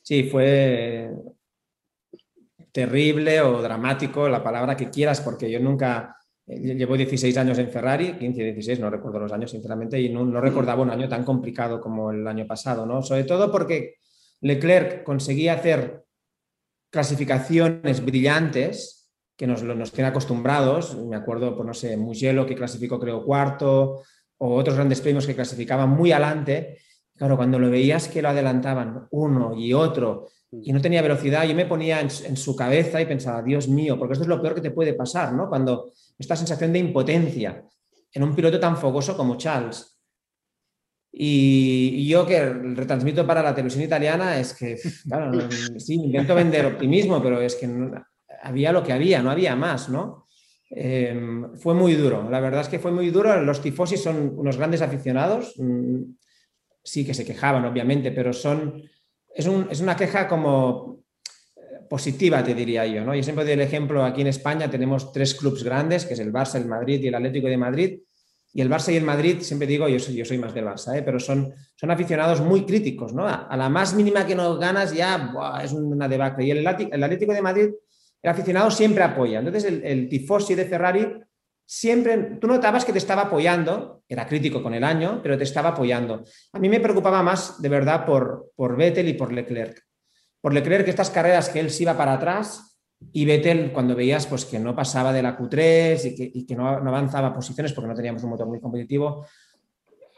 Sí, 0.02 0.24
fue 0.24 1.10
terrible 2.72 3.40
o 3.42 3.62
dramático, 3.62 4.28
la 4.28 4.42
palabra 4.42 4.76
que 4.76 4.90
quieras, 4.90 5.20
porque 5.20 5.48
yo 5.48 5.60
nunca, 5.60 6.16
eh, 6.44 6.74
llevo 6.74 6.96
16 6.96 7.36
años 7.36 7.56
en 7.58 7.70
Ferrari, 7.70 8.18
15, 8.18 8.42
16, 8.42 8.80
no 8.80 8.90
recuerdo 8.90 9.20
los 9.20 9.32
años 9.32 9.52
sinceramente, 9.52 10.00
y 10.00 10.08
no, 10.08 10.40
recordaba 10.40 10.82
un 10.82 10.90
año 10.90 11.08
tan 11.08 11.24
complicado 11.24 11.80
como 11.80 12.10
el 12.10 12.26
año 12.26 12.44
pasado, 12.46 12.84
¿no? 12.84 13.02
Sobre 13.02 13.22
todo 13.22 13.52
porque 13.52 13.94
Leclerc 14.40 15.04
conseguía 15.04 15.54
hacer 15.54 16.03
clasificaciones 16.94 18.04
brillantes 18.04 19.10
que 19.36 19.48
nos, 19.48 19.64
nos 19.64 19.90
tiene 19.90 20.08
acostumbrados, 20.10 20.96
me 20.96 21.16
acuerdo, 21.16 21.56
pues 21.56 21.66
no 21.66 21.74
sé, 21.74 21.96
Mugello 21.96 22.46
que 22.46 22.54
clasificó 22.54 23.00
creo 23.00 23.24
cuarto, 23.24 24.02
o 24.38 24.54
otros 24.54 24.76
grandes 24.76 25.00
premios 25.00 25.26
que 25.26 25.34
clasificaban 25.34 25.90
muy 25.90 26.12
adelante, 26.12 26.78
claro, 27.16 27.36
cuando 27.36 27.58
lo 27.58 27.68
veías 27.68 28.06
que 28.06 28.22
lo 28.22 28.28
adelantaban 28.28 29.08
uno 29.10 29.56
y 29.56 29.72
otro, 29.72 30.28
y 30.52 30.72
no 30.72 30.80
tenía 30.80 31.02
velocidad, 31.02 31.44
yo 31.48 31.54
me 31.56 31.66
ponía 31.66 32.00
en, 32.00 32.36
su 32.36 32.54
cabeza 32.54 33.00
y 33.00 33.06
pensaba, 33.06 33.42
Dios 33.42 33.66
mío, 33.66 33.98
porque 33.98 34.12
esto 34.12 34.22
es 34.22 34.28
lo 34.28 34.40
peor 34.40 34.54
que 34.54 34.60
te 34.60 34.70
puede 34.70 34.94
pasar, 34.94 35.32
¿no? 35.32 35.48
Cuando 35.48 35.90
esta 36.16 36.36
sensación 36.36 36.72
de 36.72 36.78
impotencia 36.78 37.64
en 38.12 38.22
un 38.22 38.36
piloto 38.36 38.60
tan 38.60 38.76
fogoso 38.76 39.16
como 39.16 39.36
Charles. 39.36 39.93
Y, 41.16 42.08
yo 42.08 42.26
que 42.26 42.44
retransmito 42.44 43.26
para 43.26 43.42
la 43.42 43.54
televisión 43.54 43.84
italiana 43.84 44.38
es 44.38 44.54
que, 44.54 44.76
claro, 45.08 45.48
sí, 45.78 45.94
intento 45.94 46.34
vender 46.34 46.66
optimismo, 46.66 47.22
pero 47.22 47.40
es 47.40 47.54
que 47.54 47.68
había 48.42 48.72
lo 48.72 48.82
que 48.82 48.92
había, 48.92 49.22
no 49.22 49.30
había 49.30 49.54
más, 49.54 49.88
¿no? 49.88 50.26
Em, 50.70 51.54
fue 51.56 51.74
muy 51.74 51.94
duro, 51.94 52.28
la 52.28 52.40
verdad 52.40 52.62
es 52.62 52.68
que 52.68 52.80
fue 52.80 52.90
muy 52.90 53.10
duro. 53.10 53.40
Los 53.42 53.62
tifosi 53.62 53.96
son 53.96 54.34
unos 54.36 54.56
grandes 54.56 54.82
aficionados, 54.82 55.54
mm, 55.56 56.02
sí 56.82 57.06
que 57.06 57.14
se 57.14 57.24
quejaban, 57.24 57.64
obviamente, 57.64 58.10
pero 58.10 58.32
son 58.32 58.82
es, 59.34 59.80
una 59.80 59.96
queja 59.96 60.28
como 60.28 61.02
eh, 61.56 61.60
positiva, 61.88 62.42
te 62.42 62.54
diría 62.54 62.86
yo. 62.86 63.04
¿no? 63.04 63.14
Yo 63.14 63.22
siempre 63.22 63.44
doy 63.44 63.54
el 63.54 63.60
ejemplo, 63.60 64.04
aquí 64.04 64.20
en 64.20 64.28
España 64.28 64.70
tenemos 64.70 65.12
tres 65.12 65.34
clubes 65.34 65.64
grandes, 65.64 66.06
que 66.06 66.14
es 66.14 66.20
el 66.20 66.32
Barça, 66.32 66.56
el 66.56 66.66
Madrid 66.66 67.00
y 67.02 67.08
el 67.08 67.14
Atlético 67.14 67.48
de 67.48 67.56
Madrid. 67.56 67.98
Y 68.56 68.60
el 68.60 68.70
Barça 68.70 68.92
y 68.92 68.96
el 68.96 69.02
Madrid, 69.02 69.40
siempre 69.40 69.66
digo, 69.66 69.88
yo 69.88 69.98
soy, 69.98 70.38
más 70.38 70.54
del 70.54 70.64
Barça, 70.64 70.96
¿eh? 70.96 71.02
pero 71.02 71.18
son, 71.18 71.52
aficionados 71.82 72.40
muy 72.40 72.64
críticos. 72.64 73.12
¿no? 73.12 73.26
A, 73.26 73.56
la 73.56 73.68
más 73.68 73.94
mínima 73.94 74.24
que 74.24 74.36
no 74.36 74.56
ganas 74.58 74.94
ya 74.94 75.32
es 75.62 75.72
una 75.72 76.06
debacle. 76.08 76.44
Y 76.46 76.52
el, 76.52 76.58
el 76.58 77.02
Atlético 77.02 77.32
de 77.32 77.42
Madrid, 77.42 77.70
el 78.22 78.30
aficionado 78.30 78.70
siempre 78.70 79.02
apoya. 79.02 79.40
Entonces 79.40 79.64
el, 79.64 79.84
el 79.84 80.08
tifosi 80.08 80.54
de 80.54 80.66
Ferrari 80.66 81.04
siempre, 81.66 82.38
tú 82.40 82.46
notabas 82.46 82.84
que 82.84 82.92
te 82.92 82.98
estaba 82.98 83.22
apoyando, 83.22 84.02
era 84.08 84.26
crítico 84.26 84.62
con 84.62 84.72
el 84.74 84.84
año, 84.84 85.20
pero 85.20 85.36
te 85.36 85.44
estaba 85.44 85.70
apoyando. 85.70 86.22
A 86.52 86.58
mí 86.60 86.68
me 86.68 86.78
preocupaba 86.78 87.24
más, 87.24 87.60
de 87.60 87.68
verdad, 87.68 88.06
por, 88.06 88.52
por 88.54 88.76
Vettel 88.76 89.08
y 89.08 89.14
por 89.14 89.32
Leclerc. 89.32 89.82
Por 90.40 90.54
Leclerc, 90.54 90.86
estas 90.86 91.10
carreras 91.10 91.48
que 91.48 91.58
él 91.58 91.70
se 91.70 91.82
iba 91.82 91.96
para 91.96 92.12
atrás 92.12 92.73
y 93.12 93.24
Vettel, 93.24 93.72
cuando 93.72 93.94
veías 93.94 94.26
pues, 94.26 94.44
que 94.44 94.58
no 94.58 94.74
pasaba 94.74 95.12
de 95.12 95.22
la 95.22 95.38
Q3 95.38 96.32
y 96.34 96.46
que, 96.46 96.56
no, 96.56 96.68
avanzaba 96.68 97.34
posiciones 97.34 97.72
porque 97.72 97.88
no 97.88 97.94
teníamos 97.94 98.22
un 98.24 98.30
motor 98.30 98.46
muy 98.46 98.60
competitivo, 98.60 99.26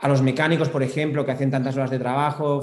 a 0.01 0.09
los 0.09 0.23
mecánicos, 0.23 0.69
por 0.69 0.83
ejemplo, 0.83 1.25
que 1.25 1.33
hacen 1.33 1.51
tantas 1.51 1.77
horas 1.77 1.91
de 1.91 1.99
trabajo, 1.99 2.63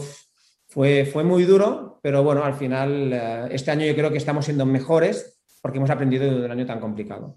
fue, 0.67 1.05
muy 1.23 1.43
duro, 1.43 1.99
pero 2.01 2.23
bueno, 2.23 2.43
al 2.43 2.55
final, 2.55 3.11
eh, 3.13 3.47
este 3.51 3.71
año 3.71 3.85
yo 3.85 3.95
creo 3.95 4.11
que 4.11 4.17
estamos 4.17 4.45
siendo 4.45 4.65
mejores 4.65 5.39
porque 5.61 5.77
hemos 5.77 5.89
aprendido 5.89 6.25
de 6.25 6.45
un 6.45 6.51
año 6.51 6.65
tan 6.65 6.79
complicado. 6.79 7.35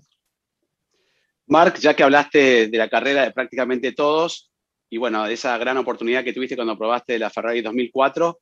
Marc, 1.46 1.78
ya 1.78 1.94
que 1.94 2.02
hablaste 2.02 2.68
de 2.68 2.78
la 2.78 2.88
carrera 2.88 3.22
de 3.22 3.30
prácticamente 3.30 3.92
todos 3.92 4.50
y 4.88 4.98
bueno, 4.98 5.24
de 5.24 5.34
esa 5.34 5.56
gran 5.58 5.76
oportunidad 5.76 6.24
que 6.24 6.32
tuviste 6.32 6.56
cuando 6.56 6.78
probaste 6.78 7.18
la 7.18 7.30
Ferrari 7.30 7.60
2004, 7.60 8.40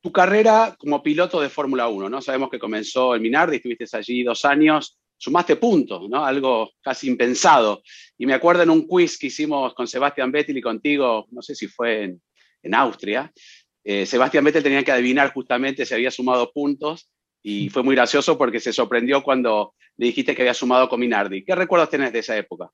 tu 0.00 0.12
carrera 0.12 0.74
como 0.78 1.02
piloto 1.02 1.40
de 1.40 1.48
Fórmula 1.48 1.88
1, 1.88 2.08
¿no? 2.08 2.22
Sabemos 2.22 2.50
que 2.50 2.58
comenzó 2.58 3.14
el 3.14 3.20
Minardi, 3.20 3.56
estuviste 3.56 3.84
allí 3.92 4.22
dos 4.22 4.44
años, 4.44 4.98
sumaste 5.16 5.56
puntos, 5.56 6.08
¿no? 6.08 6.24
Algo 6.24 6.70
casi 6.82 7.08
impensado. 7.08 7.82
Y 8.16 8.24
me 8.24 8.34
acuerdo 8.34 8.62
en 8.62 8.70
un 8.70 8.86
quiz 8.86 9.18
que 9.18 9.26
hicimos 9.26 9.74
con 9.74 9.86
Sebastián 9.86 10.32
Vettel 10.32 10.56
y 10.56 10.62
contigo, 10.62 11.26
no 11.30 11.42
sé 11.42 11.54
si 11.54 11.68
fue 11.68 12.16
en, 12.62 12.74
Austria, 12.74 13.32
eh, 13.84 14.04
Sebastián 14.06 14.44
Vettel 14.44 14.62
tenía 14.62 14.84
que 14.84 14.92
adivinar 14.92 15.32
justamente 15.32 15.84
si 15.84 15.94
había 15.94 16.10
sumado 16.10 16.52
puntos 16.52 17.10
y 17.42 17.70
fue 17.70 17.82
muy 17.82 17.94
gracioso 17.94 18.36
porque 18.36 18.60
se 18.60 18.72
sorprendió 18.72 19.22
cuando 19.22 19.74
le 19.96 20.06
dijiste 20.06 20.34
que 20.34 20.42
había 20.42 20.54
sumado 20.54 20.88
con 20.88 21.00
Minardi. 21.00 21.44
¿Qué 21.44 21.54
recuerdos 21.54 21.90
tienes 21.90 22.12
de 22.12 22.18
esa 22.18 22.36
época? 22.36 22.70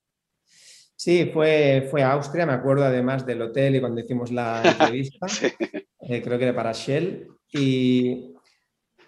Sí, 0.97 1.31
fue, 1.33 1.87
fue 1.91 2.03
a 2.03 2.13
Austria, 2.13 2.47
me 2.47 2.55
acuerdo 2.55 2.85
además 2.85 3.27
del 3.27 3.43
hotel 3.43 3.77
y 3.77 3.81
cuando 3.81 4.01
hicimos 4.01 4.33
la 4.33 4.63
entrevista, 4.65 5.27
eh, 6.01 6.23
creo 6.23 6.39
que 6.39 6.45
era 6.45 6.55
para 6.55 6.73
Shell. 6.73 7.29
Y 7.53 8.35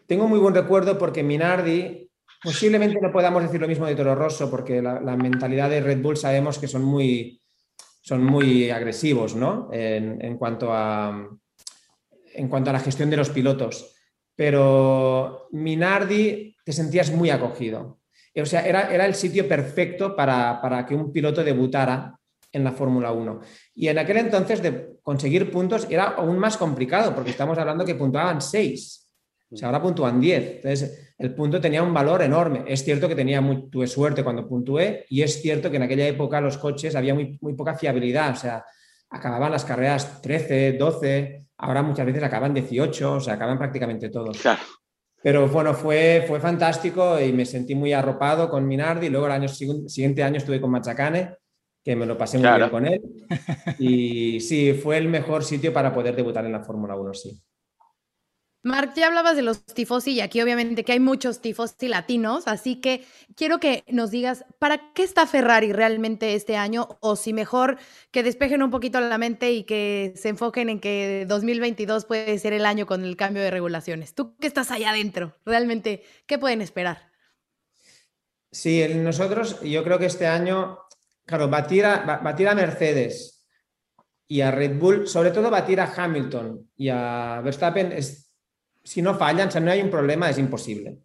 tengo 0.06 0.28
muy 0.28 0.38
buen 0.38 0.54
recuerdo 0.54 0.98
porque 0.98 1.22
Minardi, 1.22 2.08
posiblemente 2.42 3.00
no 3.00 3.10
podamos 3.10 3.42
decir 3.42 3.60
lo 3.60 3.68
mismo 3.68 3.86
de 3.86 3.96
Toro 3.96 4.14
Rosso, 4.14 4.50
porque 4.50 4.82
la, 4.82 5.16
mentalidad 5.16 5.70
de 5.70 5.80
Red 5.80 6.02
Bull 6.02 6.16
sabemos 6.16 6.58
que 6.58 6.68
son 6.68 6.84
muy, 6.84 7.40
son 8.02 8.22
muy 8.22 8.70
agresivos 8.70 9.34
¿no? 9.34 9.70
en, 9.72 10.22
en, 10.24 10.36
cuanto 10.36 10.72
a, 10.72 11.28
en 12.34 12.48
cuanto 12.48 12.70
a 12.70 12.74
la 12.74 12.80
gestión 12.80 13.10
de 13.10 13.16
los 13.16 13.30
pilotos 13.30 13.94
pero 14.38 15.48
Minardi 15.50 16.54
te 16.64 16.72
sentías 16.72 17.10
muy 17.10 17.28
acogido. 17.28 17.97
O 18.42 18.46
sea, 18.46 18.66
era, 18.66 18.92
era 18.92 19.06
el 19.06 19.14
sitio 19.14 19.48
perfecto 19.48 20.14
para, 20.14 20.60
para, 20.60 20.84
que 20.86 20.94
un 20.94 21.12
piloto 21.12 21.42
debutara 21.42 22.18
en 22.52 22.64
la 22.64 22.72
Fórmula 22.72 23.12
1. 23.12 23.40
Y 23.74 23.88
en 23.88 23.98
aquel 23.98 24.18
entonces 24.18 24.62
de 24.62 24.96
conseguir 25.02 25.50
puntos 25.50 25.86
era 25.90 26.04
aún 26.04 26.38
más 26.38 26.56
complicado, 26.56 27.14
porque 27.14 27.30
estamos 27.30 27.58
hablando 27.58 27.84
que 27.84 27.94
puntuaban 27.94 28.40
6. 28.40 29.08
O 29.50 29.56
sea, 29.56 29.68
ahora 29.68 29.82
puntúan 29.82 30.20
10. 30.20 30.56
Entonces, 30.56 31.14
el 31.18 31.34
punto 31.34 31.60
tenía 31.60 31.82
un 31.82 31.92
valor 31.94 32.22
enorme. 32.22 32.64
Es 32.66 32.84
cierto 32.84 33.08
que 33.08 33.14
tenía 33.14 33.40
muy, 33.40 33.68
tuve 33.70 33.86
suerte 33.86 34.22
cuando 34.22 34.46
puntué 34.46 35.06
y 35.08 35.22
es 35.22 35.40
cierto 35.40 35.70
que 35.70 35.76
en 35.76 35.82
aquella 35.82 36.06
época 36.06 36.40
los 36.40 36.58
coches 36.58 36.94
había 36.94 37.14
muy, 37.14 37.38
muy 37.40 37.54
poca 37.54 37.74
fiabilidad. 37.74 38.32
O 38.32 38.36
sea, 38.36 38.64
acababan 39.10 39.52
las 39.52 39.64
carreras 39.64 40.20
13, 40.20 40.74
12, 40.74 41.46
ahora 41.58 41.82
muchas 41.82 42.06
veces 42.06 42.22
acaban 42.22 42.54
18, 42.54 43.14
o 43.14 43.20
sea, 43.20 43.34
acaban 43.34 43.58
prácticamente 43.58 44.10
todos. 44.10 44.38
Pero 45.22 45.48
bueno, 45.48 45.74
fue, 45.74 46.24
fue 46.26 46.40
fantástico 46.40 47.20
y 47.20 47.32
me 47.32 47.44
sentí 47.44 47.74
muy 47.74 47.92
arropado 47.92 48.48
con 48.48 48.66
Minardi. 48.66 49.08
Luego 49.08 49.26
el 49.26 49.32
año 49.32 49.48
siguiente 49.48 50.22
año 50.22 50.38
estuve 50.38 50.60
con 50.60 50.70
Machacane, 50.70 51.34
que 51.82 51.96
me 51.96 52.06
lo 52.06 52.16
pasé 52.16 52.38
muy 52.38 52.48
bien 52.56 52.70
con 52.70 52.86
él. 52.86 53.02
Y 53.78 54.40
sí, 54.40 54.74
fue 54.74 54.96
el 54.98 55.08
mejor 55.08 55.44
sitio 55.44 55.72
para 55.72 55.92
poder 55.92 56.14
debutar 56.14 56.44
en 56.46 56.52
la 56.52 56.60
Fórmula 56.64 56.96
1, 56.96 57.14
sí. 57.14 57.40
Marc, 58.68 58.94
ya 58.94 59.08
hablabas 59.08 59.34
de 59.34 59.42
los 59.42 59.64
tifosi 59.64 60.12
y 60.12 60.20
aquí 60.20 60.40
obviamente 60.40 60.84
que 60.84 60.92
hay 60.92 61.00
muchos 61.00 61.40
tifosi 61.40 61.88
latinos, 61.88 62.46
así 62.46 62.80
que 62.80 63.04
quiero 63.34 63.58
que 63.58 63.82
nos 63.88 64.10
digas, 64.10 64.44
¿para 64.58 64.92
qué 64.92 65.02
está 65.02 65.26
Ferrari 65.26 65.72
realmente 65.72 66.34
este 66.34 66.56
año? 66.56 66.98
O 67.00 67.16
si 67.16 67.32
mejor 67.32 67.78
que 68.12 68.22
despejen 68.22 68.62
un 68.62 68.70
poquito 68.70 69.00
la 69.00 69.18
mente 69.18 69.50
y 69.52 69.64
que 69.64 70.12
se 70.16 70.28
enfoquen 70.28 70.68
en 70.68 70.80
que 70.80 71.24
2022 71.26 72.04
puede 72.04 72.38
ser 72.38 72.52
el 72.52 72.66
año 72.66 72.86
con 72.86 73.04
el 73.04 73.16
cambio 73.16 73.42
de 73.42 73.50
regulaciones. 73.50 74.14
Tú 74.14 74.36
que 74.36 74.46
estás 74.46 74.70
allá 74.70 74.90
adentro, 74.90 75.34
realmente, 75.44 76.04
¿qué 76.26 76.38
pueden 76.38 76.60
esperar? 76.60 77.10
Sí, 78.52 78.86
nosotros, 78.94 79.60
yo 79.62 79.82
creo 79.82 79.98
que 79.98 80.06
este 80.06 80.26
año, 80.26 80.78
claro, 81.24 81.48
batir 81.48 81.86
a, 81.86 82.20
batir 82.22 82.48
a 82.48 82.54
Mercedes 82.54 83.46
y 84.26 84.42
a 84.42 84.50
Red 84.50 84.78
Bull, 84.78 85.08
sobre 85.08 85.30
todo 85.30 85.50
batir 85.50 85.80
a 85.80 85.92
Hamilton 85.92 86.70
y 86.76 86.90
a 86.90 87.40
Verstappen 87.42 87.92
es 87.92 88.27
si 88.88 89.02
no 89.02 89.14
fallan, 89.14 89.52
si 89.52 89.60
no 89.60 89.70
hay 89.70 89.82
un 89.82 89.90
problema, 89.90 90.30
es 90.30 90.38
imposible. 90.38 91.00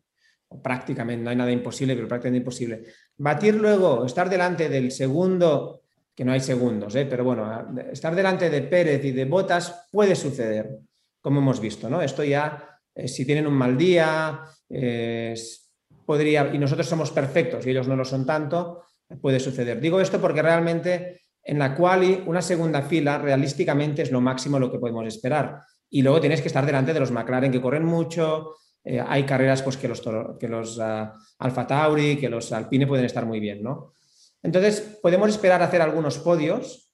O 0.48 0.62
prácticamente, 0.62 1.22
no 1.22 1.32
hay 1.32 1.36
nada 1.36 1.52
imposible, 1.52 1.96
pero 1.96 2.08
prácticamente 2.08 2.38
imposible. 2.38 2.84
Batir 3.17 3.56
luego, 3.56 4.06
estar 4.06 4.30
delante 4.30 4.69
del 4.69 4.89
segundo, 4.89 5.82
que 6.15 6.24
no 6.24 6.32
hay 6.32 6.39
segundos, 6.39 6.96
¿eh? 6.96 7.06
pero 7.10 7.26
bueno, 7.26 7.76
estar 7.91 8.15
delante 8.15 8.50
de 8.50 8.62
Pérez 8.62 9.04
y 9.04 9.12
de 9.12 9.26
Botas 9.26 9.89
puede 9.91 10.15
suceder, 10.15 10.80
como 11.19 11.39
hemos 11.39 11.60
visto, 11.60 11.89
¿no? 11.89 12.02
Esto 12.02 12.24
ya, 12.24 12.80
eh, 12.96 13.10
si 13.10 13.26
tienen 13.26 13.48
un 13.48 13.56
mal 13.56 13.78
día, 13.78 14.39
podría, 16.06 16.52
y 16.54 16.58
nosotros 16.58 16.88
somos 16.88 17.12
perfectos 17.12 17.65
y 17.65 17.72
ellos 17.72 17.89
no 17.89 17.98
lo 17.98 18.06
son 18.06 18.26
tanto, 18.26 18.84
puede 19.22 19.41
suceder. 19.41 19.82
Digo 19.82 20.00
esto 20.00 20.22
porque 20.22 20.41
realmente 20.41 21.24
en 21.43 21.60
la 21.60 21.76
quali 21.76 22.24
una 22.28 22.41
segunda 22.41 22.82
fila 22.84 23.17
realísticamente 23.17 24.04
es 24.04 24.12
lo 24.12 24.22
máximo 24.22 24.58
lo 24.58 24.72
que 24.72 24.80
podemos 24.80 25.06
esperar 25.06 25.63
y 25.94 26.02
luego 26.02 26.20
tienes 26.20 26.42
que 26.42 26.48
estar 26.48 26.66
delante 26.66 26.92
de 26.92 27.00
los 27.00 27.12
McLaren 27.12 27.52
que 27.52 27.62
corren 27.62 27.86
mucho, 27.86 28.56
eh, 28.84 29.00
hay 29.00 29.24
carreras 29.28 29.62
pues, 29.62 29.78
que 29.78 29.88
los, 29.88 30.02
que 30.40 30.48
los 30.48 30.80
uh, 30.80 31.08
Alfa 31.38 31.68
Tauri, 31.68 32.18
que 32.18 32.30
los 32.30 32.52
Alpine 32.52 32.88
pueden 32.88 33.06
estar 33.06 33.28
muy 33.28 33.40
bien, 33.40 33.62
¿no? 33.62 33.94
Entonces, 34.42 34.98
podemos 35.04 35.30
esperar 35.30 35.62
hacer 35.62 35.84
algunos 35.84 36.18
podios, 36.18 36.92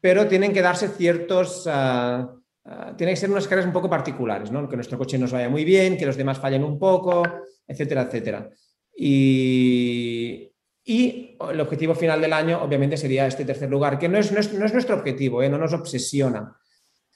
pero 0.00 0.26
tienen 0.26 0.52
que 0.52 0.62
darse 0.62 0.88
ciertos, 0.88 1.68
ah, 1.70 2.28
ah, 2.64 2.92
tiene 2.96 3.12
que 3.12 3.20
ser 3.20 3.30
unas 3.30 3.46
carreras 3.46 3.66
un 3.66 3.72
poco 3.72 3.88
particulares, 3.88 4.50
¿no? 4.50 4.68
Que 4.68 4.74
nuestro 4.74 4.98
coche 4.98 5.16
nos 5.16 5.30
vaya 5.30 5.48
muy 5.48 5.64
bien, 5.64 5.96
que 5.96 6.04
los 6.04 6.16
demás 6.16 6.40
fallen 6.40 6.64
un 6.64 6.80
poco, 6.80 7.22
etcétera, 7.68 8.02
etcétera. 8.02 8.50
Y, 8.96 10.52
y 10.84 11.36
el 11.50 11.60
objetivo 11.60 11.94
final 11.94 12.20
del 12.20 12.32
año, 12.32 12.60
obviamente, 12.64 12.96
sería 12.96 13.28
este 13.28 13.44
tercer 13.44 13.70
lugar, 13.70 13.96
que 13.96 14.08
no 14.08 14.18
es, 14.18 14.32
no 14.32 14.40
es, 14.40 14.72
nuestro 14.74 14.96
objetivo, 14.96 15.40
¿eh? 15.40 15.48
no 15.48 15.56
nos 15.56 15.72
obsesiona. 15.72 16.56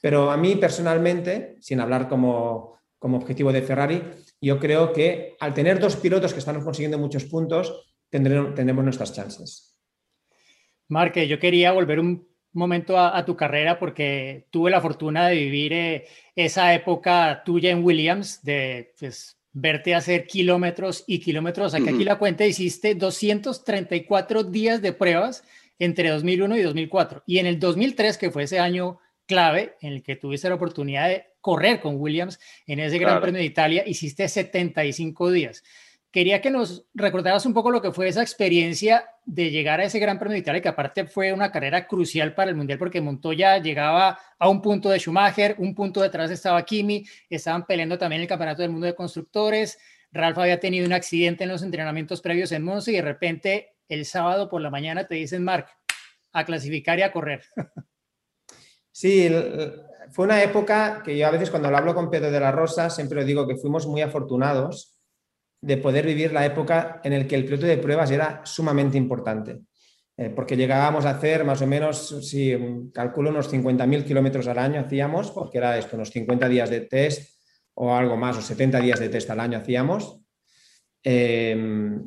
Pero 0.01 0.31
a 0.31 0.37
mí 0.37 0.55
personalmente, 0.55 1.57
sin 1.59 1.79
hablar 1.79 2.07
como, 2.07 2.77
como 2.99 3.17
objetivo 3.17 3.51
de 3.51 3.61
Ferrari, 3.61 4.03
yo 4.39 4.59
creo 4.59 4.93
que 4.93 5.35
al 5.39 5.53
tener 5.53 5.79
dos 5.79 5.95
pilotos 5.95 6.33
que 6.33 6.39
están 6.39 6.61
consiguiendo 6.61 6.97
muchos 6.97 7.25
puntos, 7.25 7.95
tendremos, 8.09 8.53
tendremos 8.53 8.83
nuestras 8.83 9.13
chances. 9.13 9.75
Marque, 10.89 11.27
yo 11.27 11.39
quería 11.39 11.71
volver 11.71 11.99
un 11.99 12.27
momento 12.53 12.97
a, 12.97 13.23
tu 13.25 13.35
carrera 13.35 13.77
porque 13.77 14.47
tuve 14.49 14.71
la 14.71 14.81
fortuna 14.81 15.27
de 15.27 15.35
vivir 15.35 15.73
eh, 15.73 16.05
esa 16.35 16.73
época 16.73 17.43
tuya 17.45 17.71
en 17.71 17.83
Williams, 17.83 18.43
de 18.43 18.93
pues, 18.99 19.37
verte 19.51 19.93
hacer 19.93 20.25
kilómetros 20.25 21.03
y 21.07 21.19
kilómetros. 21.19 21.73
Aquí, 21.73 21.89
aquí 21.89 22.03
la 22.03 22.17
cuenta 22.17 22.45
hiciste 22.45 22.95
234 22.95 24.43
días 24.43 24.81
de 24.81 24.93
pruebas 24.93 25.43
entre 25.79 26.09
2001 26.09 26.57
y 26.57 26.61
2004. 26.61 27.23
Y 27.25 27.39
en 27.39 27.45
el 27.47 27.59
2003, 27.59 28.17
que 28.17 28.31
fue 28.31 28.43
ese 28.43 28.59
año 28.59 28.99
clave 29.27 29.75
en 29.81 29.93
el 29.93 30.03
que 30.03 30.15
tuviste 30.15 30.49
la 30.49 30.55
oportunidad 30.55 31.09
de 31.09 31.25
correr 31.41 31.79
con 31.79 31.97
Williams 31.97 32.39
en 32.65 32.79
ese 32.79 32.97
Gran 32.97 33.21
Premio 33.21 33.39
de 33.39 33.45
Italia, 33.45 33.83
hiciste 33.85 34.27
75 34.27 35.31
días. 35.31 35.63
Quería 36.09 36.41
que 36.41 36.49
nos 36.49 36.85
recordaras 36.93 37.45
un 37.45 37.53
poco 37.53 37.69
lo 37.69 37.81
que 37.81 37.91
fue 37.91 38.07
esa 38.07 38.21
experiencia 38.21 39.05
de 39.25 39.51
llegar 39.51 39.79
a 39.79 39.83
ese 39.83 39.99
Gran 39.99 40.17
Premio 40.17 40.33
de 40.33 40.39
Italia, 40.39 40.61
que 40.61 40.69
aparte 40.69 41.05
fue 41.05 41.31
una 41.33 41.51
carrera 41.51 41.85
crucial 41.85 42.33
para 42.33 42.49
el 42.49 42.55
Mundial, 42.55 42.79
porque 42.79 43.01
Montoya 43.01 43.59
llegaba 43.59 44.17
a 44.39 44.49
un 44.49 44.61
punto 44.61 44.89
de 44.89 44.99
Schumacher, 44.99 45.55
un 45.59 45.75
punto 45.75 46.01
detrás 46.01 46.31
estaba 46.31 46.63
Kimi, 46.65 47.05
estaban 47.29 47.65
peleando 47.65 47.97
también 47.97 48.21
el 48.21 48.27
Campeonato 48.27 48.61
del 48.61 48.71
Mundo 48.71 48.87
de 48.87 48.95
Constructores, 48.95 49.77
Ralph 50.11 50.37
había 50.37 50.59
tenido 50.59 50.85
un 50.85 50.93
accidente 50.93 51.43
en 51.43 51.49
los 51.49 51.61
entrenamientos 51.61 52.21
previos 52.21 52.51
en 52.51 52.63
Monza 52.63 52.91
y 52.91 52.95
de 52.95 53.01
repente 53.01 53.75
el 53.89 54.05
sábado 54.05 54.49
por 54.49 54.61
la 54.61 54.69
mañana 54.69 55.05
te 55.05 55.15
dicen, 55.15 55.43
Mark, 55.43 55.67
a 56.31 56.45
clasificar 56.45 56.99
y 56.99 57.01
a 57.01 57.11
correr. 57.11 57.43
Sí, 58.99 59.29
fue 60.09 60.25
una 60.25 60.41
época 60.41 61.03
que 61.05 61.15
yo 61.15 61.27
a 61.27 61.29
veces 61.29 61.51
cuando 61.51 61.69
lo 61.69 61.77
hablo 61.77 61.93
con 61.93 62.09
Pedro 62.09 62.31
de 62.31 62.39
la 62.39 62.51
Rosa 62.51 62.89
siempre 62.89 63.23
digo 63.23 63.47
que 63.47 63.55
fuimos 63.55 63.85
muy 63.85 64.01
afortunados 64.01 64.97
de 65.61 65.77
poder 65.77 66.03
vivir 66.03 66.33
la 66.33 66.43
época 66.47 66.99
en 67.03 67.15
la 67.15 67.27
que 67.27 67.35
el 67.35 67.45
piloto 67.45 67.67
de 67.67 67.77
pruebas 67.77 68.09
era 68.09 68.41
sumamente 68.43 68.97
importante. 68.97 69.59
Eh, 70.17 70.31
porque 70.35 70.57
llegábamos 70.57 71.05
a 71.05 71.11
hacer 71.11 71.45
más 71.45 71.61
o 71.61 71.67
menos, 71.67 72.27
si 72.27 72.57
calculo, 72.91 73.29
unos 73.29 73.53
50.000 73.53 74.03
kilómetros 74.03 74.47
al 74.47 74.57
año 74.57 74.81
hacíamos, 74.81 75.29
porque 75.29 75.59
era 75.59 75.77
esto, 75.77 75.95
unos 75.95 76.09
50 76.09 76.49
días 76.49 76.71
de 76.71 76.81
test 76.81 77.39
o 77.75 77.93
algo 77.93 78.17
más, 78.17 78.35
o 78.39 78.41
70 78.41 78.79
días 78.79 78.99
de 78.99 79.09
test 79.09 79.29
al 79.29 79.41
año 79.41 79.59
hacíamos. 79.59 80.21
Em, 81.03 82.03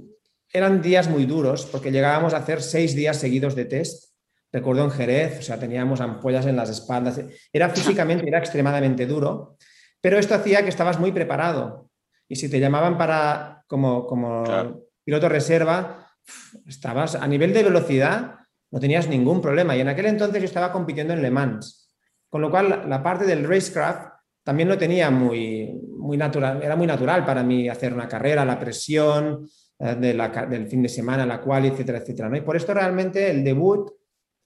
eran 0.53 0.83
días 0.83 1.09
muy 1.09 1.24
duros 1.24 1.66
porque 1.66 1.92
llegábamos 1.92 2.35
a 2.35 2.38
hacer 2.38 2.61
seis 2.61 2.96
días 2.96 3.16
seguidos 3.16 3.55
de 3.55 3.66
test. 3.66 4.10
Recuerdo 4.52 4.84
en 4.84 4.90
Jerez, 4.90 5.38
o 5.38 5.42
sea, 5.42 5.58
teníamos 5.58 6.00
ampollas 6.00 6.46
en 6.46 6.56
las 6.56 6.70
espaldas. 6.70 7.20
Era 7.52 7.68
físicamente, 7.74 8.26
era 8.26 8.38
extremadamente 8.38 9.06
duro, 9.06 9.56
pero 10.00 10.18
esto 10.18 10.34
hacía 10.34 10.62
que 10.62 10.70
estabas 10.70 10.98
muy 10.98 11.12
preparado. 11.12 11.90
Y 12.28 12.36
si 12.36 12.48
te 12.48 12.60
llamaban 12.60 12.96
para 12.96 13.64
como, 13.66 14.06
como 14.06 14.44
piloto 15.04 15.28
reserva, 15.28 16.06
estabas 16.66 17.14
a 17.14 17.26
nivel 17.26 17.52
de 17.52 17.64
velocidad, 17.64 18.36
no 18.70 18.80
tenías 18.80 19.08
ningún 19.08 19.40
problema. 19.40 19.76
Y 19.76 19.80
en 19.80 19.88
aquel 19.88 20.06
entonces 20.06 20.40
yo 20.40 20.46
estaba 20.46 20.72
compitiendo 20.72 21.12
en 21.12 21.22
Le 21.22 21.30
Mans, 21.30 21.92
con 22.28 22.40
lo 22.40 22.50
cual 22.50 22.84
la, 22.88 23.02
parte 23.02 23.24
del 23.24 23.46
racecraft 23.46 24.12
también 24.44 24.68
lo 24.68 24.78
tenía 24.78 25.10
muy, 25.10 25.72
muy 25.98 26.16
natural, 26.16 26.62
era 26.62 26.76
muy 26.76 26.86
natural 26.86 27.24
para 27.24 27.42
mí 27.42 27.68
hacer 27.68 27.92
una 27.92 28.08
carrera, 28.08 28.44
la 28.44 28.58
presión 28.58 29.48
eh, 29.78 29.96
de 29.96 30.14
la, 30.14 30.28
del 30.46 30.66
fin 30.66 30.82
de 30.82 30.88
semana, 30.88 31.26
la 31.26 31.40
cual, 31.40 31.66
etcétera, 31.66 31.98
etcétera. 31.98 32.28
¿no? 32.28 32.36
Y 32.36 32.42
por 32.42 32.56
esto 32.56 32.72
realmente 32.72 33.30
el 33.30 33.44
debut 33.44 33.90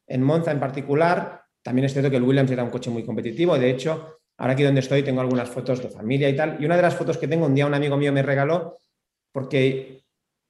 en 0.06 0.22
Monza 0.22 0.50
en 0.50 0.60
particular, 0.60 1.42
también 1.62 1.86
es 1.86 1.92
cierto 1.92 2.10
que 2.10 2.16
el 2.16 2.22
Williams 2.22 2.50
era 2.50 2.62
un 2.62 2.70
coche 2.70 2.90
muy 2.90 3.04
competitivo, 3.04 3.58
de 3.58 3.70
hecho, 3.70 4.18
Ahora 4.36 4.54
aquí 4.54 4.64
donde 4.64 4.80
estoy 4.80 5.02
tengo 5.02 5.20
algunas 5.20 5.48
fotos 5.48 5.80
de 5.80 5.88
familia 5.88 6.28
y 6.28 6.36
tal. 6.36 6.56
Y 6.60 6.66
una 6.66 6.76
de 6.76 6.82
las 6.82 6.96
fotos 6.96 7.18
que 7.18 7.28
tengo, 7.28 7.46
un 7.46 7.54
día 7.54 7.66
un 7.66 7.74
amigo 7.74 7.96
mío 7.96 8.12
me 8.12 8.22
regaló 8.22 8.78
porque 9.32 10.02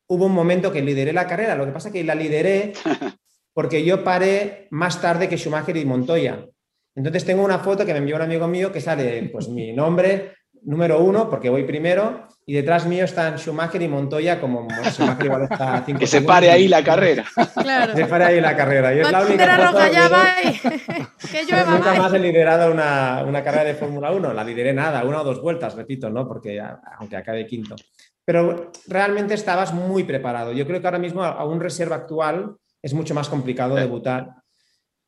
hubo 0.09 0.27
un 0.27 0.33
momento 0.33 0.73
que 0.73 0.83
lideré 0.83 1.13
la 1.13 1.27
carrera. 1.27 1.55
Lo 1.55 1.67
que 1.67 1.73
pasa 1.73 1.89
es 1.89 1.95
que 1.95 2.05
la 2.05 2.15
lideré 2.15 2.73
porque 3.53 3.85
yo 3.85 4.03
paré 4.03 4.69
más 4.71 5.01
tarde 5.01 5.29
que 5.29 5.37
Schumacher 5.37 5.77
y 5.77 5.85
Montoya. 5.85 6.47
Entonces 6.95 7.25
tengo 7.25 7.45
una 7.45 7.59
foto 7.59 7.85
que 7.85 7.93
me 7.93 7.99
envió 7.99 8.17
un 8.17 8.23
amigo 8.23 8.47
mío 8.47 8.73
que 8.73 8.81
sale 8.81 9.29
pues 9.31 9.49
mi 9.49 9.73
nombre, 9.73 10.33
número 10.65 11.03
uno, 11.03 11.29
porque 11.29 11.51
voy 11.51 11.65
primero, 11.65 12.27
y 12.47 12.55
detrás 12.55 12.87
mío 12.87 13.05
están 13.05 13.39
Schumacher 13.39 13.81
y 13.81 13.89
Montoya, 13.89 14.41
como 14.41 14.69
Schumacher 14.91 15.27
igual 15.27 15.43
está 15.51 15.83
cinco 15.85 16.01
Que 16.01 16.07
se 16.07 16.23
pare 16.23 16.51
ahí 16.51 16.69
la 16.69 16.83
carrera. 16.85 17.25
Claro. 17.55 17.95
Se 17.95 18.07
pare 18.07 18.25
ahí 18.25 18.41
la 18.41 18.57
carrera. 18.57 18.95
Y 18.95 19.01
es 19.01 19.11
la 19.11 19.23
única 19.23 19.57
roja, 19.57 19.91
ya 19.91 20.09
va 20.09 20.25
que 21.33 21.45
llueva, 21.45 21.71
Nunca 21.71 21.95
más 21.95 22.13
he 22.13 22.19
liderado 22.19 22.71
una, 22.71 23.25
una 23.27 23.43
carrera 23.43 23.65
de 23.65 23.75
Fórmula 23.75 24.11
1, 24.11 24.33
la 24.33 24.45
lideré 24.45 24.75
nada, 24.75 25.05
una 25.05 25.23
o 25.23 25.25
dos 25.25 25.41
vueltas, 25.41 25.75
repito, 25.75 26.11
¿no? 26.11 26.27
Porque 26.29 26.61
aunque 26.99 27.17
acabe 27.17 27.47
quinto. 27.47 27.77
Pero 28.25 28.73
realmente 28.87 29.35
estabas 29.35 29.73
muy 29.73 30.05
preparado. 30.05 30.53
Yo 30.53 30.67
creo 30.67 30.81
que 30.81 30.87
ahora 30.87 30.99
mismo 30.99 31.23
a 31.23 31.45
un 31.45 31.61
reserva 31.61 31.97
actual 31.97 32.57
es 32.83 32.93
mucho 32.93 33.15
más 33.15 33.29
complicado 33.29 33.75
debutar. 33.75 34.29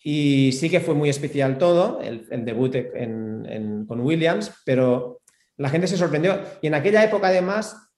Y 0.03 0.53
sí 0.53 0.71
que 0.71 0.81
fue 0.81 0.95
muy 0.95 1.09
especial 1.09 1.59
todo, 1.59 2.01
el, 2.01 2.27
el 2.31 2.45
debut 2.45 2.75
en, 2.75 3.85
con 3.87 4.01
Williams, 4.01 4.53
pero 4.65 5.21
la 5.57 5.69
gente 5.69 5.87
se 5.87 5.97
sorprendió. 5.97 6.41
Y 6.61 6.67
en 6.67 6.75
aquella 6.75 7.03
época, 7.05 7.29
además, 7.29 7.91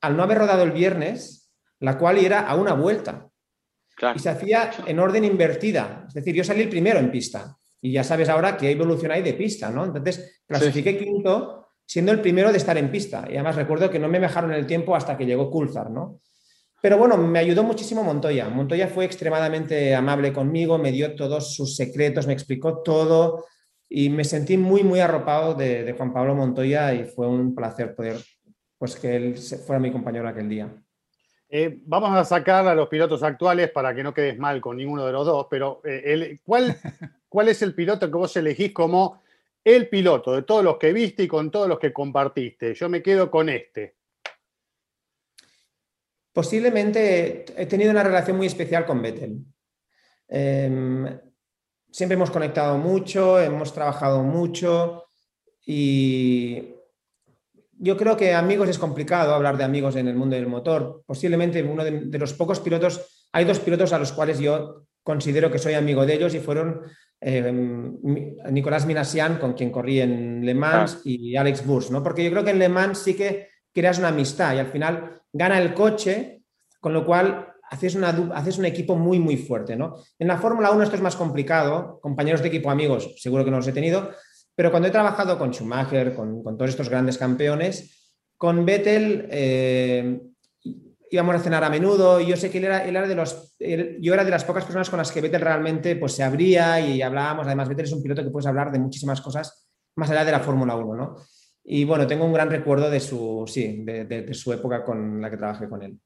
al 0.00 0.16
no 0.16 0.22
haber 0.22 0.38
rodado 0.38 0.62
el 0.62 0.72
viernes, 0.72 1.52
la 1.78 1.98
cual 1.98 2.18
era 2.18 2.40
a 2.40 2.54
una 2.54 2.74
vuelta. 2.74 3.28
Y 4.14 4.18
se 4.18 4.30
hacía 4.30 4.70
en 4.86 4.98
orden 4.98 5.24
invertida. 5.24 6.04
Es 6.08 6.14
decir, 6.14 6.34
yo 6.34 6.44
salí 6.44 6.62
el 6.62 6.68
primero 6.68 6.98
en 6.98 7.10
pista. 7.10 7.56
Y 7.82 7.92
ya 7.92 8.04
sabes 8.04 8.28
ahora 8.28 8.56
que 8.56 8.70
evolución 8.70 9.12
hay 9.12 9.22
de 9.22 9.34
pista, 9.34 9.70
¿no? 9.70 9.84
Entonces, 9.84 10.42
clasifiqué 10.46 10.98
quinto 10.98 11.68
siendo 11.86 12.12
el 12.12 12.20
primero 12.20 12.52
de 12.52 12.58
estar 12.58 12.76
en 12.78 12.90
pista. 12.90 13.26
Y 13.28 13.34
además 13.34 13.56
recuerdo 13.56 13.90
que 13.90 13.98
no 13.98 14.08
me 14.08 14.20
dejaron 14.20 14.52
el 14.52 14.66
tiempo 14.66 14.94
hasta 14.94 15.16
que 15.16 15.26
llegó 15.26 15.50
Coulthard, 15.50 15.90
¿no? 15.90 16.20
Pero 16.80 16.96
bueno, 16.96 17.16
me 17.16 17.38
ayudó 17.38 17.62
muchísimo 17.62 18.02
Montoya. 18.02 18.48
Montoya 18.48 18.88
fue 18.88 19.04
extremadamente 19.04 19.94
amable 19.94 20.32
conmigo, 20.32 20.78
me 20.78 20.92
dio 20.92 21.14
todos 21.14 21.54
sus 21.54 21.76
secretos, 21.76 22.26
me 22.26 22.32
explicó 22.32 22.82
todo 22.82 23.44
y 23.92 24.08
me 24.08 24.22
sentí 24.22 24.56
muy, 24.56 24.84
muy 24.84 25.00
arropado 25.00 25.52
de, 25.54 25.92
Juan 25.98 26.12
Pablo 26.12 26.36
Montoya 26.36 26.94
y 26.94 27.04
fue 27.04 27.26
un 27.26 27.56
placer 27.56 27.96
poder, 27.96 28.18
pues 28.78 28.94
que 28.94 29.16
él 29.16 29.36
fuera 29.36 29.80
mi 29.80 29.90
compañero 29.90 30.28
aquel 30.28 30.48
día. 30.48 30.72
Eh, 31.48 31.80
vamos 31.84 32.16
a 32.16 32.24
sacar 32.24 32.68
a 32.68 32.74
los 32.76 32.88
pilotos 32.88 33.24
actuales 33.24 33.68
para 33.72 33.92
que 33.92 34.04
no 34.04 34.14
quedes 34.14 34.38
mal 34.38 34.60
con 34.60 34.76
ninguno 34.76 35.04
de 35.04 35.12
los 35.12 35.26
dos, 35.26 35.48
pero 35.50 35.82
eh, 35.84 36.38
¿cuál, 36.44 36.76
¿cuál 37.28 37.48
es 37.48 37.60
el 37.62 37.74
piloto 37.74 38.08
que 38.08 38.16
vos 38.16 38.36
elegís 38.36 38.72
como 38.72 39.22
el 39.64 39.88
piloto 39.88 40.36
de 40.36 40.42
todos 40.42 40.62
los 40.62 40.78
que 40.78 40.92
viste 40.92 41.24
y 41.24 41.28
con 41.28 41.50
todos 41.50 41.68
los 41.68 41.80
que 41.80 41.92
compartiste? 41.92 42.74
Yo 42.74 42.88
me 42.88 43.02
quedo 43.02 43.28
con 43.28 43.48
este. 43.48 43.96
Posiblemente 46.32 47.44
he 47.60 47.66
tenido 47.66 47.90
una 47.90 48.04
relación 48.04 48.36
muy 48.36 48.46
especial 48.46 48.86
con 48.86 49.02
Vettel. 49.02 49.44
Em, 50.28 51.08
siempre 51.90 52.14
hemos 52.14 52.30
conectado 52.30 52.78
mucho, 52.78 53.40
hemos 53.40 53.72
trabajado 53.72 54.22
mucho 54.22 55.04
y 55.66 56.74
yo 57.82 57.96
creo 57.96 58.16
que 58.16 58.34
amigos 58.34 58.68
es 58.68 58.78
complicado 58.78 59.34
hablar 59.34 59.56
de 59.56 59.64
amigos 59.64 59.96
en 59.96 60.06
el 60.06 60.14
mundo 60.14 60.36
del 60.36 60.46
motor. 60.46 61.02
Posiblemente 61.06 61.62
uno 61.62 61.82
de, 61.82 62.18
los 62.18 62.34
pocos 62.34 62.60
pilotos, 62.60 63.28
hay 63.32 63.44
dos 63.44 63.58
pilotos 63.58 63.92
a 63.92 63.98
los 63.98 64.12
cuales 64.12 64.38
yo 64.38 64.84
considero 65.02 65.50
que 65.50 65.58
soy 65.58 65.74
amigo 65.74 66.04
de 66.04 66.14
ellos 66.14 66.34
y 66.34 66.40
fueron 66.40 66.82
eh, 67.20 67.52
Nicolás 68.50 68.84
Minasian, 68.84 69.38
con 69.38 69.54
quien 69.54 69.70
corrí 69.70 70.00
en 70.00 70.44
Le 70.44 70.54
Mans, 70.54 71.00
y 71.04 71.36
Alex 71.36 71.64
Burs, 71.64 71.90
¿no? 71.90 72.02
Porque 72.02 72.22
yo 72.22 72.30
creo 72.30 72.44
que 72.44 72.50
en 72.50 72.58
Le 72.58 72.68
Mans 72.68 72.98
sí 72.98 73.14
que 73.14 73.48
creas 73.72 73.98
una 73.98 74.08
amistad 74.08 74.54
y 74.54 74.58
al 74.58 74.66
final 74.66 75.22
gana 75.32 75.58
el 75.58 75.72
coche, 75.72 76.42
con 76.80 76.92
lo 76.92 77.06
cual 77.06 77.49
haces, 77.70 78.58
un 78.58 78.64
equipo 78.64 78.96
muy, 78.96 79.18
muy 79.18 79.36
fuerte. 79.36 79.76
¿no? 79.76 79.96
En 80.18 80.28
la 80.28 80.38
Fórmula 80.38 80.70
1 80.72 80.82
esto 80.82 80.96
es 80.96 81.02
más 81.02 81.16
complicado, 81.16 82.00
compañeros 82.00 82.42
de 82.42 82.48
equipo, 82.48 82.70
amigos, 82.70 83.14
seguro 83.18 83.44
que 83.44 83.50
no 83.50 83.58
los 83.58 83.66
he 83.68 83.72
tenido, 83.72 84.10
pero 84.54 84.70
cuando 84.70 84.88
he 84.88 84.92
trabajado 84.92 85.38
con 85.38 85.52
Schumacher, 85.52 86.14
con, 86.14 86.42
todos 86.42 86.70
estos 86.70 86.88
grandes 86.88 87.16
campeones, 87.16 88.12
con 88.36 88.64
Vettel 88.66 89.28
eh, 89.30 90.20
íbamos 91.10 91.36
a 91.36 91.38
cenar 91.38 91.62
a 91.62 91.70
menudo 91.70 92.20
y 92.20 92.26
yo 92.26 92.36
sé 92.36 92.50
que 92.50 92.58
él 92.58 92.64
era, 92.64 92.84
él 92.84 93.08
de 93.08 93.14
los, 93.14 93.54
yo 94.00 94.14
era 94.14 94.24
de 94.24 94.30
las 94.30 94.44
pocas 94.44 94.64
personas 94.64 94.90
con 94.90 94.98
las 94.98 95.12
que 95.12 95.20
Vettel 95.20 95.40
realmente 95.40 95.94
pues, 95.96 96.12
se 96.12 96.24
abría 96.24 96.80
y 96.80 97.02
hablábamos. 97.02 97.46
Además, 97.46 97.68
Vettel 97.68 97.84
es 97.84 97.92
un 97.92 98.02
piloto 98.02 98.22
que 98.22 98.30
puedes 98.30 98.46
hablar 98.46 98.72
de 98.72 98.78
muchísimas 98.78 99.20
cosas 99.20 99.68
más 99.96 100.10
allá 100.10 100.24
de 100.24 100.32
la 100.32 100.40
Fórmula 100.40 100.74
1. 100.74 100.94
¿no? 100.94 101.16
Y 101.64 101.84
bueno, 101.84 102.06
tengo 102.06 102.24
un 102.24 102.32
gran 102.32 102.50
recuerdo 102.50 102.90
de 102.90 103.00
su, 103.00 103.44
sí, 103.46 103.84
de 103.84 104.34
su 104.34 104.52
época 104.52 104.84
con 104.84 105.20
la 105.20 105.30
que 105.30 105.36
trabajé 105.36 105.68
con 105.68 105.82
él. 105.82 105.98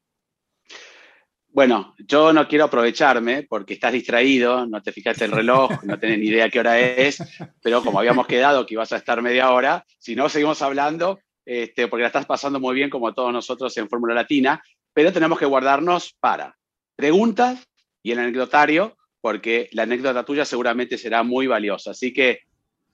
Bueno, 1.55 1.95
yo 2.09 2.33
no 2.33 2.49
quiero 2.49 2.65
aprovecharme 2.65 3.45
porque 3.45 3.75
estás 3.75 3.93
distraído, 3.93 4.67
no 4.67 4.83
te 4.83 4.91
fijaste 4.91 5.25
el 5.25 5.31
reloj, 5.31 5.71
no 5.85 6.01
tenés 6.01 6.19
ni 6.19 6.27
idea 6.27 6.51
qué 6.51 6.59
hora 6.59 6.81
es, 6.81 7.23
pero 7.63 7.81
como 7.81 8.01
habíamos 8.01 8.27
quedado 8.27 8.67
que 8.67 8.75
ibas 8.75 8.93
a 8.93 8.97
estar 8.97 9.23
media 9.23 9.53
hora, 9.53 9.87
si 10.01 10.17
no, 10.17 10.29
seguimos 10.29 10.61
hablando, 10.63 11.21
este, 11.47 11.87
porque 11.87 12.03
la 12.03 12.09
estás 12.09 12.27
pasando 12.27 12.59
muy 12.59 12.75
bien 12.75 12.91
como 12.91 13.15
todos 13.15 13.33
nosotros 13.33 13.77
en 13.77 13.89
Fórmula 13.89 14.15
Latina, 14.15 14.61
pero 14.93 15.13
tenemos 15.13 15.39
que 15.39 15.47
guardarnos 15.47 16.17
para 16.19 16.57
preguntas 16.97 17.65
y 18.03 18.11
el 18.11 18.19
anecdotario, 18.19 18.97
porque 19.21 19.69
la 19.71 19.85
anécdota 19.85 20.25
tuya 20.25 20.45
seguramente 20.45 20.99
será 20.99 21.23
muy 21.23 21.47
valiosa. 21.47 21.93
Así 21.93 22.13
que, 22.13 22.41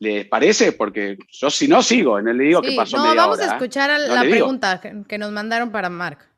¿les 0.00 0.26
parece? 0.26 0.72
Porque 0.72 1.16
yo 1.30 1.48
si 1.48 1.66
no 1.66 1.82
sigo, 1.82 2.18
en 2.18 2.28
el 2.28 2.36
le 2.36 2.44
digo 2.44 2.60
que 2.60 2.76
pasó 2.76 2.98
no, 2.98 3.04
media 3.04 3.22
vamos 3.22 3.38
hora. 3.38 3.52
a 3.52 3.54
escuchar 3.54 3.90
No 4.06 4.14
la 4.14 4.20
pregunta 4.20 4.82
que 5.08 5.16
nos 5.16 5.32
mandaron 5.32 5.72
para 5.72 5.88
Mark. 5.88 6.29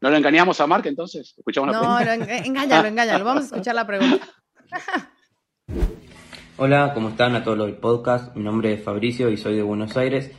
¿No 0.00 0.10
lo 0.10 0.16
engañamos 0.16 0.60
a 0.60 0.66
Mark 0.66 0.86
entonces? 0.86 1.34
¿Escuchamos 1.36 1.72
la 1.72 1.80
No, 1.80 1.96
pregunta? 1.98 2.16
no, 2.16 2.32
en- 2.32 2.44
engáñalo, 2.46 2.88
engáñalo. 2.88 3.24
Vamos 3.24 3.42
a 3.42 3.46
escuchar 3.46 3.74
la 3.74 3.86
pregunta. 3.86 4.26
Hola, 6.56 6.92
¿cómo 6.94 7.10
están 7.10 7.34
a 7.34 7.44
todos 7.44 7.58
los 7.58 7.70
podcast? 7.72 8.34
Mi 8.36 8.42
nombre 8.42 8.72
es 8.74 8.82
Fabricio 8.82 9.30
y 9.30 9.36
soy 9.36 9.56
de 9.56 9.62
Buenos 9.62 9.96
Aires. 9.96 10.30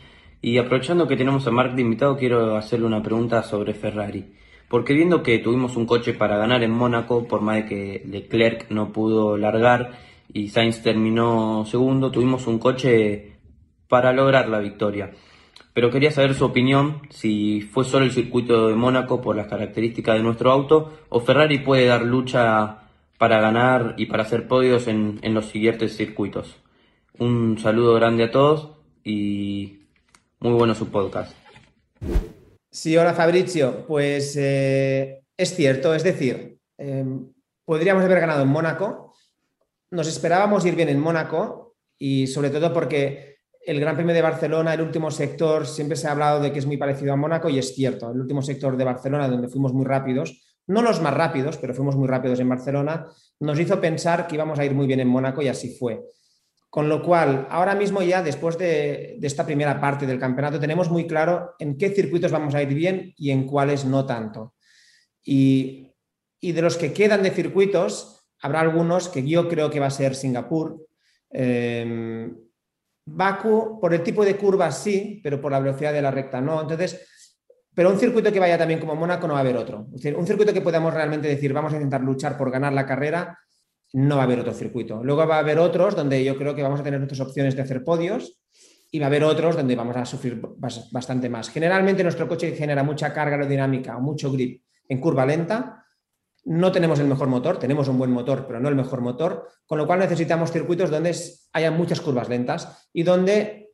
Y 0.41 0.57
aprovechando 0.57 1.07
que 1.07 1.15
tenemos 1.15 1.45
a 1.47 1.51
Mark 1.51 1.75
de 1.75 1.81
invitado, 1.83 2.17
quiero 2.17 2.55
hacerle 2.57 2.85
una 2.87 3.03
pregunta 3.03 3.43
sobre 3.43 3.73
Ferrari. 3.73 4.33
Porque 4.67 4.93
viendo 4.93 5.21
que 5.21 5.37
tuvimos 5.39 5.75
un 5.75 5.85
coche 5.85 6.13
para 6.13 6.37
ganar 6.37 6.63
en 6.63 6.71
Mónaco, 6.71 7.27
por 7.27 7.41
más 7.41 7.57
de 7.57 7.65
que 7.65 8.03
Leclerc 8.07 8.69
no 8.71 8.91
pudo 8.91 9.37
largar 9.37 9.91
y 10.33 10.47
Sainz 10.49 10.81
terminó 10.81 11.65
segundo, 11.65 12.09
tuvimos 12.09 12.47
un 12.47 12.57
coche 12.57 13.37
para 13.87 14.13
lograr 14.13 14.47
la 14.49 14.59
victoria. 14.59 15.11
Pero 15.73 15.89
quería 15.89 16.11
saber 16.11 16.33
su 16.33 16.45
opinión, 16.45 17.01
si 17.09 17.61
fue 17.61 17.85
solo 17.85 18.05
el 18.05 18.11
circuito 18.11 18.67
de 18.67 18.75
Mónaco 18.75 19.21
por 19.21 19.35
las 19.35 19.47
características 19.47 20.15
de 20.15 20.23
nuestro 20.23 20.51
auto, 20.51 20.93
o 21.09 21.21
Ferrari 21.21 21.59
puede 21.59 21.85
dar 21.85 22.01
lucha 22.01 22.79
para 23.17 23.39
ganar 23.39 23.95
y 23.97 24.07
para 24.07 24.23
hacer 24.23 24.47
podios 24.47 24.87
en, 24.87 25.19
en 25.21 25.33
los 25.33 25.45
siguientes 25.45 25.95
circuitos. 25.95 26.57
Un 27.19 27.57
saludo 27.59 27.93
grande 27.93 28.23
a 28.25 28.31
todos 28.31 28.71
y 29.03 29.81
muy 30.39 30.53
bueno 30.53 30.73
su 30.75 30.89
podcast. 30.89 31.35
Sí, 32.69 32.97
hola 32.97 33.13
Fabrizio. 33.13 33.85
Pues 33.85 34.35
eh, 34.37 35.23
es 35.37 35.55
cierto, 35.55 35.93
es 35.93 36.03
decir, 36.03 36.57
eh, 36.77 37.05
podríamos 37.65 38.03
haber 38.03 38.21
ganado 38.21 38.43
en 38.43 38.47
Mónaco. 38.47 39.13
Nos 39.91 40.07
esperábamos 40.07 40.65
ir 40.65 40.75
bien 40.75 40.89
en 40.89 40.99
Mónaco 40.99 41.75
y 41.97 42.27
sobre 42.27 42.49
todo 42.49 42.73
porque 42.73 43.30
el 43.65 43.79
Gran 43.79 43.95
Premio 43.95 44.13
de 44.13 44.21
Barcelona, 44.21 44.73
el 44.73 44.81
último 44.81 45.11
sector, 45.11 45.67
siempre 45.67 45.95
se 45.95 46.07
ha 46.07 46.11
hablado 46.11 46.39
de 46.39 46.51
que 46.51 46.59
es 46.59 46.65
muy 46.65 46.77
parecido 46.77 47.13
a 47.13 47.15
Mónaco 47.15 47.49
y 47.49 47.59
es 47.59 47.75
cierto. 47.75 48.11
El 48.11 48.21
último 48.21 48.41
sector 48.41 48.75
de 48.75 48.83
Barcelona, 48.83 49.27
donde 49.27 49.47
fuimos 49.47 49.73
muy 49.73 49.85
rápidos, 49.85 50.41
no 50.67 50.81
los 50.81 51.01
más 51.01 51.13
rápidos, 51.13 51.57
pero 51.57 51.73
fuimos 51.73 51.95
muy 51.95 52.07
rápidos 52.07 52.39
en 52.39 52.49
Barcelona, 52.49 53.07
nos 53.39 53.59
hizo 53.59 53.79
pensar 53.79 54.27
que 54.27 54.35
íbamos 54.35 54.57
a 54.59 54.65
ir 54.65 54.73
muy 54.73 54.87
bien 54.87 54.99
en 54.99 55.07
Mónaco 55.07 55.41
y 55.41 55.47
así 55.47 55.75
fue. 55.75 56.01
Con 56.69 56.87
lo 56.87 57.03
cual, 57.03 57.47
ahora 57.49 57.75
mismo 57.75 58.01
ya 58.01 58.23
después 58.23 58.57
de, 58.57 59.17
de, 59.19 59.27
esta 59.27 59.45
primera 59.45 59.79
parte 59.79 60.07
del 60.07 60.19
campeonato, 60.19 60.59
tenemos 60.59 60.89
muy 60.89 61.05
claro 61.05 61.53
en 61.59 61.77
qué 61.77 61.89
circuitos 61.89 62.31
vamos 62.31 62.55
a 62.55 62.63
ir 62.63 62.73
bien 62.73 63.13
y 63.17 63.31
en 63.31 63.45
cuáles 63.45 63.83
no 63.85 64.05
tanto. 64.05 64.53
Y, 65.23 65.93
y 66.39 66.53
de 66.53 66.61
los 66.61 66.77
que 66.77 66.93
quedan 66.93 67.23
de 67.23 67.31
circuitos, 67.31 68.25
habrá 68.41 68.61
algunos 68.61 69.09
que 69.09 69.27
yo 69.27 69.49
creo 69.49 69.69
que 69.69 69.79
va 69.79 69.87
a 69.87 69.91
ser 69.91 70.15
Singapur. 70.15 70.87
Eh, 71.29 72.31
Baku, 73.05 73.79
por 73.79 73.93
el 73.93 74.03
tipo 74.03 74.23
de 74.23 74.37
curvas 74.37 74.77
sí, 74.77 75.19
pero 75.23 75.41
por 75.41 75.51
la 75.51 75.59
velocidad 75.59 75.93
de 75.93 76.01
la 76.01 76.11
recta 76.11 76.39
no. 76.39 76.61
Entonces, 76.61 77.07
pero 77.73 77.89
un 77.89 77.97
circuito 77.97 78.31
que 78.31 78.39
vaya 78.39 78.57
también 78.57 78.79
como 78.79 78.95
Mónaco 78.95 79.27
no 79.27 79.33
va 79.33 79.39
a 79.39 79.41
haber 79.41 79.57
otro. 79.57 79.87
Un 80.17 80.27
circuito 80.27 80.53
que 80.53 80.61
podamos 80.61 80.93
realmente 80.93 81.27
decir, 81.27 81.53
vamos 81.53 81.73
a 81.73 81.77
intentar 81.77 82.01
luchar 82.01 82.37
por 82.37 82.51
ganar 82.51 82.73
la 82.73 82.85
carrera, 82.85 83.37
no 83.93 84.15
va 84.15 84.23
a 84.23 84.25
haber 84.25 84.39
otro 84.39 84.53
circuito. 84.53 85.03
Luego 85.03 85.25
va 85.25 85.37
a 85.37 85.39
haber 85.39 85.59
otros 85.59 85.95
donde 85.95 86.23
yo 86.23 86.37
creo 86.37 86.55
que 86.55 86.63
vamos 86.63 86.79
a 86.79 86.83
tener 86.83 86.99
nuestras 86.99 87.21
opciones 87.21 87.55
de 87.55 87.61
hacer 87.61 87.83
podios 87.83 88.39
y 88.91 88.99
va 88.99 89.05
a 89.05 89.07
haber 89.07 89.23
otros 89.23 89.55
donde 89.55 89.75
vamos 89.75 89.95
a 89.95 90.05
sufrir 90.05 90.41
bastante 90.91 91.29
más. 91.29 91.49
Generalmente 91.49 92.03
nuestro 92.03 92.27
coche 92.27 92.51
genera 92.51 92.83
mucha 92.83 93.13
carga 93.13 93.35
aerodinámica 93.35 93.97
o 93.97 94.01
mucho 94.01 94.31
grip 94.31 94.63
en 94.87 94.99
curva 94.99 95.25
lenta. 95.25 95.80
No 96.43 96.71
tenemos 96.71 96.99
el 96.99 97.07
mejor 97.07 97.27
motor, 97.27 97.57
tenemos 97.59 97.87
un 97.87 97.97
buen 97.97 98.11
motor, 98.11 98.45
pero 98.47 98.59
no 98.59 98.69
el 98.69 98.75
mejor 98.75 99.01
motor, 99.01 99.47
con 99.65 99.77
lo 99.77 99.85
cual 99.85 99.99
necesitamos 99.99 100.51
circuitos 100.51 100.89
donde 100.89 101.15
haya 101.53 101.71
muchas 101.71 102.01
curvas 102.01 102.29
lentas 102.29 102.89
y 102.93 103.03
donde 103.03 103.71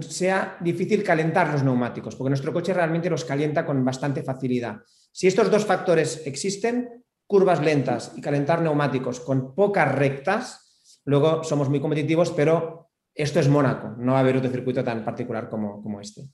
sea 0.00 0.58
difícil 0.60 1.02
calentar 1.02 1.50
los 1.52 1.62
neumáticos, 1.62 2.14
porque 2.14 2.30
nuestro 2.30 2.52
coche 2.52 2.74
realmente 2.74 3.08
los 3.08 3.24
calienta 3.24 3.64
con 3.64 3.84
bastante 3.84 4.22
facilidad. 4.22 4.80
Si 5.12 5.26
estos 5.26 5.50
dos 5.50 5.64
factores 5.64 6.26
existen, 6.26 7.04
curvas 7.26 7.62
lentas 7.62 8.12
y 8.16 8.20
calentar 8.20 8.60
neumáticos 8.60 9.20
con 9.20 9.54
pocas 9.54 9.94
rectas, 9.94 11.00
luego 11.04 11.44
somos 11.44 11.68
muy 11.70 11.80
competitivos, 11.80 12.30
pero 12.32 12.90
esto 13.14 13.40
es 13.40 13.48
Mónaco, 13.48 13.94
no 13.98 14.12
va 14.12 14.18
a 14.18 14.20
haber 14.20 14.36
otro 14.36 14.50
circuito 14.50 14.84
tan 14.84 15.04
particular 15.04 15.48
como, 15.48 15.82
como 15.82 16.00
este. 16.00 16.28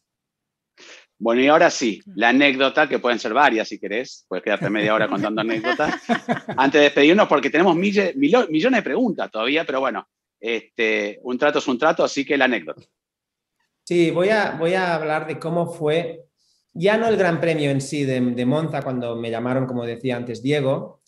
Bueno, 1.18 1.40
y 1.40 1.46
ahora 1.48 1.70
sí, 1.70 2.02
la 2.14 2.28
anécdota, 2.28 2.88
que 2.88 2.98
pueden 2.98 3.18
ser 3.18 3.32
varias 3.32 3.68
si 3.68 3.78
querés, 3.78 4.26
puedes 4.28 4.44
quedarte 4.44 4.68
media 4.68 4.94
hora 4.94 5.08
contando 5.08 5.40
anécdotas, 5.40 5.94
antes 6.56 6.78
de 6.78 6.84
despedirnos, 6.84 7.26
porque 7.26 7.48
tenemos 7.48 7.74
millones, 7.74 8.14
millones 8.16 8.78
de 8.78 8.82
preguntas 8.82 9.30
todavía, 9.30 9.64
pero 9.64 9.80
bueno, 9.80 10.06
este, 10.38 11.18
un 11.22 11.38
trato 11.38 11.58
es 11.58 11.68
un 11.68 11.78
trato, 11.78 12.04
así 12.04 12.24
que 12.24 12.36
la 12.36 12.44
anécdota. 12.44 12.82
Sí, 13.84 14.10
voy 14.10 14.28
a, 14.28 14.56
voy 14.58 14.74
a 14.74 14.94
hablar 14.94 15.26
de 15.26 15.38
cómo 15.38 15.72
fue, 15.72 16.26
ya 16.74 16.98
no 16.98 17.08
el 17.08 17.16
Gran 17.16 17.40
Premio 17.40 17.70
en 17.70 17.80
sí 17.80 18.04
de, 18.04 18.20
de 18.20 18.46
Monza, 18.46 18.82
cuando 18.82 19.16
me 19.16 19.30
llamaron, 19.30 19.66
como 19.66 19.86
decía 19.86 20.16
antes 20.16 20.42
Diego, 20.42 21.00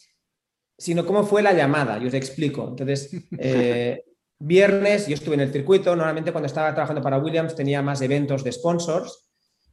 sino 0.78 1.04
cómo 1.04 1.24
fue 1.24 1.42
la 1.42 1.52
llamada, 1.52 1.98
y 1.98 2.06
os 2.06 2.14
explico. 2.14 2.68
Entonces, 2.68 3.10
eh, 3.38 4.04
viernes, 4.38 5.08
yo 5.08 5.14
estuve 5.14 5.34
en 5.34 5.40
el 5.40 5.52
circuito, 5.52 5.94
normalmente 5.94 6.32
cuando 6.32 6.46
estaba 6.46 6.72
trabajando 6.72 7.02
para 7.02 7.18
Williams 7.18 7.54
tenía 7.54 7.82
más 7.82 8.00
eventos 8.00 8.44
de 8.44 8.52
sponsors, 8.52 9.27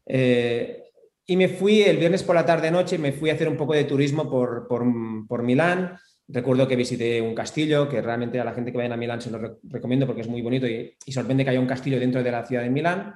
eh, 0.06 0.84
y 1.26 1.38
me 1.38 1.50
fui 1.50 1.82
el 1.82 1.98
viernes 1.98 2.24
por 2.24 2.36
la 2.36 2.46
tarde-noche, 2.46 2.98
me 2.98 3.12
fui 3.12 3.30
a 3.30 3.34
hacer 3.34 3.50
un 3.50 3.58
poco 3.58 3.74
de 3.74 3.86
turismo 3.86 4.30
por, 4.30 4.68
por, 4.68 4.86
por, 5.28 5.42
Milán. 5.42 5.98
Recuerdo 6.28 6.68
que 6.68 6.76
visité 6.76 7.22
un 7.22 7.34
castillo, 7.34 7.90
que 7.90 8.02
realmente 8.02 8.40
a 8.40 8.44
la 8.44 8.54
gente 8.54 8.72
que 8.72 8.78
vayan 8.78 8.94
a 8.94 8.98
Milán 8.98 9.22
se 9.22 9.32
lo 9.32 9.40
re 9.40 9.52
recomiendo 9.64 10.06
porque 10.06 10.22
es 10.22 10.28
muy 10.28 10.42
bonito 10.42 10.68
y, 10.68 10.96
y, 11.06 11.12
sorprende 11.12 11.44
que 11.44 11.50
haya 11.50 11.60
un 11.60 11.68
castillo 11.68 12.00
dentro 12.00 12.22
de 12.22 12.32
la 12.32 12.46
ciudad 12.46 12.64
de 12.64 12.70
Milán. 12.70 13.16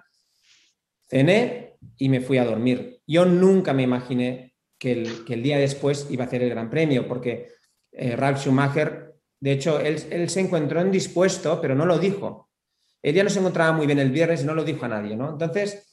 Cené 1.08 1.76
y 1.98 2.10
me 2.10 2.22
fui 2.22 2.38
a 2.38 2.46
dormir. 2.46 3.02
Yo 3.06 3.26
nunca 3.26 3.74
me 3.74 3.84
imaginé 3.84 4.54
que 4.80 4.92
el, 4.94 5.26
que 5.26 5.36
el 5.36 5.44
día 5.44 5.58
después 5.58 6.08
iba 6.10 6.24
a 6.24 6.28
hacer 6.28 6.42
el 6.42 6.50
Gran 6.50 6.70
Premio, 6.70 7.08
porque 7.08 7.50
eh, 7.92 8.16
Ralf 8.16 8.40
Schumacher, 8.40 9.16
de 9.40 9.52
hecho, 9.52 9.80
él, 9.80 10.02
él, 10.10 10.30
se 10.30 10.40
encontró 10.40 10.82
indispuesto, 10.82 11.60
pero 11.62 11.76
no 11.76 11.86
lo 11.86 12.00
dijo. 12.00 12.50
Él 13.02 13.16
ya 13.16 13.24
no 13.24 13.30
se 13.30 13.40
encontraba 13.40 13.72
muy 13.72 13.86
bien 13.86 14.00
el 14.00 14.12
viernes 14.12 14.44
y 14.44 14.46
no 14.46 14.54
lo 14.54 14.64
dijo 14.64 14.86
a 14.86 14.90
nadie, 14.90 15.16
¿no? 15.16 15.32
Entonces, 15.32 15.89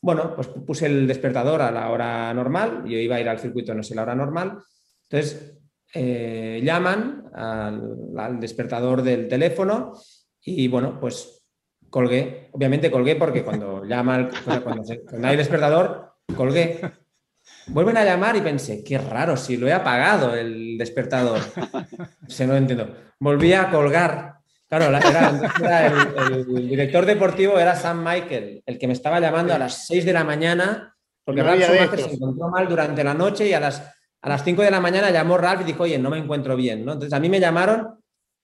bueno, 0.00 0.34
pues 0.34 0.48
puse 0.48 0.86
el 0.86 1.06
despertador 1.06 1.62
a 1.62 1.70
la 1.70 1.90
hora 1.90 2.32
normal, 2.32 2.84
yo 2.86 2.98
iba 2.98 3.16
a 3.16 3.20
ir 3.20 3.28
al 3.28 3.38
circuito, 3.38 3.74
no 3.74 3.82
sé, 3.82 3.94
la 3.94 4.02
hora 4.02 4.14
normal. 4.14 4.62
Entonces, 5.08 5.58
eh, 5.92 6.60
llaman 6.62 7.24
al, 7.34 7.96
al, 8.16 8.40
despertador 8.40 9.02
del 9.02 9.28
teléfono 9.28 9.92
y 10.42 10.68
bueno, 10.68 10.98
pues 11.00 11.40
colgué. 11.90 12.48
Obviamente 12.52 12.90
colgué 12.90 13.16
porque 13.16 13.42
cuando 13.42 13.84
llama, 13.88 14.16
el, 14.16 14.62
cuando, 14.62 14.84
se, 14.84 15.02
cuando 15.02 15.28
hay 15.28 15.36
despertador, 15.36 16.14
colgué. 16.36 16.80
Vuelven 17.66 17.96
a 17.96 18.04
llamar 18.04 18.36
y 18.36 18.40
pensé, 18.40 18.82
qué 18.84 18.98
raro, 18.98 19.36
si 19.36 19.56
lo 19.56 19.66
he 19.66 19.72
apagado 19.72 20.34
el 20.34 20.78
despertador. 20.78 21.40
Se 22.28 22.46
no 22.46 22.56
entiendo. 22.56 22.94
Volví 23.18 23.52
a 23.52 23.70
colgar. 23.70 24.39
Claro, 24.70 24.84
era, 24.84 24.98
era 25.58 25.86
el, 26.28 26.56
el, 26.56 26.68
director 26.68 27.04
deportivo 27.04 27.58
era 27.58 27.74
Sam 27.74 28.04
Michael, 28.04 28.62
el 28.64 28.78
que 28.78 28.86
me 28.86 28.92
estaba 28.92 29.18
llamando 29.18 29.52
a 29.52 29.58
las 29.58 29.88
6 29.88 30.04
de 30.04 30.12
la 30.12 30.22
mañana, 30.22 30.96
porque 31.24 31.42
No 31.42 31.52
estos. 31.52 32.02
se 32.02 32.14
encontró 32.14 32.48
mal 32.48 32.68
durante 32.68 33.02
la 33.02 33.12
noche 33.12 33.48
y 33.48 33.52
a 33.52 33.58
las, 33.58 33.82
a 34.22 34.28
las 34.28 34.44
5 34.44 34.62
de 34.62 34.70
la 34.70 34.80
mañana 34.80 35.10
llamó 35.10 35.36
Ralph 35.38 35.62
y 35.62 35.64
dijo, 35.64 35.82
oye, 35.82 35.98
no 35.98 36.08
me 36.08 36.18
encuentro 36.18 36.54
bien, 36.54 36.84
¿no? 36.84 36.92
Entonces 36.92 37.12
a 37.12 37.18
mí 37.18 37.28
me 37.28 37.40
llamaron, 37.40 37.98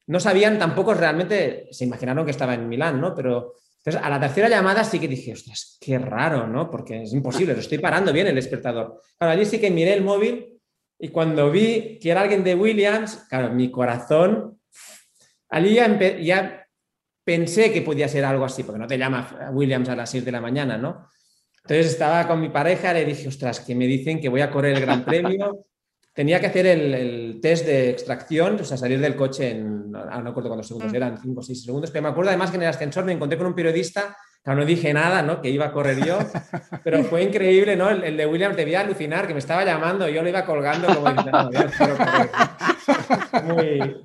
no 0.08 0.18
sabían 0.18 0.58
tampoco 0.58 0.94
realmente, 0.94 1.68
se 1.70 1.84
imaginaron 1.84 2.24
que 2.24 2.32
estaba 2.32 2.54
en 2.54 2.68
Milán, 2.68 3.00
¿no? 3.00 3.14
Pero 3.14 3.54
entonces 3.84 4.02
a 4.02 4.10
la 4.10 4.18
tercera 4.18 4.48
llamada 4.48 4.82
sí 4.82 4.98
que 4.98 5.06
dije, 5.06 5.32
ostras, 5.32 5.78
qué 5.80 5.96
raro, 5.96 6.48
¿no? 6.48 6.68
Porque 6.68 7.02
es 7.02 7.12
imposible, 7.12 7.54
lo 7.54 7.60
estoy 7.60 7.78
parando 7.78 8.12
bien 8.12 8.26
el 8.26 8.34
despertador. 8.34 9.00
Claro, 9.16 9.32
allí 9.32 9.44
sí 9.44 9.60
que 9.60 9.70
miré 9.70 9.94
el 9.94 10.02
móvil 10.02 10.58
y 10.98 11.10
cuando 11.10 11.52
vi 11.52 12.00
que 12.02 12.10
era 12.10 12.22
alguien 12.22 12.42
de 12.42 12.56
Williams, 12.56 13.26
claro, 13.28 13.52
mi 13.54 13.70
corazón, 13.70 14.55
allí 15.48 15.74
ya, 15.74 15.98
ya 16.18 16.66
pensé 17.24 17.72
que 17.72 17.82
podía 17.82 18.08
ser 18.08 18.24
algo 18.24 18.44
así, 18.44 18.62
porque 18.62 18.78
no 18.78 18.86
te 18.86 18.98
llama 18.98 19.50
Williams 19.52 19.88
a 19.88 19.96
las 19.96 20.10
6 20.10 20.24
de 20.24 20.32
la 20.32 20.40
mañana, 20.40 20.78
¿no? 20.78 21.08
Entonces 21.62 21.86
estaba 21.86 22.26
con 22.28 22.40
mi 22.40 22.48
pareja, 22.48 22.92
le 22.92 23.04
dije, 23.04 23.28
ostras, 23.28 23.60
que 23.60 23.74
me 23.74 23.86
dicen 23.86 24.20
que 24.20 24.28
voy 24.28 24.40
a 24.40 24.50
correr 24.50 24.76
el 24.76 24.80
Gran 24.80 25.04
Premio. 25.04 25.66
Tenía 26.14 26.40
que 26.40 26.46
hacer 26.46 26.66
el, 26.66 26.94
el 26.94 27.40
test 27.42 27.66
de 27.66 27.90
extracción, 27.90 28.58
o 28.58 28.64
sea, 28.64 28.78
salir 28.78 28.98
del 29.00 29.16
coche 29.16 29.50
en, 29.50 29.92
ah, 29.94 30.18
no 30.18 30.28
recuerdo 30.28 30.48
cuántos 30.48 30.68
segundos 30.68 30.92
Mm. 30.92 30.96
eran, 30.96 31.18
5 31.20 31.40
o 31.40 31.42
6 31.42 31.64
segundos, 31.64 31.90
pero 31.90 32.04
me 32.04 32.08
acuerdo 32.08 32.30
además 32.30 32.50
que 32.50 32.56
en 32.56 32.62
el 32.62 32.68
ascensor 32.68 33.04
me 33.04 33.12
encontré 33.12 33.36
con 33.36 33.48
un 33.48 33.54
periodista 33.54 34.16
no 34.54 34.64
dije 34.64 34.92
nada, 34.92 35.22
¿no? 35.22 35.40
Que 35.40 35.50
iba 35.50 35.66
a 35.66 35.72
correr 35.72 36.04
yo, 36.04 36.18
pero 36.84 37.02
fue 37.04 37.24
increíble, 37.24 37.74
¿no? 37.74 37.90
El, 37.90 38.16
de 38.16 38.26
Williams 38.26 38.56
debía 38.56 38.80
alucinar, 38.80 39.26
que 39.26 39.32
me 39.32 39.40
estaba 39.40 39.64
llamando, 39.64 40.08
yo 40.08 40.22
lo 40.22 40.28
iba 40.28 40.44
colgando 40.44 40.86
como 40.94 41.10
diciendo, 41.10 41.50
muy, 43.44 43.96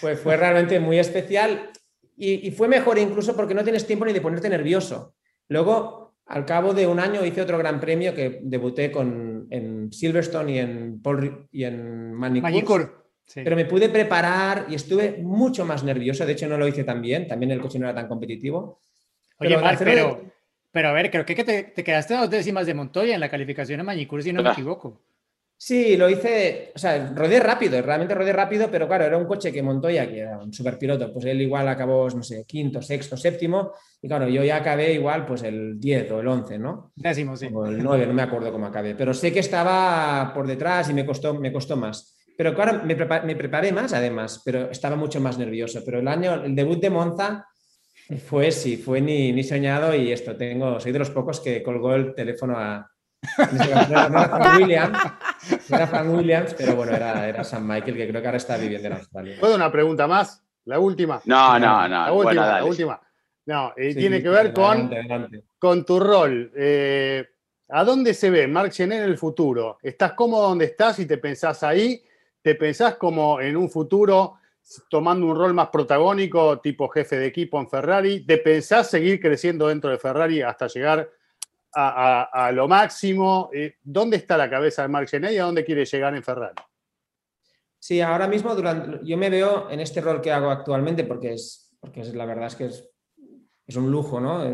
fue, 0.00 0.16
fue 0.16 0.36
realmente 0.36 0.80
muy 0.80 0.98
especial 0.98 1.70
y, 2.16 2.48
y, 2.48 2.50
fue 2.50 2.68
mejor 2.68 2.98
incluso 2.98 3.36
porque 3.36 3.54
no 3.54 3.62
tienes 3.62 3.86
tiempo 3.86 4.04
ni 4.04 4.12
de 4.12 4.20
ponerte 4.20 4.48
nervioso. 4.48 5.14
Luego, 5.48 6.14
al 6.26 6.44
cabo 6.44 6.74
de 6.74 6.86
un 6.86 7.00
año, 7.00 7.24
hice 7.24 7.42
otro 7.42 7.58
gran 7.58 7.80
premio 7.80 8.14
que 8.14 8.40
debuté 8.42 8.90
con, 8.90 9.46
en 9.50 9.92
Silverstone 9.92 10.52
y 10.52 10.58
en, 10.58 11.02
Paul, 11.02 11.48
y 11.50 11.64
en 11.64 12.12
Manicure. 12.14 12.88
Pero 13.34 13.56
me 13.56 13.64
pude 13.64 13.88
preparar 13.88 14.66
y 14.68 14.74
estuve 14.74 15.18
mucho 15.22 15.64
más 15.64 15.84
nervioso. 15.84 16.26
De 16.26 16.32
hecho, 16.32 16.48
no 16.48 16.58
lo 16.58 16.66
hice 16.66 16.84
tan 16.84 17.00
bien. 17.00 17.28
También 17.28 17.52
el 17.52 17.60
coche 17.60 17.78
no 17.78 17.86
era 17.86 17.94
tan 17.94 18.08
competitivo. 18.08 18.80
Oye, 19.38 19.56
pero, 19.78 20.20
pero, 20.70 20.88
a 20.88 20.92
ver, 20.92 21.10
creo 21.10 21.24
que 21.24 21.44
te, 21.44 21.62
te, 21.62 21.84
quedaste 21.84 22.14
a 22.14 22.20
dos 22.20 22.30
décimas 22.30 22.66
de 22.66 22.74
Montoya 22.74 23.14
en 23.14 23.20
la 23.20 23.30
calificación 23.30 23.80
a 23.80 23.84
Manicur, 23.84 24.22
si 24.22 24.32
no 24.32 24.42
me 24.42 24.50
equivoco. 24.50 25.00
Sí, 25.62 25.94
lo 25.98 26.08
hice, 26.08 26.72
o 26.74 26.78
sea, 26.78 27.12
rodé 27.14 27.38
rápido, 27.38 27.82
realmente 27.82 28.14
rodé 28.14 28.32
rápido, 28.32 28.70
pero 28.70 28.88
claro, 28.88 29.04
era 29.04 29.18
un 29.18 29.26
coche 29.26 29.52
que 29.52 29.62
Montoya, 29.62 30.08
que 30.08 30.20
era 30.20 30.38
un 30.38 30.50
superpiloto, 30.50 31.12
pues 31.12 31.26
él 31.26 31.42
igual 31.42 31.68
acabó, 31.68 32.08
no 32.08 32.22
sé, 32.22 32.46
quinto, 32.46 32.80
sexto, 32.80 33.14
séptimo, 33.14 33.72
y 34.00 34.08
claro, 34.08 34.26
yo 34.26 34.42
ya 34.42 34.56
acabé 34.56 34.94
igual 34.94 35.26
pues 35.26 35.42
el 35.42 35.78
10 35.78 36.12
o 36.12 36.20
el 36.20 36.28
11, 36.28 36.58
¿no? 36.58 36.92
Décimo, 36.96 37.36
sí. 37.36 37.50
O 37.52 37.66
el 37.66 37.82
9, 37.82 38.06
no 38.06 38.14
me 38.14 38.22
acuerdo 38.22 38.50
cómo 38.50 38.64
acabé, 38.64 38.94
pero 38.94 39.12
sé 39.12 39.34
que 39.34 39.40
estaba 39.40 40.32
por 40.32 40.46
detrás 40.46 40.88
y 40.88 40.94
me 40.94 41.04
costó, 41.04 41.34
me 41.34 41.52
costó 41.52 41.76
más. 41.76 42.16
Pero 42.38 42.54
claro, 42.54 42.80
me, 42.82 42.94
me 42.94 43.36
preparé 43.36 43.70
más 43.70 43.92
además, 43.92 44.40
pero 44.42 44.70
estaba 44.70 44.96
mucho 44.96 45.20
más 45.20 45.36
nervioso. 45.36 45.82
Pero 45.84 45.98
el 45.98 46.08
año, 46.08 46.42
el 46.42 46.54
debut 46.54 46.80
de 46.80 46.88
Monza, 46.88 47.44
fue, 48.26 48.50
sí, 48.50 48.78
fue 48.78 49.02
ni, 49.02 49.30
ni, 49.32 49.44
soñado 49.44 49.94
y 49.94 50.10
esto, 50.10 50.34
tengo, 50.36 50.80
soy 50.80 50.92
de 50.92 51.00
los 51.00 51.10
pocos 51.10 51.38
que 51.38 51.62
colgó 51.62 51.94
el 51.94 52.14
teléfono 52.14 52.58
a... 52.58 52.90
Frank 53.36 54.58
Williams, 54.58 54.98
era 55.70 55.86
Frank 55.86 56.12
Williams, 56.12 56.54
pero 56.54 56.76
bueno, 56.76 56.92
era, 56.92 57.28
era 57.28 57.44
Sam 57.44 57.66
Michael, 57.66 57.96
que 57.96 58.08
creo 58.08 58.20
que 58.20 58.28
ahora 58.28 58.38
está 58.38 58.56
viviendo 58.56 58.88
en 58.88 58.94
Australia. 58.94 59.36
¿Puedo 59.40 59.54
una 59.54 59.70
pregunta 59.70 60.06
más? 60.06 60.42
La 60.64 60.78
última. 60.78 61.20
No, 61.24 61.58
no, 61.58 61.88
no. 61.88 61.88
La 61.88 62.12
última, 62.12 62.46
la 62.46 62.64
última. 62.64 63.00
No, 63.46 63.72
y 63.76 63.94
tiene 63.94 64.22
que 64.22 64.28
ver 64.28 64.52
con, 64.52 64.90
con 65.58 65.84
tu 65.84 65.98
rol. 65.98 66.52
Eh, 66.54 67.26
¿A 67.70 67.84
dónde 67.84 68.14
se 68.14 68.30
ve 68.30 68.46
Marc 68.46 68.72
Gené 68.72 68.98
en 68.98 69.04
el 69.04 69.18
futuro? 69.18 69.78
¿Estás 69.82 70.12
cómodo 70.12 70.48
donde 70.48 70.66
estás 70.66 70.98
y 70.98 71.06
te 71.06 71.18
pensás 71.18 71.62
ahí? 71.62 72.02
¿Te 72.42 72.54
pensás 72.54 72.96
como 72.96 73.40
en 73.40 73.56
un 73.56 73.70
futuro 73.70 74.34
tomando 74.88 75.26
un 75.26 75.36
rol 75.36 75.54
más 75.54 75.68
protagónico, 75.68 76.60
tipo 76.60 76.88
jefe 76.88 77.18
de 77.18 77.26
equipo 77.26 77.58
en 77.60 77.68
Ferrari? 77.68 78.24
¿Te 78.26 78.38
pensás 78.38 78.90
seguir 78.90 79.20
creciendo 79.20 79.68
dentro 79.68 79.90
de 79.90 79.98
Ferrari 79.98 80.42
hasta 80.42 80.66
llegar 80.66 81.08
a, 81.72 82.50
lo 82.52 82.68
máximo? 82.68 83.50
Eh, 83.52 83.76
¿Dónde 83.82 84.16
está 84.16 84.36
la 84.36 84.50
cabeza 84.50 84.82
de 84.82 84.88
Marc 84.88 85.08
Gené 85.08 85.32
y 85.32 85.38
a 85.38 85.44
dónde 85.44 85.64
quiere 85.64 85.84
llegar 85.84 86.14
en 86.14 86.22
Ferrari? 86.22 86.54
Sí, 87.78 88.00
ahora 88.00 88.28
mismo 88.28 88.54
durante, 88.54 89.00
yo 89.04 89.16
me 89.16 89.30
veo 89.30 89.70
en 89.70 89.80
este 89.80 90.00
rol 90.00 90.20
que 90.20 90.32
hago 90.32 90.50
actualmente 90.50 91.04
porque 91.04 91.32
es, 91.32 91.74
porque 91.80 92.02
es 92.02 92.14
la 92.14 92.26
verdad 92.26 92.48
es 92.48 92.56
que 92.56 92.66
es, 92.66 92.90
es 93.66 93.76
un 93.76 93.90
lujo, 93.90 94.20
¿no? 94.20 94.44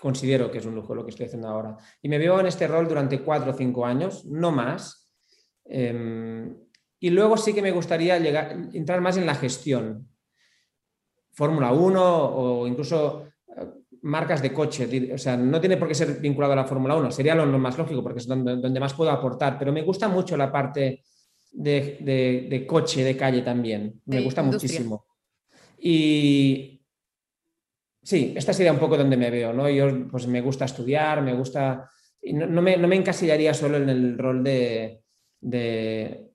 considero 0.00 0.50
que 0.50 0.58
es 0.58 0.66
un 0.66 0.74
lujo 0.74 0.94
lo 0.94 1.04
que 1.04 1.10
estoy 1.10 1.26
haciendo 1.26 1.48
ahora. 1.48 1.76
Y 2.02 2.08
me 2.08 2.18
veo 2.18 2.38
en 2.40 2.46
este 2.46 2.66
rol 2.66 2.88
durante 2.88 3.22
cuatro 3.22 3.52
o 3.52 3.54
cinco 3.54 3.86
años, 3.86 4.24
no 4.26 4.50
más. 4.50 5.12
Em, 5.64 6.54
y 6.98 7.10
luego 7.10 7.36
sí 7.36 7.54
que 7.54 7.62
me 7.62 7.70
gustaría 7.70 8.18
llegar, 8.18 8.52
entrar 8.72 9.00
más 9.00 9.16
en 9.16 9.26
la 9.26 9.34
gestión. 9.34 10.08
Fórmula 11.32 11.72
1 11.72 12.24
o 12.34 12.66
incluso 12.66 13.25
marcas 14.06 14.40
de 14.40 14.52
coche. 14.52 15.12
O 15.12 15.18
sea, 15.18 15.36
no 15.36 15.60
tiene 15.60 15.76
por 15.76 15.88
qué 15.88 15.94
ser 15.94 16.20
vinculado 16.20 16.52
a 16.52 16.56
la 16.56 16.64
Fórmula 16.64 16.96
1. 16.96 17.10
Sería 17.10 17.34
lo, 17.34 17.46
más 17.58 17.76
lógico 17.76 18.02
porque 18.02 18.20
es 18.20 18.26
donde, 18.26 18.80
más 18.80 18.94
puedo 18.94 19.10
aportar. 19.10 19.58
Pero 19.58 19.72
me 19.72 19.82
gusta 19.82 20.08
mucho 20.08 20.36
la 20.36 20.50
parte 20.50 21.02
de, 21.52 22.64
coche, 22.68 23.04
de 23.04 23.16
calle 23.16 23.42
también. 23.42 24.00
Me 24.06 24.22
gusta 24.22 24.42
muchísimo. 24.42 25.06
Y 25.78 26.80
sí, 28.02 28.32
esta 28.36 28.52
sería 28.52 28.72
un 28.72 28.78
poco 28.78 28.96
donde 28.96 29.16
me 29.16 29.30
veo. 29.30 29.52
¿no? 29.52 29.68
Yo 29.68 30.08
pues 30.08 30.26
me 30.26 30.40
gusta 30.40 30.64
estudiar, 30.64 31.22
me 31.22 31.34
gusta... 31.34 31.90
Y 32.22 32.32
no, 32.32 32.62
me, 32.62 32.76
no 32.76 32.88
me 32.88 32.96
encasillaría 32.96 33.54
solo 33.54 33.76
en 33.76 33.88
el 33.88 34.18
rol 34.18 34.42
de, 34.42 35.02
de 35.40 36.26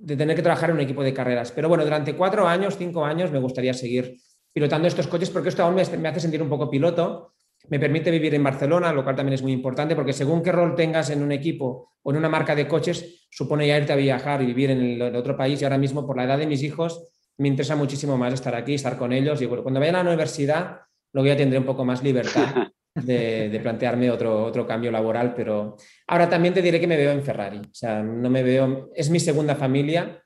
de 0.00 0.16
tener 0.16 0.36
que 0.36 0.42
trabajar 0.42 0.70
en 0.70 0.76
un 0.76 0.82
equipo 0.82 1.02
de 1.02 1.12
carreras. 1.12 1.52
Pero 1.52 1.68
bueno, 1.68 1.84
durante 1.84 2.14
cuatro 2.14 2.46
años, 2.46 2.76
cinco 2.78 3.04
años, 3.04 3.32
me 3.32 3.38
gustaría 3.40 3.74
seguir 3.74 4.16
pilotando 4.58 4.88
estos 4.88 5.06
coches 5.06 5.30
porque 5.30 5.50
esto 5.50 5.62
aún 5.62 5.76
me, 5.76 5.82
hace 5.82 6.18
sentir 6.18 6.42
un 6.42 6.48
poco 6.48 6.68
piloto. 6.68 7.34
Me 7.68 7.78
permite 7.78 8.10
vivir 8.10 8.34
en 8.34 8.42
Barcelona, 8.42 8.92
lo 8.92 9.04
cual 9.04 9.14
también 9.14 9.34
es 9.34 9.42
muy 9.42 9.52
importante 9.52 9.94
porque 9.94 10.12
según 10.12 10.42
qué 10.42 10.50
rol 10.50 10.74
tengas 10.74 11.10
en 11.10 11.22
un 11.22 11.30
equipo 11.30 11.92
o 12.02 12.10
en 12.10 12.16
una 12.16 12.28
marca 12.28 12.56
de 12.56 12.66
coches, 12.66 13.28
supone 13.30 13.68
ya 13.68 13.78
irte 13.78 13.92
a 13.92 13.96
viajar 13.96 14.42
y 14.42 14.46
vivir 14.46 14.72
en 14.72 14.80
el, 14.80 15.14
otro 15.14 15.36
país. 15.36 15.62
Y 15.62 15.64
ahora 15.64 15.78
mismo, 15.78 16.04
por 16.04 16.16
la 16.16 16.24
edad 16.24 16.38
de 16.38 16.48
mis 16.48 16.64
hijos, 16.64 17.08
me 17.36 17.46
interesa 17.46 17.76
muchísimo 17.76 18.18
más 18.18 18.34
estar 18.34 18.52
aquí, 18.56 18.74
estar 18.74 18.98
con 18.98 19.12
ellos. 19.12 19.40
Y 19.40 19.46
cuando 19.46 19.78
vaya 19.78 19.90
a 19.90 20.02
la 20.02 20.08
universidad, 20.10 20.80
luego 21.12 21.28
ya 21.28 21.36
tendré 21.36 21.60
un 21.60 21.64
poco 21.64 21.84
más 21.84 22.02
libertad 22.02 22.66
de, 22.96 23.60
plantearme 23.62 24.10
otro, 24.10 24.44
otro 24.44 24.66
cambio 24.66 24.90
laboral, 24.90 25.34
pero 25.34 25.76
ahora 26.08 26.28
también 26.28 26.52
te 26.52 26.62
diré 26.62 26.80
que 26.80 26.88
me 26.88 26.96
veo 26.96 27.12
en 27.12 27.22
Ferrari. 27.22 27.58
O 27.58 27.74
sea, 27.74 28.02
no 28.02 28.28
me 28.28 28.42
veo, 28.42 28.90
es 28.92 29.08
mi 29.08 29.20
segunda 29.20 29.54
familia 29.54 30.20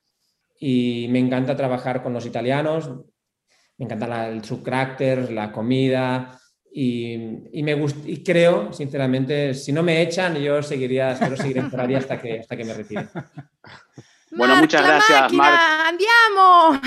y 0.58 1.06
me 1.10 1.18
encanta 1.18 1.54
trabajar 1.54 2.02
con 2.02 2.14
los 2.14 2.24
italianos, 2.24 2.90
me 3.84 3.94
encanta 3.94 4.28
el, 4.28 4.44
su 4.44 4.62
carácter, 4.62 5.32
la 5.32 5.50
comida 5.50 6.38
y, 6.72 7.18
me 7.62 7.72
y 8.06 8.22
creo, 8.22 8.72
sinceramente, 8.72 9.54
si 9.54 9.72
no 9.72 9.82
me 9.82 10.00
echan, 10.00 10.36
yo 10.36 10.62
seguiría, 10.62 11.12
espero 11.12 11.36
seguir 11.36 11.58
en 11.58 11.70
Ferrari 11.70 11.96
hasta 11.96 12.20
que, 12.20 12.40
hasta 12.40 12.56
que 12.56 12.64
me 12.64 12.74
retire. 12.74 13.08
Bueno, 14.34 14.56
muchas 14.56 14.82
gracias, 14.82 15.30
Marc. 15.34 15.60
Andiamo. 15.86 16.80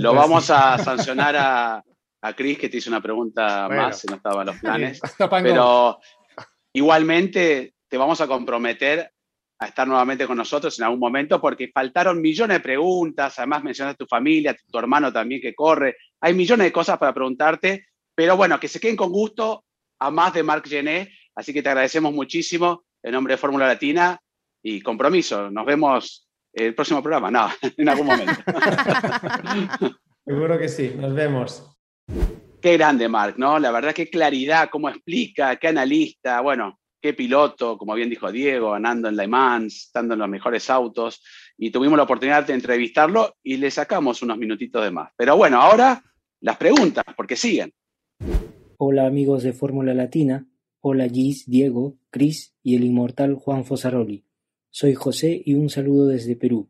Lo 0.00 0.12
vamos 0.12 0.50
a 0.50 0.76
sancionar 0.78 1.36
a, 1.36 1.84
a 2.20 2.32
Cris 2.34 2.58
que 2.58 2.68
te 2.68 2.78
hizo 2.78 2.90
una 2.90 3.00
pregunta 3.00 3.68
más, 3.68 4.00
si 4.00 4.08
no 4.08 4.16
estaban 4.16 4.46
los 4.46 4.56
planes. 4.56 5.00
Pero 5.30 6.00
igualmente 6.72 7.74
te 7.86 7.96
vamos 7.96 8.20
a 8.20 8.26
comprometer 8.26 9.12
a 9.58 9.66
estar 9.66 9.88
nuevamente 9.88 10.26
con 10.26 10.36
nosotros 10.36 10.78
en 10.78 10.84
algún 10.84 11.00
momento 11.00 11.40
porque 11.40 11.70
faltaron 11.72 12.20
millones 12.20 12.58
de 12.58 12.62
preguntas, 12.62 13.38
además 13.38 13.64
mencionas 13.64 13.96
tu 13.96 14.06
familia, 14.06 14.56
tu 14.70 14.78
hermano 14.78 15.12
también 15.12 15.40
que 15.40 15.54
corre, 15.54 15.96
hay 16.20 16.34
millones 16.34 16.66
de 16.66 16.72
cosas 16.72 16.98
para 16.98 17.14
preguntarte, 17.14 17.86
pero 18.14 18.36
bueno, 18.36 18.60
que 18.60 18.68
se 18.68 18.80
queden 18.80 18.96
con 18.96 19.10
gusto 19.10 19.64
a 19.98 20.10
más 20.10 20.34
de 20.34 20.42
Marc 20.42 20.68
Gené, 20.68 21.10
así 21.34 21.52
que 21.52 21.62
te 21.62 21.70
agradecemos 21.70 22.12
muchísimo 22.12 22.84
en 23.02 23.12
nombre 23.12 23.34
de 23.34 23.38
Fórmula 23.38 23.66
Latina 23.66 24.18
y 24.62 24.80
compromiso, 24.80 25.50
nos 25.50 25.64
vemos 25.64 26.28
el 26.52 26.74
próximo 26.74 27.02
programa, 27.02 27.30
no, 27.30 27.48
en 27.76 27.88
algún 27.88 28.06
momento. 28.06 28.32
Seguro 30.24 30.58
que 30.58 30.68
sí, 30.68 30.92
nos 30.96 31.14
vemos. 31.14 31.70
Qué 32.60 32.72
grande, 32.72 33.08
Mark, 33.08 33.34
¿no? 33.38 33.58
La 33.58 33.70
verdad, 33.70 33.94
qué 33.94 34.10
claridad, 34.10 34.68
cómo 34.70 34.88
explica, 34.88 35.54
qué 35.56 35.68
analista, 35.68 36.40
bueno, 36.40 36.80
piloto, 37.14 37.76
como 37.78 37.94
bien 37.94 38.10
dijo 38.10 38.30
Diego, 38.30 38.72
ganando 38.72 39.08
en 39.08 39.16
Le 39.16 39.28
Mans, 39.28 39.86
estando 39.86 40.14
en 40.14 40.20
los 40.20 40.28
mejores 40.28 40.68
autos, 40.70 41.22
y 41.58 41.70
tuvimos 41.70 41.96
la 41.96 42.04
oportunidad 42.04 42.46
de 42.46 42.54
entrevistarlo 42.54 43.36
y 43.42 43.56
le 43.56 43.70
sacamos 43.70 44.22
unos 44.22 44.38
minutitos 44.38 44.82
de 44.82 44.90
más. 44.90 45.12
Pero 45.16 45.36
bueno, 45.36 45.60
ahora 45.60 46.02
las 46.40 46.56
preguntas, 46.56 47.04
porque 47.16 47.36
siguen. 47.36 47.72
Hola 48.78 49.06
amigos 49.06 49.42
de 49.42 49.52
Fórmula 49.52 49.94
Latina, 49.94 50.46
hola 50.80 51.08
Gis, 51.08 51.48
Diego, 51.48 51.96
Cris 52.10 52.54
y 52.62 52.76
el 52.76 52.84
inmortal 52.84 53.34
Juan 53.34 53.64
Fosaroli. 53.64 54.24
Soy 54.70 54.94
José 54.94 55.40
y 55.44 55.54
un 55.54 55.70
saludo 55.70 56.08
desde 56.08 56.36
Perú. 56.36 56.68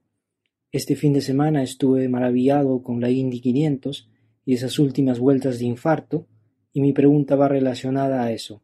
Este 0.70 0.94
fin 0.94 1.12
de 1.12 1.20
semana 1.20 1.62
estuve 1.62 2.08
maravillado 2.08 2.82
con 2.82 3.00
la 3.00 3.10
Indy 3.10 3.40
500 3.40 4.08
y 4.44 4.54
esas 4.54 4.78
últimas 4.78 5.18
vueltas 5.18 5.58
de 5.58 5.64
infarto, 5.64 6.26
y 6.72 6.80
mi 6.80 6.92
pregunta 6.92 7.34
va 7.36 7.48
relacionada 7.48 8.22
a 8.22 8.32
eso. 8.32 8.62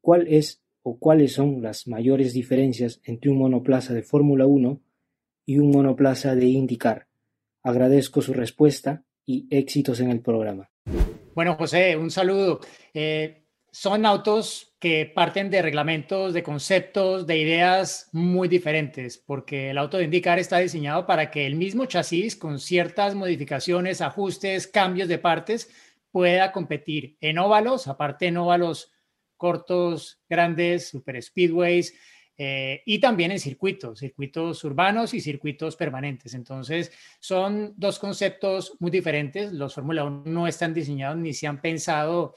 ¿Cuál 0.00 0.26
es 0.26 0.61
o 0.82 0.98
cuáles 0.98 1.32
son 1.32 1.62
las 1.62 1.86
mayores 1.86 2.32
diferencias 2.32 3.00
entre 3.04 3.30
un 3.30 3.38
monoplaza 3.38 3.94
de 3.94 4.02
Fórmula 4.02 4.46
1 4.46 4.80
y 5.46 5.58
un 5.58 5.70
monoplaza 5.70 6.34
de 6.34 6.46
IndyCar? 6.46 7.06
Agradezco 7.62 8.20
su 8.22 8.32
respuesta 8.32 9.04
y 9.24 9.46
éxitos 9.50 10.00
en 10.00 10.10
el 10.10 10.20
programa. 10.20 10.70
Bueno, 11.34 11.54
José, 11.54 11.96
un 11.96 12.10
saludo. 12.10 12.60
Eh, 12.92 13.42
son 13.70 14.04
autos 14.04 14.74
que 14.78 15.06
parten 15.06 15.48
de 15.48 15.62
reglamentos, 15.62 16.34
de 16.34 16.42
conceptos, 16.42 17.26
de 17.26 17.38
ideas 17.38 18.10
muy 18.12 18.48
diferentes, 18.48 19.16
porque 19.16 19.70
el 19.70 19.78
auto 19.78 19.96
de 19.96 20.04
IndyCar 20.04 20.38
está 20.38 20.58
diseñado 20.58 21.06
para 21.06 21.30
que 21.30 21.46
el 21.46 21.54
mismo 21.54 21.86
chasis, 21.86 22.36
con 22.36 22.58
ciertas 22.58 23.14
modificaciones, 23.14 24.02
ajustes, 24.02 24.66
cambios 24.66 25.08
de 25.08 25.18
partes, 25.18 25.70
pueda 26.10 26.52
competir 26.52 27.16
en 27.20 27.38
óvalos, 27.38 27.88
aparte 27.88 28.26
en 28.26 28.36
óvalos 28.36 28.92
cortos, 29.42 30.20
grandes, 30.28 30.88
super 30.90 31.20
speedways, 31.20 31.92
eh, 32.38 32.80
y 32.86 33.00
también 33.00 33.32
en 33.32 33.40
circuitos, 33.40 33.98
circuitos 33.98 34.62
urbanos 34.62 35.14
y 35.14 35.20
circuitos 35.20 35.74
permanentes. 35.74 36.32
Entonces, 36.34 36.92
son 37.18 37.74
dos 37.76 37.98
conceptos 37.98 38.76
muy 38.78 38.92
diferentes. 38.92 39.52
Los 39.52 39.74
Fórmula 39.74 40.04
1 40.04 40.22
no 40.26 40.46
están 40.46 40.72
diseñados 40.72 41.16
ni 41.16 41.34
se 41.34 41.48
han 41.48 41.60
pensado 41.60 42.36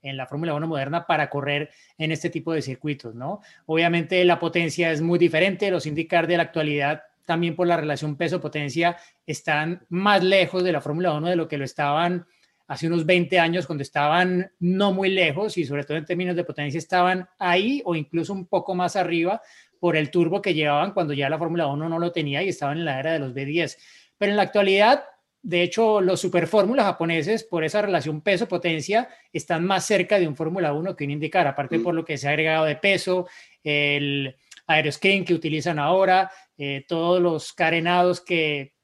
en 0.00 0.16
la 0.16 0.26
Fórmula 0.26 0.54
1 0.54 0.66
moderna 0.66 1.06
para 1.06 1.28
correr 1.28 1.68
en 1.98 2.10
este 2.10 2.30
tipo 2.30 2.54
de 2.54 2.62
circuitos, 2.62 3.14
¿no? 3.14 3.42
Obviamente 3.66 4.24
la 4.24 4.38
potencia 4.38 4.90
es 4.90 5.02
muy 5.02 5.18
diferente, 5.18 5.70
los 5.70 5.84
IndyCar 5.84 6.26
de 6.26 6.38
la 6.38 6.44
actualidad 6.44 7.02
también 7.26 7.54
por 7.54 7.66
la 7.66 7.76
relación 7.76 8.16
peso-potencia 8.16 8.96
están 9.26 9.84
más 9.90 10.24
lejos 10.24 10.64
de 10.64 10.72
la 10.72 10.80
Fórmula 10.80 11.12
1 11.12 11.28
de 11.28 11.36
lo 11.36 11.48
que 11.48 11.58
lo 11.58 11.64
estaban 11.66 12.26
hace 12.66 12.86
unos 12.86 13.06
20 13.06 13.38
años 13.38 13.66
cuando 13.66 13.82
estaban 13.82 14.50
no 14.58 14.92
muy 14.92 15.10
lejos 15.10 15.56
y 15.58 15.64
sobre 15.64 15.84
todo 15.84 15.96
en 15.96 16.04
términos 16.04 16.36
de 16.36 16.44
potencia 16.44 16.78
estaban 16.78 17.28
ahí 17.38 17.82
o 17.84 17.94
incluso 17.94 18.32
un 18.32 18.46
poco 18.46 18.74
más 18.74 18.96
arriba 18.96 19.40
por 19.78 19.96
el 19.96 20.10
turbo 20.10 20.42
que 20.42 20.54
llevaban 20.54 20.92
cuando 20.92 21.12
ya 21.12 21.28
la 21.28 21.38
Fórmula 21.38 21.66
1 21.66 21.88
no 21.88 21.98
lo 21.98 22.12
tenía 22.12 22.42
y 22.42 22.48
estaban 22.48 22.78
en 22.78 22.84
la 22.84 22.98
era 22.98 23.12
de 23.12 23.18
los 23.18 23.34
B10. 23.34 23.76
Pero 24.18 24.30
en 24.30 24.36
la 24.36 24.42
actualidad, 24.42 25.04
de 25.42 25.62
hecho, 25.62 26.00
los 26.00 26.20
superfórmulas 26.20 26.86
japoneses, 26.86 27.44
por 27.44 27.62
esa 27.62 27.82
relación 27.82 28.20
peso-potencia, 28.20 29.08
están 29.32 29.64
más 29.64 29.86
cerca 29.86 30.18
de 30.18 30.26
un 30.26 30.34
Fórmula 30.34 30.72
1 30.72 30.96
que 30.96 31.04
un 31.04 31.10
indicar, 31.10 31.46
aparte 31.46 31.78
mm. 31.78 31.82
por 31.82 31.94
lo 31.94 32.04
que 32.04 32.18
se 32.18 32.26
ha 32.26 32.30
agregado 32.30 32.64
de 32.64 32.76
peso, 32.76 33.28
el 33.62 34.34
aeroscreen 34.66 35.24
que 35.24 35.34
utilizan 35.34 35.78
ahora, 35.78 36.30
eh, 36.58 36.84
todos 36.88 37.20
los 37.22 37.52
carenados 37.52 38.20
que 38.20 38.75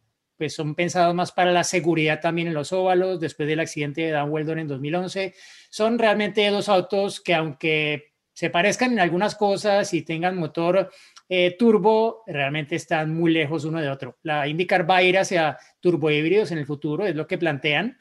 pues 0.43 0.55
son 0.55 0.75
pensados 0.75 1.15
más 1.15 1.31
para 1.31 1.53
la 1.53 1.63
seguridad 1.63 2.21
también 2.21 2.49
en 2.49 2.55
los 2.55 2.73
óvalos, 2.73 3.21
después 3.21 3.49
del 3.49 3.61
accidente 3.61 4.01
de 4.01 4.11
Dan 4.11 4.29
Weldon 4.29 4.59
en 4.59 4.67
2011. 4.67 5.35
Son 5.71 6.01
realmente 6.01 6.45
dos 6.49 6.69
autos 6.69 7.21
que 7.21 7.33
aunque 7.33 8.15
se 8.33 8.51
parezcan 8.51 8.91
en 8.91 8.99
algunas 8.99 9.37
cosas 9.37 9.95
y 9.95 10.03
tengan 10.03 10.37
motor 10.37 10.91
eh, 11.29 11.55
turbo, 11.57 12.25
realmente 12.27 12.75
están 12.75 13.15
muy 13.15 13.33
lejos 13.33 13.65
uno 13.65 13.81
de 13.81 13.89
otro. 13.89 14.19
La 14.25 14.49
IndyCar 14.49 14.91
va 14.91 14.97
a 14.97 15.05
ir 15.05 15.17
hacia 15.17 15.57
turbo 15.79 16.11
híbridos 16.11 16.51
en 16.51 16.59
el 16.59 16.67
futuro, 16.67 17.07
es 17.07 17.15
lo 17.15 17.29
que 17.29 17.39
plantean, 17.39 17.97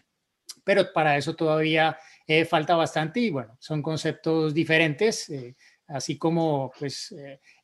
pero 0.63 0.91
para 0.91 1.17
eso 1.17 1.35
todavía 1.35 1.95
eh, 2.25 2.43
falta 2.45 2.75
bastante 2.75 3.19
y 3.19 3.29
bueno, 3.29 3.55
son 3.59 3.83
conceptos 3.83 4.51
diferentes, 4.51 5.29
eh, 5.29 5.55
así 5.89 6.17
como 6.17 6.71
pues 6.79 7.13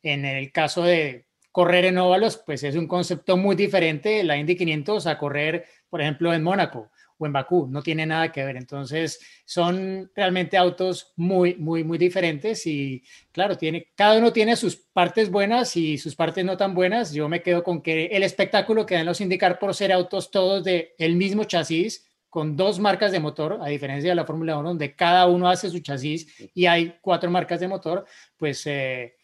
en 0.04 0.24
el 0.24 0.52
caso 0.52 0.84
de 0.84 1.26
correr 1.58 1.86
en 1.86 1.98
óvalos, 1.98 2.38
pues 2.38 2.62
es 2.62 2.76
un 2.76 2.86
concepto 2.86 3.36
muy 3.36 3.56
diferente 3.56 4.24
la 4.24 4.38
Indy 4.38 4.56
500 4.56 5.08
a 5.08 5.18
correr, 5.18 5.66
por 5.90 6.00
ejemplo, 6.00 6.32
en 6.32 6.44
Mónaco 6.44 6.92
o 7.18 7.26
en 7.26 7.34
Bakú, 7.34 7.66
no 7.66 7.82
tiene 7.82 8.06
nada 8.06 8.32
que 8.32 8.46
ver. 8.46 8.58
Entonces, 8.58 9.20
son 9.44 10.12
realmente 10.16 10.56
autos 10.56 11.14
muy, 11.16 11.56
muy, 11.56 11.84
muy 11.84 11.98
diferentes 11.98 12.68
y 12.68 13.02
claro, 13.32 13.58
tiene, 13.58 13.88
cada 13.96 14.20
uno 14.20 14.32
tiene 14.32 14.56
sus 14.56 14.76
partes 14.76 15.32
buenas 15.32 15.76
y 15.76 15.98
sus 15.98 16.16
partes 16.16 16.46
no 16.46 16.58
tan 16.58 16.76
buenas. 16.76 17.12
Yo 17.12 17.28
me 17.28 17.42
quedo 17.42 17.64
con 17.64 17.82
que 17.82 18.06
el 18.06 18.22
espectáculo 18.22 18.86
que 18.86 18.94
dan 18.94 19.08
los 19.08 19.20
indicar 19.20 19.58
por 19.58 19.74
ser 19.74 19.92
autos 19.92 20.30
todos 20.30 20.64
de 20.64 20.94
el 21.00 21.16
mismo 21.16 21.46
chasis, 21.46 22.06
con 22.30 22.56
dos 22.56 22.78
marcas 22.78 23.12
de 23.12 23.20
motor, 23.20 23.58
a 23.64 23.68
diferencia 23.70 24.12
de 24.12 24.16
la 24.16 24.26
Fórmula 24.26 24.60
1, 24.60 24.70
donde 24.70 24.96
cada 24.96 25.26
uno 25.26 25.50
hace 25.50 25.72
su 25.72 25.80
chasis 25.80 26.52
y 26.54 26.68
hay 26.68 27.00
cuatro 27.02 27.32
marcas 27.32 27.60
de 27.60 27.68
motor, 27.68 28.06
pues 28.38 28.68
eh, 28.68 29.16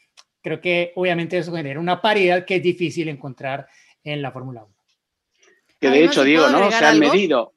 creo 0.44 0.62
que 0.62 0.91
obviamente 0.96 1.38
eso 1.38 1.56
genera 1.56 1.80
una 1.80 2.02
paridad 2.02 2.46
que 2.46 2.58
es 2.58 2.64
difícil 2.64 3.08
encontrar 3.08 3.68
en 4.04 4.22
la 4.22 4.32
Fórmula 4.32 4.64
1. 4.64 4.76
Que 5.80 5.89
de 5.89 6.06
hecho, 6.06 6.24
digo, 6.24 6.48
¿no? 6.50 6.70
Se 6.72 6.86
han 6.86 7.00
medido. 7.00 7.54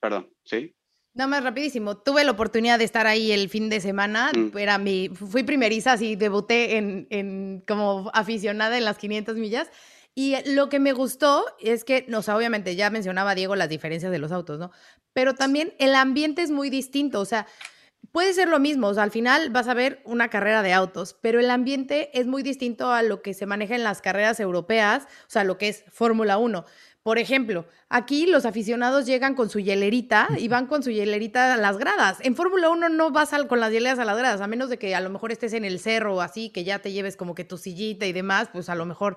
Perdón, 0.00 0.30
sí. 0.44 0.74
Nada 1.14 1.28
más 1.28 1.42
rapidísimo. 1.42 1.98
Tuve 1.98 2.24
la 2.24 2.30
oportunidad 2.30 2.78
de 2.78 2.84
estar 2.84 3.06
ahí 3.06 3.32
el 3.32 3.48
fin 3.48 3.68
de 3.68 3.80
semana. 3.80 4.30
Mm. 4.34 4.56
Era 4.56 4.78
mi, 4.78 5.08
fui 5.08 5.42
primeriza, 5.42 5.92
así 5.92 6.16
debuté 6.16 6.76
en, 6.76 7.06
en, 7.10 7.64
como 7.66 8.10
aficionada 8.14 8.78
en 8.78 8.84
las 8.84 8.98
500 8.98 9.36
millas. 9.36 9.68
Y 10.14 10.36
lo 10.52 10.68
que 10.68 10.80
me 10.80 10.92
gustó 10.92 11.44
es 11.60 11.84
que, 11.84 12.04
no, 12.08 12.18
o 12.18 12.36
obviamente 12.36 12.74
ya 12.76 12.90
mencionaba 12.90 13.34
Diego 13.34 13.56
las 13.56 13.68
diferencias 13.68 14.10
de 14.10 14.18
los 14.18 14.32
autos, 14.32 14.58
¿no? 14.58 14.70
Pero 15.12 15.34
también 15.34 15.74
el 15.78 15.94
ambiente 15.94 16.42
es 16.42 16.50
muy 16.50 16.70
distinto. 16.70 17.20
O 17.20 17.24
sea, 17.24 17.46
Puede 18.12 18.32
ser 18.32 18.48
lo 18.48 18.58
mismo, 18.58 18.88
o 18.88 18.94
sea, 18.94 19.02
al 19.02 19.10
final 19.10 19.50
vas 19.50 19.68
a 19.68 19.74
ver 19.74 20.00
una 20.04 20.28
carrera 20.28 20.62
de 20.62 20.72
autos, 20.72 21.16
pero 21.20 21.40
el 21.40 21.50
ambiente 21.50 22.10
es 22.18 22.26
muy 22.26 22.42
distinto 22.42 22.90
a 22.90 23.02
lo 23.02 23.20
que 23.20 23.34
se 23.34 23.44
maneja 23.46 23.74
en 23.74 23.84
las 23.84 24.00
carreras 24.00 24.40
europeas, 24.40 25.04
o 25.04 25.30
sea, 25.30 25.44
lo 25.44 25.58
que 25.58 25.68
es 25.68 25.84
Fórmula 25.90 26.38
1. 26.38 26.64
Por 27.02 27.18
ejemplo, 27.18 27.66
aquí 27.88 28.26
los 28.26 28.44
aficionados 28.44 29.06
llegan 29.06 29.34
con 29.34 29.50
su 29.50 29.60
hielerita 29.60 30.28
y 30.36 30.48
van 30.48 30.66
con 30.66 30.82
su 30.82 30.90
hielerita 30.90 31.54
a 31.54 31.56
las 31.56 31.78
gradas. 31.78 32.18
En 32.22 32.34
Fórmula 32.34 32.70
1 32.70 32.88
no 32.88 33.10
vas 33.10 33.30
con 33.48 33.60
las 33.60 33.72
hieleras 33.72 33.98
a 33.98 34.04
las 34.04 34.18
gradas, 34.18 34.40
a 34.40 34.46
menos 34.46 34.68
de 34.68 34.78
que 34.78 34.94
a 34.94 35.00
lo 35.00 35.10
mejor 35.10 35.32
estés 35.32 35.52
en 35.52 35.64
el 35.64 35.78
cerro 35.78 36.16
o 36.16 36.20
así, 36.20 36.50
que 36.50 36.64
ya 36.64 36.80
te 36.80 36.92
lleves 36.92 37.16
como 37.16 37.34
que 37.34 37.44
tu 37.44 37.56
sillita 37.56 38.04
y 38.06 38.12
demás, 38.12 38.48
pues 38.52 38.68
a 38.68 38.74
lo 38.74 38.84
mejor, 38.84 39.16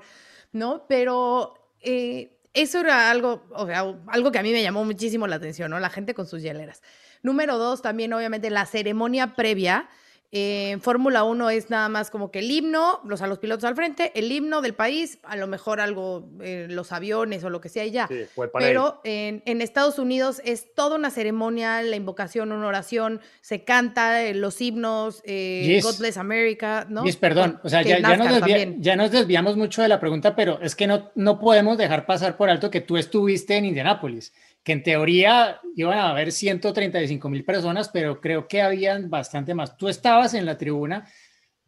¿no? 0.51 0.85
Pero 0.87 1.53
eh, 1.81 2.37
eso 2.53 2.79
era 2.79 3.09
algo, 3.09 3.45
o 3.51 3.65
sea, 3.65 3.83
algo 4.07 4.31
que 4.31 4.39
a 4.39 4.43
mí 4.43 4.51
me 4.51 4.61
llamó 4.61 4.85
muchísimo 4.85 5.27
la 5.27 5.37
atención, 5.37 5.71
¿no? 5.71 5.79
La 5.79 5.89
gente 5.89 6.13
con 6.13 6.27
sus 6.27 6.41
hieleras. 6.41 6.81
Número 7.23 7.57
dos, 7.57 7.81
también 7.81 8.13
obviamente 8.13 8.49
la 8.49 8.65
ceremonia 8.65 9.35
previa 9.35 9.89
en 10.33 10.79
Fórmula 10.79 11.25
1 11.25 11.49
es 11.49 11.69
nada 11.69 11.89
más 11.89 12.09
como 12.09 12.31
que 12.31 12.39
el 12.39 12.49
himno, 12.49 13.01
los 13.03 13.21
a 13.21 13.27
los 13.27 13.39
pilotos 13.39 13.65
al 13.65 13.75
frente, 13.75 14.13
el 14.15 14.31
himno 14.31 14.61
del 14.61 14.73
país, 14.73 15.19
a 15.23 15.35
lo 15.35 15.45
mejor 15.45 15.81
algo, 15.81 16.29
eh, 16.41 16.67
los 16.69 16.93
aviones 16.93 17.43
o 17.43 17.49
lo 17.49 17.59
que 17.59 17.67
sea 17.67 17.85
y 17.85 17.91
ya. 17.91 18.09
Pero 18.53 19.01
en, 19.03 19.61
Estados 19.61 19.99
Unidos 19.99 20.41
es 20.45 20.73
toda 20.73 20.95
una 20.95 21.11
ceremonia, 21.11 21.81
la 21.81 21.97
invocación, 21.97 22.53
una 22.53 22.65
oración, 22.65 23.19
se 23.41 23.65
canta 23.65 24.23
eh, 24.23 24.33
los 24.33 24.61
himnos, 24.61 25.21
eh, 25.25 25.81
God 25.83 25.97
Bless 25.99 26.15
America, 26.15 26.87
¿no? 26.89 27.03
perdón, 27.19 27.59
o 27.63 27.69
sea, 27.69 27.81
ya, 27.81 28.95
nos 28.95 29.11
desviamos 29.11 29.57
mucho 29.57 29.81
de 29.81 29.89
la 29.89 29.99
pregunta, 29.99 30.33
pero 30.33 30.61
es 30.61 30.75
que 30.75 30.87
no, 30.87 31.11
no 31.15 31.39
podemos 31.39 31.77
dejar 31.77 32.05
pasar 32.05 32.37
por 32.37 32.49
alto 32.49 32.71
que 32.71 32.79
tú 32.79 32.95
estuviste 32.95 33.57
en 33.57 33.65
Indianápolis 33.65 34.31
que 34.63 34.73
en 34.73 34.83
teoría 34.83 35.59
iban 35.75 35.97
a 35.97 36.09
haber 36.09 36.31
135 36.31 37.29
mil 37.29 37.43
personas, 37.43 37.89
pero 37.89 38.21
creo 38.21 38.47
que 38.47 38.61
habían 38.61 39.09
bastante 39.09 39.53
más. 39.55 39.77
Tú 39.77 39.89
estabas 39.89 40.33
en 40.33 40.45
la 40.45 40.57
tribuna 40.57 41.07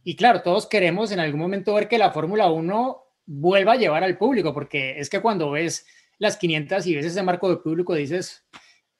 y 0.03 0.15
claro, 0.15 0.41
todos 0.41 0.67
queremos 0.67 1.11
en 1.11 1.19
algún 1.19 1.39
momento 1.39 1.73
ver 1.73 1.87
que 1.87 1.97
la 1.97 2.11
Fórmula 2.11 2.51
1 2.51 3.03
vuelva 3.25 3.73
a 3.73 3.77
llevar 3.77 4.03
al 4.03 4.17
público, 4.17 4.53
porque 4.53 4.99
es 4.99 5.09
que 5.09 5.21
cuando 5.21 5.51
ves 5.51 5.85
las 6.19 6.37
500 6.37 6.85
y 6.87 6.95
ves 6.95 7.05
ese 7.05 7.23
marco 7.23 7.49
de 7.49 7.57
público 7.57 7.95
dices, 7.95 8.45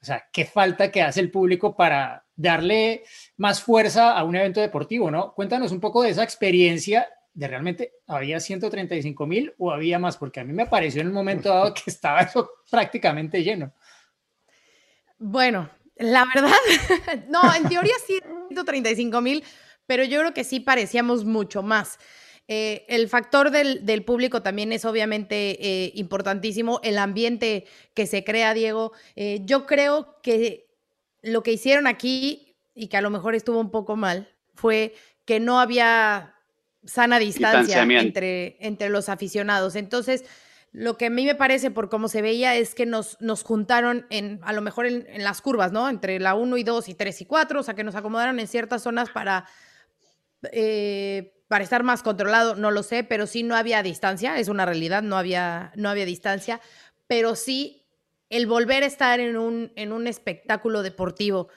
o 0.02 0.06
sea, 0.06 0.28
qué 0.32 0.46
falta 0.46 0.92
que 0.92 1.02
hace 1.02 1.20
el 1.20 1.30
público 1.32 1.76
para 1.76 2.26
darle 2.36 3.04
más 3.38 3.62
fuerza 3.62 4.18
a 4.18 4.24
un 4.24 4.36
evento 4.36 4.60
deportivo, 4.60 5.12
¿no? 5.12 5.34
Cuéntanos 5.34 5.72
un 5.72 5.80
poco 5.80 6.02
de 6.02 6.10
esa 6.10 6.24
experiencia 6.24 7.08
de 7.34 7.48
realmente 7.48 7.94
había 8.08 8.40
135 8.40 9.26
mil 9.26 9.54
o 9.58 9.72
había 9.72 10.00
más, 10.00 10.18
porque 10.18 10.40
a 10.40 10.44
mí 10.44 10.54
me 10.54 10.68
pareció 10.68 11.02
en 11.02 11.08
un 11.08 11.14
momento 11.14 11.50
dado 11.50 11.74
que 11.74 11.84
estaba 11.88 12.22
eso 12.22 12.50
prácticamente 12.70 13.44
lleno. 13.44 13.74
Bueno, 15.26 15.70
la 15.96 16.26
verdad, 16.36 16.52
no, 17.30 17.42
en 17.56 17.70
teoría 17.70 17.94
sí, 18.06 18.20
135 18.50 19.22
mil, 19.22 19.42
pero 19.86 20.04
yo 20.04 20.20
creo 20.20 20.34
que 20.34 20.44
sí 20.44 20.60
parecíamos 20.60 21.24
mucho 21.24 21.64
más. 21.64 21.98
Eh, 22.50 22.86
el 22.90 23.08
factor 23.08 23.50
del, 23.50 24.04
público 24.04 24.42
también 24.42 24.74
es 24.74 24.84
obviamente 24.84 25.66
eh, 25.66 25.94
importantísimo, 25.96 26.82
el 26.84 26.98
ambiente 26.98 27.64
que 27.94 28.06
se 28.06 28.26
crea, 28.26 28.54
Diego. 28.54 28.92
Eh, 29.16 29.40
yo 29.46 29.66
creo 29.66 30.20
que 30.22 30.68
lo 31.22 31.42
que 31.42 31.54
hicieron 31.54 31.88
aquí, 31.88 32.58
y 32.76 32.88
que 32.88 32.98
a 32.98 33.02
lo 33.02 33.10
mejor 33.10 33.34
estuvo 33.34 33.62
un 33.62 33.72
poco 33.72 33.96
mal, 33.96 34.30
fue 34.54 34.94
que 35.24 35.40
no 35.40 35.62
había 35.62 36.36
sana 36.84 37.18
distancia 37.18 37.82
entre, 37.84 38.58
entre 38.60 38.90
los 38.90 39.08
aficionados. 39.08 39.78
Entonces, 39.78 40.26
lo 40.74 40.98
que 40.98 41.06
a 41.06 41.10
mí 41.12 41.24
me 41.26 41.36
parece 41.36 41.70
por 41.70 41.88
cómo 41.88 42.08
se 42.08 42.24
veía 42.24 42.56
es 42.56 42.74
que 42.74 42.88
nos, 42.88 43.22
nos 43.22 43.44
juntaron 43.44 44.08
en, 44.10 44.40
a 44.44 44.54
lo 44.54 44.62
mejor 44.62 44.88
en, 44.88 45.24
las 45.24 45.40
curvas, 45.40 45.72
¿no? 45.72 45.88
Entre 45.88 46.20
la 46.20 46.34
1 46.34 46.58
y 46.58 46.64
2 46.64 46.90
y 46.90 46.96
3 46.96 47.22
y 47.22 47.26
4, 47.26 47.60
o 47.60 47.64
sea, 47.64 47.76
que 47.76 47.84
nos 47.84 47.94
acomodaron 47.94 48.40
en 48.40 48.48
ciertas 48.48 48.82
zonas 48.82 49.12
para, 49.12 49.46
eh, 50.52 51.44
para 51.48 51.64
estar 51.64 51.84
más 51.84 52.02
controlado, 52.02 52.56
no 52.56 52.72
lo 52.72 52.82
sé, 52.82 53.04
pero 53.04 53.28
sí 53.28 53.44
no 53.44 53.56
había 53.56 53.84
distancia, 53.84 54.40
es 54.40 54.48
una 54.48 54.66
realidad, 54.66 55.04
no 55.04 55.16
había, 55.16 55.72
no 55.76 55.90
había 55.90 56.06
distancia, 56.06 56.60
pero 57.06 57.36
sí 57.36 57.86
el 58.30 58.48
volver 58.48 58.82
a 58.82 58.88
estar 58.88 59.20
en 59.20 59.38
un, 59.38 59.72
en 59.76 59.92
un 59.92 60.08
espectáculo 60.08 60.82
deportivo 60.82 61.50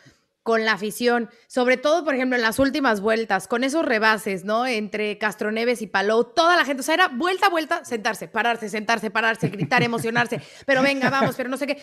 con 0.47 0.65
la 0.65 0.75
afición, 0.75 1.29
sobre 1.49 1.77
todo, 1.77 2.05
por 2.05 2.15
ejemplo, 2.15 2.37
en 2.37 2.43
las 2.43 2.61
últimas 2.61 3.01
vueltas, 3.01 3.49
con 3.49 3.65
esos 3.65 3.85
rebases, 3.85 4.45
¿no? 4.45 4.65
Entre 4.65 5.19
Castroneves 5.19 5.83
y 5.83 5.89
Palou, 5.89 6.23
toda 6.23 6.55
la 6.55 6.65
gente, 6.65 6.83
o 6.83 6.85
sea, 6.85 6.95
era 6.95 7.09
vuelta, 7.09 7.49
vuelta, 7.49 7.85
sentarse, 7.85 8.29
pararse, 8.29 8.69
sentarse, 8.69 9.11
pararse, 9.11 9.49
gritar, 9.49 9.83
emocionarse, 9.83 10.41
pero 10.65 10.83
venga, 10.83 11.11
vamos, 11.11 11.35
pero 11.35 11.49
no 11.49 11.57
sé 11.57 11.67
qué. 11.67 11.83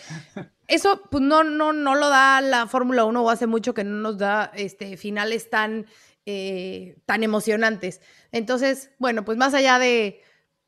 Eso, 0.66 1.02
pues 1.10 1.22
no, 1.22 1.44
no, 1.44 1.74
no 1.74 1.94
lo 1.94 2.08
da 2.08 2.40
la 2.40 2.66
Fórmula 2.66 3.04
1 3.04 3.22
o 3.22 3.28
hace 3.28 3.46
mucho 3.46 3.74
que 3.74 3.84
no 3.84 3.96
nos 3.96 4.16
da 4.16 4.50
este, 4.54 4.96
finales 4.96 5.50
tan, 5.50 5.84
eh, 6.24 6.96
tan 7.04 7.22
emocionantes. 7.22 8.00
Entonces, 8.32 8.92
bueno, 8.98 9.26
pues 9.26 9.36
más 9.36 9.52
allá 9.52 9.78
de 9.78 10.22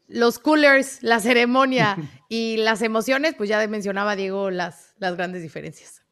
los 0.06 0.38
coolers, 0.38 1.02
la 1.02 1.18
ceremonia 1.18 1.96
y 2.28 2.58
las 2.58 2.82
emociones, 2.82 3.34
pues 3.34 3.48
ya 3.48 3.66
mencionaba 3.68 4.16
Diego 4.16 4.50
las, 4.50 4.92
las 4.98 5.16
grandes 5.16 5.40
diferencias. 5.40 6.05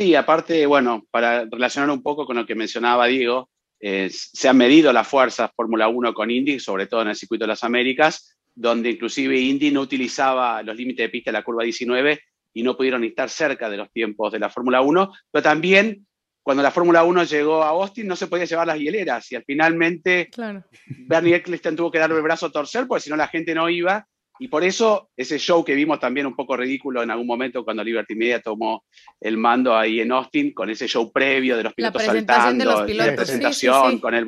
Sí, 0.00 0.14
aparte, 0.14 0.64
bueno, 0.64 1.06
para 1.10 1.44
relacionar 1.44 1.90
un 1.90 2.02
poco 2.02 2.24
con 2.24 2.34
lo 2.34 2.46
que 2.46 2.54
mencionaba 2.54 3.06
Diego, 3.06 3.50
eh, 3.78 4.08
se 4.10 4.48
han 4.48 4.56
medido 4.56 4.94
las 4.94 5.06
fuerzas 5.06 5.50
Fórmula 5.54 5.88
1 5.88 6.14
con 6.14 6.30
Indy, 6.30 6.58
sobre 6.58 6.86
todo 6.86 7.02
en 7.02 7.08
el 7.08 7.16
circuito 7.16 7.44
de 7.44 7.48
las 7.48 7.64
Américas, 7.64 8.34
donde 8.54 8.92
inclusive 8.92 9.38
Indy 9.38 9.70
no 9.70 9.82
utilizaba 9.82 10.62
los 10.62 10.74
límites 10.74 11.04
de 11.04 11.10
pista 11.10 11.30
de 11.30 11.36
la 11.36 11.44
curva 11.44 11.64
19 11.64 12.18
y 12.54 12.62
no 12.62 12.78
pudieron 12.78 13.04
estar 13.04 13.28
cerca 13.28 13.68
de 13.68 13.76
los 13.76 13.92
tiempos 13.92 14.32
de 14.32 14.38
la 14.38 14.48
Fórmula 14.48 14.80
1, 14.80 15.12
pero 15.30 15.42
también 15.42 16.06
cuando 16.42 16.62
la 16.62 16.70
Fórmula 16.70 17.04
1 17.04 17.24
llegó 17.24 17.62
a 17.62 17.68
Austin 17.68 18.06
no 18.06 18.16
se 18.16 18.26
podía 18.26 18.46
llevar 18.46 18.68
las 18.68 18.78
hieleras 18.78 19.30
y 19.30 19.36
al 19.36 19.44
finalmente 19.44 20.30
Bernie 20.86 21.34
Eccleston 21.34 21.76
tuvo 21.76 21.90
que 21.90 21.98
darle 21.98 22.16
el 22.16 22.22
brazo 22.22 22.46
a 22.46 22.52
torcer 22.52 22.86
porque 22.86 23.02
si 23.02 23.10
no 23.10 23.16
la 23.16 23.28
gente 23.28 23.54
no 23.54 23.68
iba 23.68 24.06
y 24.40 24.48
por 24.48 24.64
eso 24.64 25.10
ese 25.14 25.38
show 25.38 25.62
que 25.62 25.74
vimos 25.74 26.00
también 26.00 26.26
un 26.26 26.34
poco 26.34 26.56
ridículo 26.56 27.02
en 27.02 27.10
algún 27.10 27.26
momento 27.26 27.62
cuando 27.62 27.84
Liberty 27.84 28.14
Media 28.14 28.40
tomó 28.40 28.84
el 29.20 29.36
mando 29.36 29.76
ahí 29.76 30.00
en 30.00 30.10
Austin 30.12 30.54
con 30.54 30.70
ese 30.70 30.88
show 30.88 31.12
previo 31.12 31.58
de 31.58 31.64
los 31.64 31.74
pilotos 31.74 32.02
saltando, 32.02 32.86
la 32.86 33.14
presentación 33.14 33.98
con 33.98 34.14
el 34.14 34.26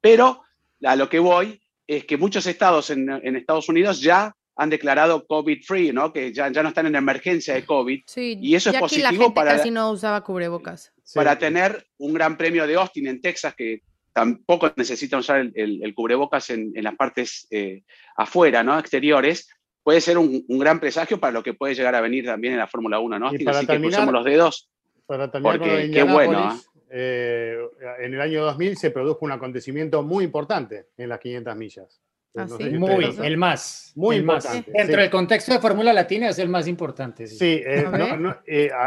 pero 0.00 0.42
a 0.82 0.96
lo 0.96 1.08
que 1.08 1.20
voy 1.20 1.60
es 1.86 2.04
que 2.04 2.16
muchos 2.16 2.46
estados 2.46 2.90
en, 2.90 3.08
Estados 3.36 3.68
Unidos 3.68 4.00
ya 4.00 4.34
han 4.56 4.70
declarado 4.70 5.24
COVID 5.24 5.62
free, 5.64 5.92
¿no? 5.92 6.12
Que 6.12 6.32
ya, 6.32 6.50
ya 6.50 6.64
no 6.64 6.70
están 6.70 6.86
en 6.86 6.96
emergencia 6.96 7.54
de 7.54 7.64
COVID. 7.64 8.02
y 8.16 8.54
eso 8.56 8.70
es 8.70 8.80
positivo 8.80 9.04
la 9.04 9.18
gente 9.18 9.34
para. 9.34 9.56
Casi 9.56 9.70
no 9.70 9.92
usaba 9.92 10.24
cubrebocas. 10.24 10.92
Para 11.14 11.38
tener 11.38 11.86
un 11.96 12.12
gran 12.12 12.36
premio 12.36 12.66
de 12.66 12.74
Austin 12.74 13.06
en 13.06 13.20
Texas, 13.20 13.54
que 13.54 13.82
tampoco 14.18 14.72
necesitan 14.74 15.20
usar 15.20 15.48
el, 15.54 15.94
cubrebocas 15.94 16.50
en, 16.50 16.72
las 16.74 16.96
partes 16.96 17.46
eh, 17.52 17.84
afuera, 18.16 18.64
¿no? 18.64 18.76
Exteriores, 18.76 19.48
puede 19.84 20.00
ser 20.00 20.18
un, 20.18 20.44
gran 20.48 20.80
presagio 20.80 21.20
para 21.20 21.32
lo 21.32 21.44
que 21.44 21.54
puede 21.54 21.76
llegar 21.76 21.94
a 21.94 22.00
venir 22.00 22.26
también 22.26 22.54
en 22.54 22.58
la 22.58 22.66
Fórmula 22.66 22.98
1, 22.98 23.16
¿no? 23.16 23.28
Así 23.28 23.38
que 23.38 23.78
pusimos 23.78 24.12
los 24.12 24.24
dedos. 24.24 24.70
Para 25.06 25.30
terminar 25.30 25.58
porque 25.58 25.90
qué 25.92 26.02
bueno. 26.02 26.52
¿eh? 26.52 26.58
Eh, 26.90 27.58
en 28.00 28.14
el 28.14 28.20
año 28.20 28.42
2000 28.42 28.76
se 28.76 28.90
produjo 28.90 29.24
un 29.24 29.30
acontecimiento 29.30 30.02
muy 30.02 30.24
importante 30.24 30.86
en 30.96 31.10
las 31.10 31.20
500 31.20 31.56
millas. 31.56 32.00
Ah, 32.36 32.46
muy, 32.72 33.16
el 33.22 33.36
más. 33.36 33.92
Muy 33.94 34.16
importante. 34.16 34.70
Dentro 34.72 35.00
del 35.00 35.10
contexto 35.10 35.52
de 35.52 35.60
Fórmula 35.60 35.92
Latina 35.92 36.28
es 36.30 36.40
el 36.40 36.48
más 36.48 36.66
importante. 36.66 37.28
Sí, 37.28 37.62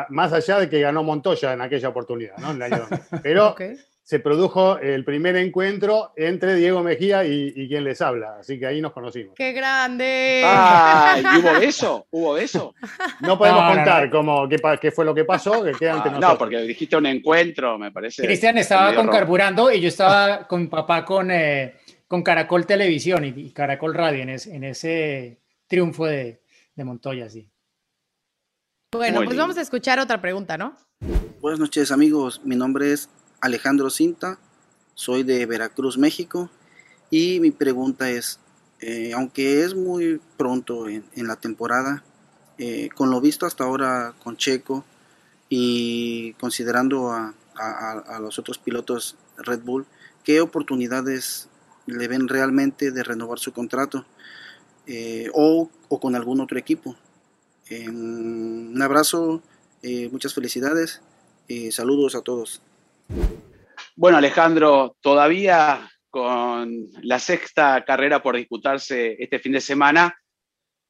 más 0.10 0.34
allá 0.34 0.60
de 0.60 0.70
que 0.70 0.82
ganó 0.82 1.04
Montoya 1.04 1.54
en 1.54 1.62
aquella 1.62 1.88
oportunidad, 1.88 2.38
¿no? 2.38 2.52
En 2.52 2.58
el 2.58 2.64
año 2.64 2.88
2000. 2.90 3.00
Pero 3.24 3.56
se 4.12 4.20
produjo 4.20 4.78
el 4.78 5.06
primer 5.06 5.38
encuentro 5.38 6.12
entre 6.18 6.56
Diego 6.56 6.84
Mejía 6.84 7.24
y, 7.24 7.70
quien 7.70 7.86
les 7.86 8.02
habla. 8.02 8.40
Así 8.42 8.60
que 8.60 8.68
ahí 8.68 8.82
nos 8.82 8.92
conocimos. 8.92 9.36
¡Qué 9.38 9.54
grande! 9.54 10.44
¿Hubo 11.40 11.50
eso? 11.62 12.08
¿Hubo 12.12 12.38
eso? 12.38 12.76
No 13.22 13.38
podemos 13.38 13.74
contar 13.74 14.10
cómo, 14.10 14.50
qué, 14.50 14.92
fue 14.92 15.06
lo 15.06 15.16
que 15.16 15.24
pasó, 15.24 15.64
que 15.64 15.72
queda 15.72 16.04
ah, 16.04 16.18
No, 16.20 16.38
porque 16.38 16.58
dijiste 16.58 16.98
un 16.98 17.06
encuentro, 17.06 17.80
me 17.80 17.94
parece. 17.94 18.26
Cristian 18.26 18.58
estaba 18.58 18.94
con 18.94 19.08
carburando 19.08 19.72
y 19.72 19.80
yo 19.80 19.88
estaba 19.88 20.46
con 20.46 20.68
papá 20.68 21.06
con, 21.06 21.32
eh, 21.32 21.76
con 22.06 22.22
Caracol 22.22 22.66
Televisión 22.66 23.24
y, 23.24 23.52
Caracol 23.52 23.94
Radio 23.94 24.24
en, 24.24 24.64
ese 24.66 25.40
triunfo 25.68 26.06
de, 26.08 26.42
Montoya, 26.76 27.30
sí. 27.30 27.50
Bueno, 28.92 29.22
pues 29.24 29.38
vamos 29.38 29.58
a 29.58 29.62
escuchar 29.62 30.00
otra 30.00 30.20
pregunta, 30.20 30.58
¿no? 30.58 30.76
Buenas 31.40 31.62
noches, 31.62 31.94
amigos. 31.94 32.42
Mi 32.44 32.58
nombre 32.58 32.92
es 32.92 33.10
Alejandro 33.42 33.90
Cinta, 33.90 34.38
soy 34.94 35.24
de 35.24 35.46
Veracruz, 35.48 35.98
México, 35.98 36.52
y 37.10 37.40
mi 37.40 37.50
pregunta 37.50 38.12
es, 38.12 38.40
eh, 38.80 39.14
aunque 39.16 39.64
es 39.64 39.74
muy 39.74 40.22
pronto 40.38 40.88
en, 40.88 41.04
la 41.16 41.36
temporada, 41.36 42.04
eh, 42.60 42.90
con 42.96 43.10
lo 43.10 43.20
visto 43.20 43.48
hasta 43.48 43.64
ahora 43.64 44.14
con 44.24 44.38
Checo 44.38 44.86
y 45.50 46.34
considerando 46.34 47.12
a, 47.12 47.34
los 48.20 48.40
otros 48.40 48.58
pilotos 48.58 49.16
Red 49.38 49.62
Bull, 49.62 49.86
¿qué 50.24 50.42
oportunidades 50.42 51.50
le 51.86 52.08
ven 52.08 52.28
realmente 52.28 52.92
de 52.92 53.04
renovar 53.04 53.40
su 53.40 53.54
contrato 53.54 54.06
eh, 54.88 55.30
o, 55.34 55.70
con 56.00 56.16
algún 56.16 56.42
otro 56.42 56.58
equipo? 56.58 56.96
un 57.88 58.82
abrazo, 58.82 59.42
muchas 60.12 60.34
felicidades 60.34 61.00
saludos 61.72 62.16
a 62.16 62.22
todos. 62.22 62.62
Bueno, 63.96 64.18
Alejandro, 64.18 64.96
todavía 65.02 65.90
con 66.10 66.88
la 67.04 67.20
sexta 67.20 67.84
carrera 67.86 68.22
por 68.22 68.36
disputarse 68.36 69.16
este 69.20 69.40
fin 69.40 69.54
de 69.54 69.62
semana, 69.62 70.16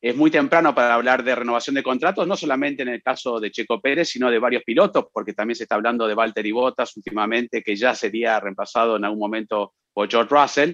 es 0.01 0.15
muy 0.15 0.31
temprano 0.31 0.73
para 0.73 0.95
hablar 0.95 1.23
de 1.23 1.35
renovación 1.35 1.75
de 1.75 1.83
contratos, 1.83 2.27
no 2.27 2.35
solamente 2.35 2.81
en 2.81 2.89
el 2.89 3.03
caso 3.03 3.39
de 3.39 3.51
Checo 3.51 3.79
Pérez, 3.79 4.09
sino 4.09 4.31
de 4.31 4.39
varios 4.39 4.63
pilotos, 4.63 5.05
porque 5.13 5.33
también 5.33 5.55
se 5.55 5.63
está 5.63 5.75
hablando 5.75 6.07
de 6.07 6.15
Valtteri 6.15 6.51
Bottas 6.51 6.97
últimamente, 6.97 7.61
que 7.61 7.75
ya 7.75 7.93
sería 7.93 8.39
reemplazado 8.39 8.95
en 8.95 9.05
algún 9.05 9.19
momento 9.19 9.75
por 9.93 10.09
George 10.09 10.33
Russell, 10.33 10.73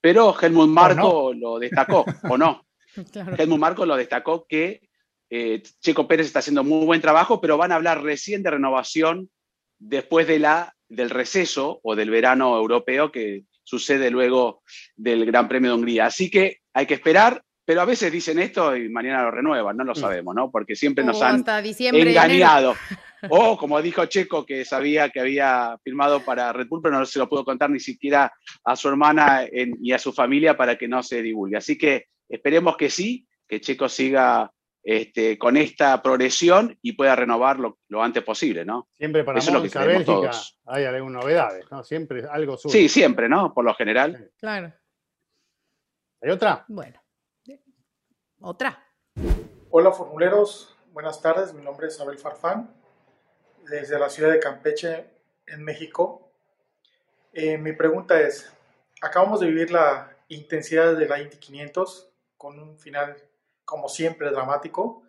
pero 0.00 0.34
Helmut 0.40 0.68
Marco 0.68 1.32
lo 1.34 1.58
destacó, 1.58 2.04
¿o 2.28 2.38
no? 2.38 2.64
Helmut 3.36 3.58
Marco 3.58 3.84
lo 3.84 3.96
destacó 3.96 4.46
que 4.48 4.88
eh, 5.28 5.60
Checo 5.80 6.06
Pérez 6.06 6.26
está 6.26 6.38
haciendo 6.38 6.62
muy 6.62 6.86
buen 6.86 7.00
trabajo, 7.00 7.40
pero 7.40 7.58
van 7.58 7.72
a 7.72 7.74
hablar 7.74 8.02
recién 8.02 8.44
de 8.44 8.50
renovación 8.50 9.28
después 9.80 10.28
de 10.28 10.38
la 10.38 10.74
del 10.88 11.10
receso 11.10 11.80
o 11.82 11.94
del 11.94 12.10
verano 12.10 12.56
europeo 12.56 13.12
que 13.12 13.44
sucede 13.62 14.10
luego 14.10 14.62
del 14.96 15.26
Gran 15.26 15.48
Premio 15.48 15.70
de 15.70 15.76
Hungría. 15.76 16.06
Así 16.06 16.30
que 16.30 16.58
hay 16.72 16.86
que 16.86 16.94
esperar, 16.94 17.42
pero 17.64 17.82
a 17.82 17.84
veces 17.84 18.10
dicen 18.10 18.38
esto 18.38 18.74
y 18.74 18.88
mañana 18.88 19.24
lo 19.24 19.30
renuevan, 19.30 19.76
no 19.76 19.84
lo 19.84 19.92
mm. 19.92 19.96
sabemos, 19.96 20.34
¿no? 20.34 20.50
Porque 20.50 20.74
siempre 20.74 21.04
nos 21.04 21.20
han 21.20 21.44
engañado. 21.78 22.74
O 23.30 23.58
como 23.58 23.82
dijo 23.82 24.06
Checo, 24.06 24.46
que 24.46 24.64
sabía 24.64 25.10
que 25.10 25.18
había 25.18 25.76
firmado 25.82 26.20
para 26.20 26.52
Red 26.52 26.68
Bull, 26.68 26.80
pero 26.80 26.96
no 26.96 27.04
se 27.04 27.18
lo 27.18 27.28
pudo 27.28 27.44
contar 27.44 27.68
ni 27.68 27.80
siquiera 27.80 28.32
a 28.64 28.76
su 28.76 28.88
hermana 28.88 29.44
y 29.50 29.90
a 29.90 29.98
su 29.98 30.12
familia 30.12 30.56
para 30.56 30.78
que 30.78 30.86
no 30.86 31.02
se 31.02 31.20
divulgue. 31.20 31.56
Así 31.56 31.76
que 31.76 32.06
esperemos 32.28 32.76
que 32.76 32.90
sí, 32.90 33.26
que 33.48 33.60
Checo 33.60 33.88
siga 33.88 34.52
este, 34.90 35.36
con 35.36 35.58
esta 35.58 36.00
progresión 36.00 36.78
y 36.80 36.92
pueda 36.92 37.14
renovarlo 37.14 37.78
lo 37.88 38.02
antes 38.02 38.24
posible, 38.24 38.64
¿no? 38.64 38.88
Siempre 38.94 39.22
para 39.22 39.38
Eso 39.38 39.52
Monza, 39.52 39.84
Bélgica 39.84 40.30
hay 40.64 40.86
algunas 40.86 41.22
novedades, 41.24 41.70
¿no? 41.70 41.84
Siempre 41.84 42.24
algo 42.26 42.56
sube. 42.56 42.72
Sí, 42.72 42.88
siempre, 42.88 43.28
¿no? 43.28 43.52
Por 43.52 43.66
lo 43.66 43.74
general. 43.74 44.30
Claro. 44.38 44.72
¿Hay 46.22 46.30
otra? 46.30 46.64
Bueno. 46.68 46.98
Otra. 48.40 48.82
Hola, 49.68 49.92
formuleros. 49.92 50.74
Buenas 50.94 51.20
tardes. 51.20 51.52
Mi 51.52 51.62
nombre 51.62 51.88
es 51.88 52.00
Abel 52.00 52.16
Farfán, 52.16 52.74
desde 53.68 53.98
la 53.98 54.08
ciudad 54.08 54.32
de 54.32 54.40
Campeche, 54.40 55.04
en 55.48 55.64
México. 55.64 56.32
Eh, 57.34 57.58
mi 57.58 57.74
pregunta 57.74 58.18
es, 58.22 58.50
acabamos 59.02 59.40
de 59.40 59.48
vivir 59.48 59.70
la 59.70 60.16
intensidad 60.28 60.96
de 60.96 61.06
la 61.06 61.20
Indy 61.20 61.36
500 61.36 62.10
con 62.38 62.58
un 62.58 62.78
final 62.78 63.27
como 63.68 63.90
siempre, 63.90 64.30
dramático, 64.30 65.02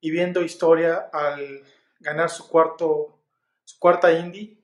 y 0.00 0.12
viendo 0.12 0.40
historia 0.42 1.10
al 1.12 1.62
ganar 1.98 2.30
su, 2.30 2.48
cuarto, 2.48 3.18
su 3.64 3.76
cuarta 3.80 4.12
indie 4.12 4.56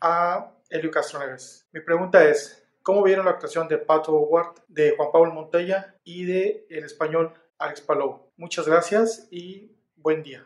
a 0.00 0.50
Helio 0.68 0.90
Castroneves. 0.90 1.68
Mi 1.70 1.80
pregunta 1.80 2.24
es, 2.24 2.66
¿cómo 2.82 3.04
vieron 3.04 3.24
la 3.24 3.30
actuación 3.30 3.68
de 3.68 3.78
Pato 3.78 4.14
Howard, 4.14 4.64
de 4.66 4.96
Juan 4.96 5.12
Pablo 5.12 5.32
Montella 5.32 5.94
y 6.02 6.24
de 6.24 6.66
el 6.70 6.84
español 6.84 7.34
Alex 7.58 7.80
Palou? 7.82 8.32
Muchas 8.36 8.66
gracias 8.66 9.28
y 9.30 9.70
buen 9.94 10.24
día. 10.24 10.44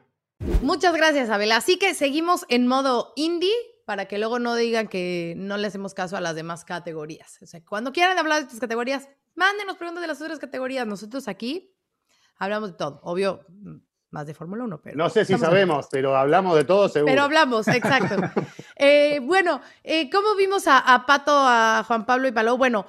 Muchas 0.61 0.94
gracias, 0.94 1.30
Abel. 1.30 1.52
Así 1.52 1.78
que 1.78 1.94
seguimos 1.94 2.44
en 2.50 2.66
modo 2.66 3.14
indie 3.16 3.54
para 3.87 4.05
que 4.05 4.18
luego 4.18 4.39
no 4.39 4.55
digan 4.55 4.89
que 4.89 5.32
no 5.39 5.57
le 5.57 5.68
hacemos 5.68 5.95
caso 5.95 6.18
a 6.18 6.20
las 6.20 6.34
demás 6.34 6.66
categorías. 6.66 7.39
O 7.41 7.47
sea, 7.47 7.64
cuando 7.64 7.95
quieran 7.95 8.18
hablar 8.18 8.41
de 8.41 8.45
estas 8.45 8.61
categorías, 8.61 9.09
Mándenos 9.37 9.76
preguntas 9.76 10.01
de 10.01 10.09
las 10.09 10.20
otras 10.20 10.39
categorías. 10.39 10.87
Nosotros 10.87 11.28
aquí 11.28 11.70
hablamos 12.39 12.72
de 12.72 12.76
todo. 12.78 13.01
Obvio, 13.03 13.45
mm, 13.49 13.76
más 14.11 14.26
de 14.26 14.32
Fórmula 14.32 14.64
1, 14.64 14.80
pero... 14.80 14.97
No 14.97 15.11
sé 15.11 15.26
si 15.26 15.37
sabemos, 15.37 15.89
pero 15.91 16.16
hablamos 16.16 16.57
de 16.57 16.64
todo 16.64 16.89
seguro. 16.89 17.12
Pero 17.12 17.22
hablamos, 17.22 17.68
exacto. 17.68 18.16
Eh, 18.78 19.20
bueno, 19.22 19.62
eh, 19.84 20.11
¿cómo 20.11 20.34
vimos 20.37 20.66
a, 20.66 20.76
a, 20.76 21.07
Pato, 21.07 21.32
a 21.34 21.82
Juan 21.87 22.05
Pablo 22.05 22.28
y 22.28 22.32
Palou? 22.32 22.59
Bueno, 22.59 22.84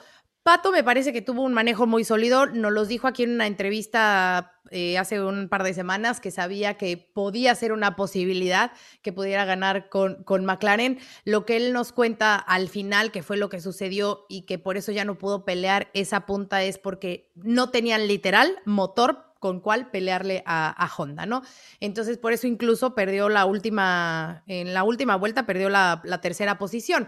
Pato 0.48 0.72
me 0.72 0.82
parece 0.82 1.12
que 1.12 1.22
tuvo 1.22 1.42
un 1.42 1.52
manejo 1.52 1.88
muy 1.88 2.06
sólido, 2.06 2.46
nos 2.46 2.72
los 2.72 2.88
dijo 2.88 3.06
aquí 3.06 3.24
en 3.24 3.32
una 3.32 3.48
entrevista 3.48 4.62
eh, 4.72 4.98
hace 4.98 5.22
un 5.22 5.50
par 5.50 5.64
de 5.64 5.74
semanas 5.74 6.22
que 6.22 6.32
sabía 6.32 6.76
que 6.78 6.96
podía 6.96 7.54
ser 7.54 7.74
una 7.74 7.98
posibilidad 7.98 8.72
que 9.02 9.12
pudiera 9.12 9.44
ganar 9.44 9.90
con, 9.90 10.24
con 10.24 10.46
McLaren. 10.46 11.00
Lo 11.26 11.46
que 11.46 11.58
él 11.58 11.74
nos 11.74 11.92
cuenta 11.92 12.36
al 12.36 12.70
final, 12.70 13.12
que 13.12 13.24
fue 13.24 13.36
lo 13.36 13.50
que 13.50 13.60
sucedió 13.60 14.26
y 14.30 14.44
que 14.44 14.58
por 14.58 14.78
eso 14.78 14.94
ya 14.94 15.04
no 15.04 15.18
pudo 15.18 15.44
pelear 15.44 15.90
esa 15.94 16.26
punta, 16.26 16.64
es 16.64 16.78
porque 16.78 17.30
no 17.36 17.70
tenían 17.70 18.08
literal 18.08 18.58
motor 18.64 19.28
con 19.40 19.60
cuál 19.60 19.90
pelearle 19.92 20.44
a, 20.46 20.90
Honda, 20.98 21.26
¿no? 21.26 21.44
Entonces, 21.80 22.18
por 22.18 22.34
eso 22.34 22.48
incluso 22.48 22.96
perdió 22.96 23.30
la 23.30 23.46
última, 23.46 24.44
en 24.48 24.74
la 24.74 24.84
última 24.84 25.16
vuelta 25.16 25.46
perdió 25.46 25.70
la, 25.70 26.02
la 26.04 26.22
tercera 26.22 26.58
posición 26.58 27.08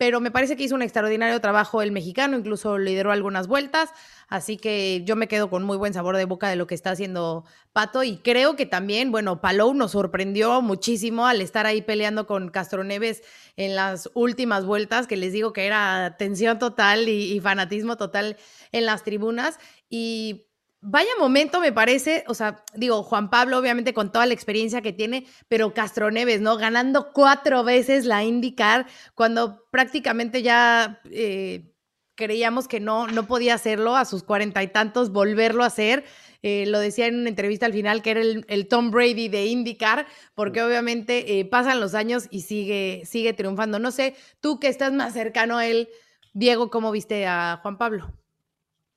pero 0.00 0.18
me 0.18 0.30
parece 0.30 0.56
que 0.56 0.62
hizo 0.62 0.74
un 0.74 0.80
extraordinario 0.80 1.38
trabajo 1.42 1.82
el 1.82 1.92
mexicano, 1.92 2.38
incluso 2.38 2.78
lideró 2.78 3.12
algunas 3.12 3.48
vueltas, 3.48 3.90
así 4.28 4.56
que 4.56 5.02
yo 5.04 5.14
me 5.14 5.28
quedo 5.28 5.50
con 5.50 5.62
muy 5.62 5.76
buen 5.76 5.92
sabor 5.92 6.16
de 6.16 6.24
boca 6.24 6.48
de 6.48 6.56
lo 6.56 6.66
que 6.66 6.74
está 6.74 6.92
haciendo 6.92 7.44
Pato 7.74 8.02
y 8.02 8.16
creo 8.16 8.56
que 8.56 8.64
también, 8.64 9.12
bueno, 9.12 9.42
Palou 9.42 9.74
nos 9.74 9.90
sorprendió 9.90 10.62
muchísimo 10.62 11.26
al 11.26 11.42
estar 11.42 11.66
ahí 11.66 11.82
peleando 11.82 12.26
con 12.26 12.48
Castro 12.48 12.82
Neves 12.82 13.22
en 13.56 13.76
las 13.76 14.08
últimas 14.14 14.64
vueltas, 14.64 15.06
que 15.06 15.18
les 15.18 15.34
digo 15.34 15.52
que 15.52 15.66
era 15.66 16.16
tensión 16.18 16.58
total 16.58 17.06
y, 17.06 17.34
y 17.34 17.40
fanatismo 17.40 17.98
total 17.98 18.38
en 18.72 18.86
las 18.86 19.04
tribunas 19.04 19.58
y 19.90 20.46
vaya 20.80 21.10
momento 21.18 21.60
me 21.60 21.72
parece, 21.72 22.24
o 22.26 22.34
sea, 22.34 22.64
digo, 22.74 23.02
Juan 23.02 23.30
Pablo 23.30 23.58
obviamente 23.58 23.92
con 23.94 24.12
toda 24.12 24.26
la 24.26 24.34
experiencia 24.34 24.82
que 24.82 24.92
tiene, 24.92 25.26
pero 25.48 25.74
Castro 25.74 26.10
Neves, 26.10 26.40
¿no? 26.40 26.56
Ganando 26.56 27.12
cuatro 27.12 27.64
veces 27.64 28.06
la 28.06 28.24
IndyCar 28.24 28.86
cuando 29.14 29.64
prácticamente 29.70 30.42
ya 30.42 31.00
eh, 31.10 31.70
creíamos 32.14 32.68
que 32.68 32.80
no, 32.80 33.06
no 33.06 33.26
podía 33.26 33.54
hacerlo 33.54 33.96
a 33.96 34.04
sus 34.04 34.22
cuarenta 34.22 34.62
y 34.62 34.68
tantos, 34.68 35.10
volverlo 35.10 35.64
a 35.64 35.68
hacer. 35.68 36.04
Eh, 36.42 36.64
lo 36.66 36.78
decía 36.78 37.06
en 37.06 37.20
una 37.20 37.28
entrevista 37.28 37.66
al 37.66 37.72
final 37.74 38.00
que 38.00 38.10
era 38.12 38.20
el, 38.20 38.68
Tom 38.68 38.90
Brady 38.90 39.28
de 39.28 39.46
IndyCar, 39.46 40.06
porque 40.34 40.62
obviamente 40.62 41.38
eh, 41.38 41.44
pasan 41.44 41.80
los 41.80 41.94
años 41.94 42.28
y 42.30 42.42
sigue, 42.42 43.02
sigue 43.04 43.34
triunfando. 43.34 43.78
No 43.78 43.90
sé, 43.90 44.14
tú 44.40 44.58
que 44.58 44.68
estás 44.68 44.92
más 44.92 45.12
cercano 45.12 45.58
a 45.58 45.66
él, 45.66 45.88
Diego, 46.32 46.70
¿cómo 46.70 46.92
viste 46.92 47.26
a 47.26 47.58
Juan 47.62 47.76
Pablo? 47.76 48.19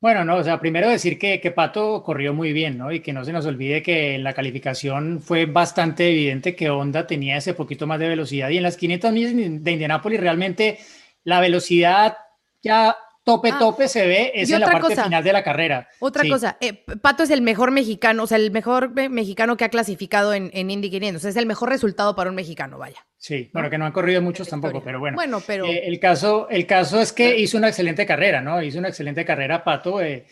Bueno, 0.03 0.25
no, 0.25 0.35
o 0.35 0.43
sea, 0.43 0.59
primero 0.59 0.89
decir 0.89 1.17
que, 1.17 1.39
que, 1.39 1.51
Pato 1.51 2.03
corrió 2.03 2.33
muy 2.33 2.51
bien, 2.51 2.77
¿no? 2.77 2.91
Y 2.91 2.99
que 2.99 3.13
no 3.13 3.23
se 3.23 3.31
nos 3.31 3.45
olvide 3.45 3.81
que 3.81 4.15
en 4.15 4.23
la 4.25 4.33
calificación 4.33 5.21
fue 5.21 5.45
bastante 5.45 6.09
evidente 6.09 6.57
que 6.57 6.69
Honda 6.69 7.07
tenía 7.07 7.37
ese 7.37 7.53
poquito 7.53 7.87
más 7.87 7.99
de 8.01 8.09
velocidad. 8.09 8.49
Y 8.49 8.57
en 8.57 8.63
las 8.63 8.75
500 8.75 9.13
millas 9.13 9.31
de 9.33 9.71
Indianápolis 9.71 10.19
realmente 10.19 10.79
la 11.23 11.39
velocidad 11.39 12.17
ya 12.61 12.97
tope, 13.23 13.49
ah, 13.51 13.59
tope 13.59 13.87
se 13.87 14.05
ve, 14.05 14.31
es 14.35 14.49
en 14.51 14.59
la 14.59 14.71
parte 14.71 14.95
final 14.95 15.23
de 15.23 15.33
la 15.33 15.43
carrera. 15.43 15.87
Otra 15.99 16.27
cosa, 16.27 16.57
eh, 16.61 16.73
Pato 17.01 17.23
es 17.23 17.29
el 17.29 17.41
mejor 17.41 17.71
mexicano, 17.71 18.23
o 18.23 18.27
sea, 18.27 18.37
el 18.37 18.51
mejor 18.51 18.91
mexicano 19.09 19.57
que 19.57 19.65
ha 19.65 19.69
clasificado 19.69 20.33
en, 20.33 20.49
en 20.53 20.69
Indy 20.69 20.89
500, 20.89 21.25
es 21.25 21.35
el 21.35 21.45
mejor 21.45 21.69
resultado 21.69 22.15
para 22.15 22.29
un 22.29 22.35
mexicano, 22.35 22.77
vaya. 22.77 23.05
Sí, 23.23 23.49
bueno, 23.53 23.69
que 23.69 23.77
no 23.77 23.85
han 23.85 23.93
corrido 23.93 24.21
muchos 24.21 24.49
tampoco, 24.49 24.83
pero 24.83 24.99
bueno. 24.99 25.15
Bueno, 25.15 25.41
pero... 25.47 25.65
Eh, 25.65 25.87
el, 25.87 25.97
caso, 25.97 26.49
el 26.49 26.67
caso 26.67 26.99
es 26.99 27.13
que 27.13 27.39
hizo 27.39 27.57
una 27.57 27.69
excelente 27.69 28.05
carrera, 28.05 28.41
¿no? 28.41 28.61
Hizo 28.61 28.79
una 28.79 28.89
excelente 28.89 29.23
carrera, 29.23 29.63
Pato. 29.63 30.01
Eh, 30.01 30.25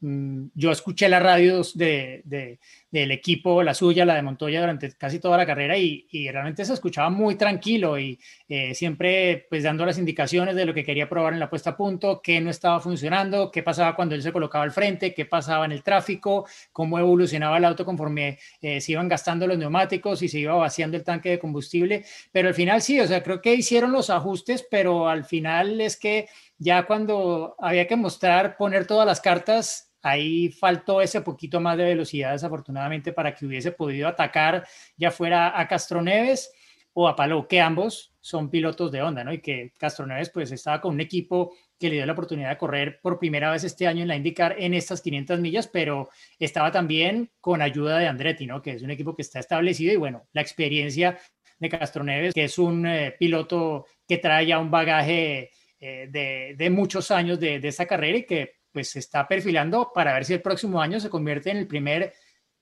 mm, 0.00 0.48
yo 0.54 0.70
escuché 0.70 1.08
las 1.08 1.22
radios 1.22 1.74
de, 1.74 2.58
del 2.94 3.10
equipo, 3.10 3.60
la 3.64 3.74
suya, 3.74 4.04
la 4.04 4.14
de 4.14 4.22
Montoya, 4.22 4.60
durante 4.60 4.92
casi 4.92 5.18
toda 5.18 5.36
la 5.36 5.44
carrera 5.44 5.76
y, 5.76 6.06
realmente 6.30 6.64
se 6.64 6.72
escuchaba 6.72 7.10
muy 7.10 7.34
tranquilo 7.34 7.98
y 7.98 8.20
eh, 8.48 8.72
siempre 8.72 9.46
pues 9.50 9.64
dando 9.64 9.84
las 9.84 9.98
indicaciones 9.98 10.54
de 10.54 10.64
lo 10.64 10.72
que 10.72 10.84
quería 10.84 11.08
probar 11.08 11.32
en 11.32 11.40
la 11.40 11.50
puesta 11.50 11.70
a 11.70 11.76
punto, 11.76 12.20
qué 12.22 12.40
no 12.40 12.50
estaba 12.50 12.78
funcionando, 12.78 13.50
qué 13.50 13.64
pasaba 13.64 13.96
cuando 13.96 14.14
él 14.14 14.22
se 14.22 14.30
colocaba 14.30 14.62
al 14.62 14.70
frente, 14.70 15.12
qué 15.12 15.24
pasaba 15.26 15.64
en 15.64 15.72
el 15.72 15.82
tráfico, 15.82 16.46
cómo 16.70 16.96
evolucionaba 16.96 17.58
el 17.58 17.64
auto 17.64 17.84
conforme 17.84 18.38
eh, 18.62 18.80
se 18.80 18.92
iban 18.92 19.08
gastando 19.08 19.48
los 19.48 19.58
neumáticos 19.58 20.22
y 20.22 20.28
se 20.28 20.38
iba 20.38 20.54
vaciando 20.54 20.96
el 20.96 21.02
tanque 21.02 21.30
de 21.30 21.38
combustible. 21.40 22.04
Pero 22.30 22.46
al 22.46 22.54
final 22.54 22.80
sí, 22.80 23.00
o 23.00 23.06
sea, 23.08 23.24
creo 23.24 23.42
que 23.42 23.54
hicieron 23.54 23.90
los 23.90 24.08
ajustes, 24.08 24.64
pero 24.70 25.08
al 25.08 25.24
final 25.24 25.80
es 25.80 25.96
que 25.96 26.28
ya 26.58 26.84
cuando 26.86 27.56
había 27.58 27.88
que 27.88 27.96
mostrar, 27.96 28.56
poner 28.56 28.86
todas 28.86 29.06
las 29.06 29.20
cartas, 29.20 29.93
Ahí 30.04 30.50
faltó 30.50 31.00
ese 31.00 31.22
poquito 31.22 31.60
más 31.60 31.78
de 31.78 31.84
velocidad, 31.84 32.32
desafortunadamente, 32.32 33.14
para 33.14 33.34
que 33.34 33.46
hubiese 33.46 33.72
podido 33.72 34.06
atacar 34.06 34.66
ya 34.98 35.10
fuera 35.10 35.58
a 35.58 35.66
Castroneves 35.66 36.52
o 36.92 37.08
a 37.08 37.16
Palou, 37.16 37.48
que 37.48 37.58
ambos 37.58 38.14
son 38.20 38.50
pilotos 38.50 38.92
de 38.92 39.00
Honda, 39.00 39.24
¿no? 39.24 39.32
Y 39.32 39.40
que 39.40 39.72
Castroneves 39.78 40.28
pues 40.28 40.52
estaba 40.52 40.82
con 40.82 40.92
un 40.92 41.00
equipo 41.00 41.54
que 41.78 41.88
le 41.88 41.94
dio 41.94 42.04
la 42.04 42.12
oportunidad 42.12 42.50
de 42.50 42.58
correr 42.58 43.00
por 43.00 43.18
primera 43.18 43.50
vez 43.50 43.64
este 43.64 43.86
año 43.86 44.02
en 44.02 44.08
la 44.08 44.16
IndyCar 44.16 44.56
en 44.58 44.74
estas 44.74 45.00
500 45.00 45.40
millas, 45.40 45.68
pero 45.68 46.10
estaba 46.38 46.70
también 46.70 47.30
con 47.40 47.62
ayuda 47.62 47.98
de 47.98 48.06
Andretti, 48.06 48.44
¿no? 48.44 48.60
Que 48.60 48.72
es 48.72 48.82
un 48.82 48.90
equipo 48.90 49.16
que 49.16 49.22
está 49.22 49.40
establecido 49.40 49.94
y 49.94 49.96
bueno, 49.96 50.28
la 50.34 50.42
experiencia 50.42 51.18
de 51.58 51.68
Castroneves, 51.70 52.34
que 52.34 52.44
es 52.44 52.58
un 52.58 52.84
eh, 52.84 53.16
piloto 53.18 53.86
que 54.06 54.18
trae 54.18 54.44
ya 54.44 54.58
un 54.58 54.70
bagaje 54.70 55.50
eh, 55.80 56.54
de, 56.58 56.70
muchos 56.70 57.10
años 57.10 57.40
de, 57.40 57.58
de 57.58 57.68
esa 57.68 57.86
carrera 57.86 58.18
y 58.18 58.26
que 58.26 58.63
pues 58.74 58.90
se 58.90 58.98
está 58.98 59.26
perfilando 59.26 59.92
para 59.94 60.12
ver 60.12 60.24
si 60.24 60.34
el 60.34 60.42
próximo 60.42 60.82
año 60.82 60.98
se 60.98 61.08
convierte 61.08 61.50
en 61.50 61.58
el 61.58 61.68
primer 61.68 62.12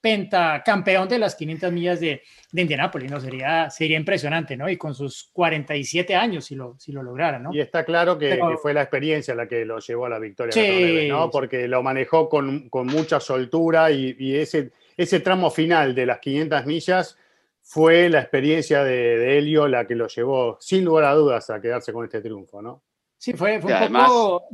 pentacampeón 0.02 1.08
de 1.08 1.18
las 1.18 1.36
500 1.36 1.72
millas 1.72 2.00
de, 2.00 2.22
de 2.50 2.62
Indianápolis, 2.62 3.10
¿no? 3.10 3.20
Sería, 3.20 3.70
sería 3.70 3.96
impresionante, 3.96 4.56
¿no? 4.56 4.68
Y 4.68 4.76
con 4.76 4.94
sus 4.94 5.30
47 5.32 6.14
años, 6.14 6.44
si 6.44 6.56
lo, 6.56 6.76
si 6.78 6.92
lo 6.92 7.02
lograra, 7.02 7.38
¿no? 7.38 7.54
Y 7.54 7.60
está 7.60 7.84
claro 7.84 8.18
que, 8.18 8.38
fue 8.60 8.74
la 8.74 8.82
experiencia 8.82 9.34
la 9.34 9.46
que 9.46 9.64
lo 9.64 9.78
llevó 9.78 10.06
a 10.06 10.10
la 10.10 10.18
victoria, 10.18 10.52
sí, 10.52 11.08
¿no? 11.08 11.30
Porque 11.30 11.66
lo 11.66 11.82
manejó 11.82 12.28
con, 12.28 12.68
con 12.68 12.88
mucha 12.88 13.20
soltura 13.20 13.90
y, 13.90 14.14
y, 14.18 14.36
ese, 14.36 14.72
ese 14.96 15.20
tramo 15.20 15.50
final 15.50 15.94
de 15.94 16.04
las 16.04 16.18
500 16.18 16.66
millas 16.66 17.16
fue 17.62 18.10
la 18.10 18.20
experiencia 18.20 18.82
de, 18.82 19.16
de 19.18 19.38
Helio 19.38 19.68
la 19.68 19.86
que 19.86 19.94
lo 19.94 20.08
llevó, 20.08 20.58
sin 20.60 20.84
lugar 20.84 21.04
a 21.04 21.14
dudas, 21.14 21.48
a 21.48 21.60
quedarse 21.60 21.92
con 21.92 22.04
este 22.04 22.20
triunfo, 22.20 22.60
¿no? 22.60 22.82
Sí, 23.22 23.34
fue, 23.34 23.60
fue 23.60 23.72
un 23.72 23.92
poco. 23.92 24.48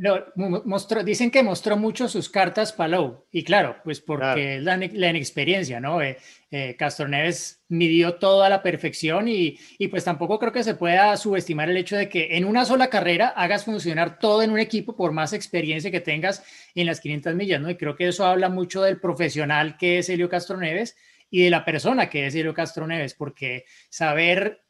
mostró, 0.66 1.02
dicen 1.02 1.30
que 1.30 1.42
mostró 1.42 1.78
mucho 1.78 2.06
sus 2.06 2.28
cartas 2.28 2.70
Palou. 2.70 3.24
Y 3.32 3.42
claro, 3.42 3.76
pues 3.82 4.02
porque 4.02 4.56
es 4.56 4.62
la, 4.62 4.76
la, 4.76 5.08
inexperiencia, 5.08 5.80
¿no? 5.80 6.02
Eh, 6.02 6.18
eh, 6.50 6.76
Castro 6.78 7.08
Neves 7.08 7.64
midió 7.68 8.16
toda 8.16 8.50
la 8.50 8.62
perfección 8.62 9.26
y, 9.26 9.58
y, 9.78 9.88
pues 9.88 10.04
tampoco 10.04 10.38
creo 10.38 10.52
que 10.52 10.62
se 10.62 10.74
pueda 10.74 11.16
subestimar 11.16 11.70
el 11.70 11.78
hecho 11.78 11.96
de 11.96 12.10
que 12.10 12.36
en 12.36 12.44
una 12.44 12.66
sola 12.66 12.90
carrera 12.90 13.28
hagas 13.28 13.64
funcionar 13.64 14.18
todo 14.18 14.42
en 14.42 14.50
un 14.50 14.58
equipo 14.58 14.94
por 14.94 15.12
más 15.12 15.32
experiencia 15.32 15.90
que 15.90 16.00
tengas 16.00 16.44
en 16.74 16.84
las 16.84 17.00
500 17.00 17.36
millas, 17.36 17.62
¿no? 17.62 17.70
Y 17.70 17.76
creo 17.76 17.96
que 17.96 18.08
eso 18.08 18.26
habla 18.26 18.50
mucho 18.50 18.82
del 18.82 19.00
profesional 19.00 19.78
que 19.78 20.00
es 20.00 20.10
Helio 20.10 20.28
Castro 20.28 20.58
Neves 20.58 20.94
y 21.30 21.42
de 21.42 21.48
la 21.48 21.64
persona 21.64 22.10
que 22.10 22.26
es 22.26 22.34
Helio 22.34 22.52
Castro 22.52 22.86
Neves, 22.86 23.14
porque 23.14 23.64
saber 23.88 24.60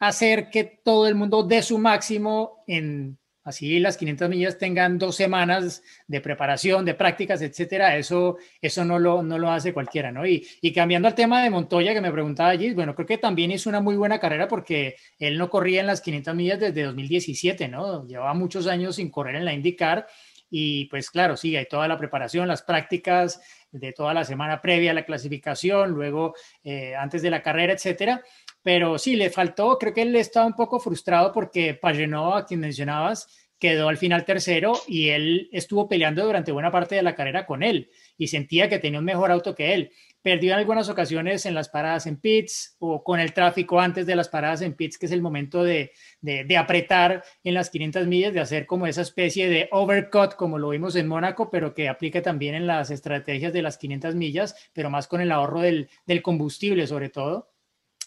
hacer 0.00 0.50
que 0.50 0.64
todo 0.64 1.06
el 1.06 1.14
mundo 1.14 1.44
dé 1.44 1.62
su 1.62 1.78
máximo 1.78 2.64
en 2.66 3.18
así 3.42 3.78
las 3.80 3.96
500 3.96 4.28
millas 4.28 4.58
tengan 4.58 4.98
dos 4.98 5.16
semanas 5.16 5.82
de 6.06 6.20
preparación, 6.20 6.84
de 6.84 6.94
prácticas, 6.94 7.40
etcétera, 7.42 7.96
eso, 7.96 8.36
eso 8.60 8.84
no, 8.84 8.98
lo, 8.98 9.22
no 9.22 9.38
lo 9.38 9.50
hace 9.50 9.72
cualquiera, 9.72 10.12
¿no? 10.12 10.26
Y, 10.26 10.46
y 10.60 10.72
cambiando 10.72 11.08
al 11.08 11.14
tema 11.14 11.42
de 11.42 11.50
Montoya 11.50 11.94
que 11.94 12.00
me 12.00 12.12
preguntaba 12.12 12.50
allí, 12.50 12.72
bueno, 12.74 12.94
creo 12.94 13.06
que 13.06 13.18
también 13.18 13.50
hizo 13.50 13.68
una 13.68 13.80
muy 13.80 13.96
buena 13.96 14.20
carrera 14.20 14.46
porque 14.46 14.96
él 15.18 15.38
no 15.38 15.48
corría 15.48 15.80
en 15.80 15.86
las 15.86 16.00
500 16.00 16.34
millas 16.34 16.60
desde 16.60 16.82
2017, 16.84 17.68
¿no? 17.68 18.06
Llevaba 18.06 18.34
muchos 18.34 18.66
años 18.66 18.96
sin 18.96 19.10
correr 19.10 19.36
en 19.36 19.44
la 19.44 19.54
IndyCar 19.54 20.06
y 20.50 20.86
pues 20.86 21.10
claro, 21.10 21.36
sí, 21.36 21.56
hay 21.56 21.66
toda 21.66 21.86
la 21.86 21.96
preparación, 21.96 22.48
las 22.48 22.62
prácticas 22.62 23.40
de 23.70 23.92
toda 23.92 24.12
la 24.12 24.24
semana 24.24 24.60
previa 24.60 24.90
a 24.90 24.94
la 24.94 25.04
clasificación, 25.04 25.92
luego 25.92 26.34
eh, 26.64 26.96
antes 26.96 27.22
de 27.22 27.30
la 27.30 27.40
carrera, 27.40 27.72
etcétera, 27.72 28.22
pero 28.62 28.98
sí, 28.98 29.16
le 29.16 29.30
faltó, 29.30 29.78
creo 29.78 29.94
que 29.94 30.02
él 30.02 30.14
estaba 30.16 30.46
un 30.46 30.54
poco 30.54 30.80
frustrado 30.80 31.32
porque 31.32 31.74
Pagenó, 31.74 32.34
a 32.34 32.46
quien 32.46 32.60
mencionabas, 32.60 33.26
quedó 33.60 33.90
al 33.90 33.98
final 33.98 34.24
tercero 34.24 34.72
y 34.88 35.10
él 35.10 35.48
estuvo 35.52 35.86
peleando 35.86 36.24
durante 36.24 36.50
buena 36.50 36.70
parte 36.72 36.94
de 36.94 37.02
la 37.02 37.14
carrera 37.14 37.44
con 37.44 37.62
él 37.62 37.90
y 38.16 38.28
sentía 38.28 38.68
que 38.68 38.78
tenía 38.78 38.98
un 38.98 39.04
mejor 39.04 39.30
auto 39.30 39.54
que 39.54 39.74
él. 39.74 39.92
Perdió 40.22 40.52
en 40.52 40.58
algunas 40.58 40.88
ocasiones 40.88 41.46
en 41.46 41.54
las 41.54 41.68
paradas 41.68 42.06
en 42.06 42.16
pits 42.16 42.76
o 42.78 43.04
con 43.04 43.20
el 43.20 43.32
tráfico 43.32 43.80
antes 43.80 44.06
de 44.06 44.16
las 44.16 44.28
paradas 44.28 44.62
en 44.62 44.74
pits, 44.74 44.98
que 44.98 45.06
es 45.06 45.12
el 45.12 45.22
momento 45.22 45.62
de, 45.62 45.92
de, 46.20 46.44
de 46.44 46.56
apretar 46.56 47.22
en 47.44 47.54
las 47.54 47.70
500 47.70 48.06
millas, 48.06 48.34
de 48.34 48.40
hacer 48.40 48.66
como 48.66 48.86
esa 48.86 49.02
especie 49.02 49.48
de 49.48 49.68
overcut, 49.72 50.34
como 50.34 50.58
lo 50.58 50.70
vimos 50.70 50.96
en 50.96 51.06
Mónaco, 51.06 51.50
pero 51.50 51.74
que 51.74 51.88
aplica 51.88 52.22
también 52.22 52.54
en 52.54 52.66
las 52.66 52.90
estrategias 52.90 53.52
de 53.52 53.62
las 53.62 53.78
500 53.78 54.14
millas, 54.14 54.70
pero 54.72 54.90
más 54.90 55.06
con 55.06 55.20
el 55.20 55.32
ahorro 55.32 55.60
del, 55.60 55.88
del 56.06 56.22
combustible 56.22 56.86
sobre 56.86 57.08
todo. 57.10 57.49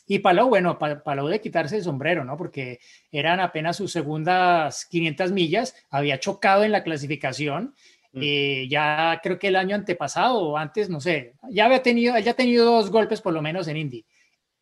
Y 0.06 0.20
Palau, 0.20 0.50
bueno, 0.50 0.78
Palau 0.78 1.28
de 1.28 1.40
quitarse 1.40 1.78
el 1.78 1.84
sombrero, 1.84 2.26
¿no? 2.26 2.36
Porque 2.38 2.80
eran 3.12 3.40
apenas 3.40 3.78
sus 3.78 3.92
segundas 3.92 4.86
500 4.86 5.32
millas, 5.32 5.76
había 5.90 6.20
chocado 6.20 6.64
en 6.64 6.72
la 6.72 6.84
clasificación. 6.84 7.74
Mm. 8.12 8.20
Eh, 8.22 8.68
ya 8.70 9.20
creo 9.24 9.40
que 9.40 9.48
el 9.48 9.56
año 9.56 9.76
antepasado 9.76 10.40
o 10.40 10.58
antes, 10.58 10.90
no 10.90 11.00
sé, 11.00 11.34
ya 11.50 11.66
había 11.66 11.82
tenido, 11.82 12.18
ya 12.20 12.32
ha 12.32 12.36
tenido 12.36 12.66
dos 12.66 12.92
golpes 12.92 13.22
por 13.22 13.34
lo 13.34 13.42
menos 13.42 13.68
en 13.68 13.78
Indy. 13.78 14.06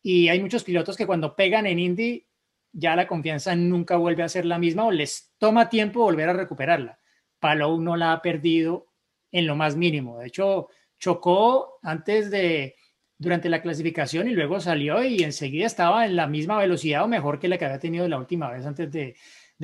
Y 0.02 0.28
hay 0.28 0.40
muchos 0.40 0.64
pilotos 0.64 0.96
que 0.96 1.06
cuando 1.06 1.36
pegan 1.36 1.66
en 1.66 1.78
Indy, 1.78 2.26
ya 2.72 2.96
la 2.96 3.06
confianza 3.06 3.54
nunca 3.54 3.96
vuelve 3.96 4.22
a 4.22 4.28
ser 4.28 4.46
la 4.46 4.58
misma 4.58 4.86
o 4.86 4.90
les 4.90 5.32
toma 5.38 5.68
tiempo 5.68 6.00
volver 6.00 6.28
a 6.28 6.32
recuperarla. 6.32 6.98
Palou 7.38 7.80
no 7.80 7.96
la 7.96 8.12
ha 8.12 8.22
perdido 8.22 8.86
en 9.30 9.46
lo 9.46 9.56
más 9.56 9.76
mínimo. 9.76 10.18
De 10.18 10.28
hecho, 10.28 10.68
chocó 10.98 11.78
antes 11.82 12.30
de, 12.30 12.76
durante 13.22 13.48
la 13.48 13.62
clasificación 13.62 14.28
y 14.28 14.32
luego 14.32 14.58
salió 14.60 15.02
y 15.04 15.22
enseguida 15.22 15.66
estaba 15.66 16.04
en 16.04 16.16
la 16.16 16.26
misma 16.26 16.58
velocidad 16.58 17.04
o 17.04 17.08
mejor 17.08 17.38
que 17.38 17.46
la 17.46 17.56
que 17.56 17.64
había 17.64 17.78
tenido 17.78 18.08
la 18.08 18.18
última 18.18 18.50
vez 18.50 18.66
antes 18.66 18.90
de, 18.90 19.14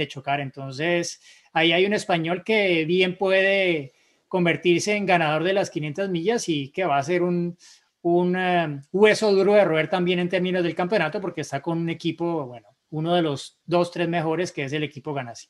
chocar. 0.06 0.38
Entonces, 0.38 1.20
ahí 1.52 1.72
hay 1.72 1.84
un 1.84 1.92
español 1.92 2.44
que 2.44 2.84
bien 2.84 3.18
puede 3.18 3.94
convertirse 4.28 4.94
en 4.94 5.06
ganador 5.06 5.42
de 5.42 5.52
las 5.52 5.70
500 5.70 6.08
millas 6.08 6.48
y 6.48 6.70
que 6.70 6.84
va 6.84 6.98
a 6.98 7.02
ser 7.02 7.22
un, 7.22 7.58
un 8.02 8.36
eh, 8.36 8.80
hueso 8.92 9.32
duro 9.32 9.54
de 9.54 9.64
roer 9.64 9.90
también 9.90 10.20
en 10.20 10.28
términos 10.28 10.62
del 10.62 10.76
campeonato 10.76 11.20
porque 11.20 11.40
está 11.40 11.60
con 11.60 11.78
un 11.78 11.88
equipo, 11.88 12.46
bueno, 12.46 12.68
uno 12.90 13.12
de 13.12 13.22
los 13.22 13.58
dos, 13.64 13.90
tres 13.90 14.08
mejores 14.08 14.52
que 14.52 14.62
es 14.62 14.72
el 14.72 14.84
equipo 14.84 15.12
Ganassi. 15.12 15.48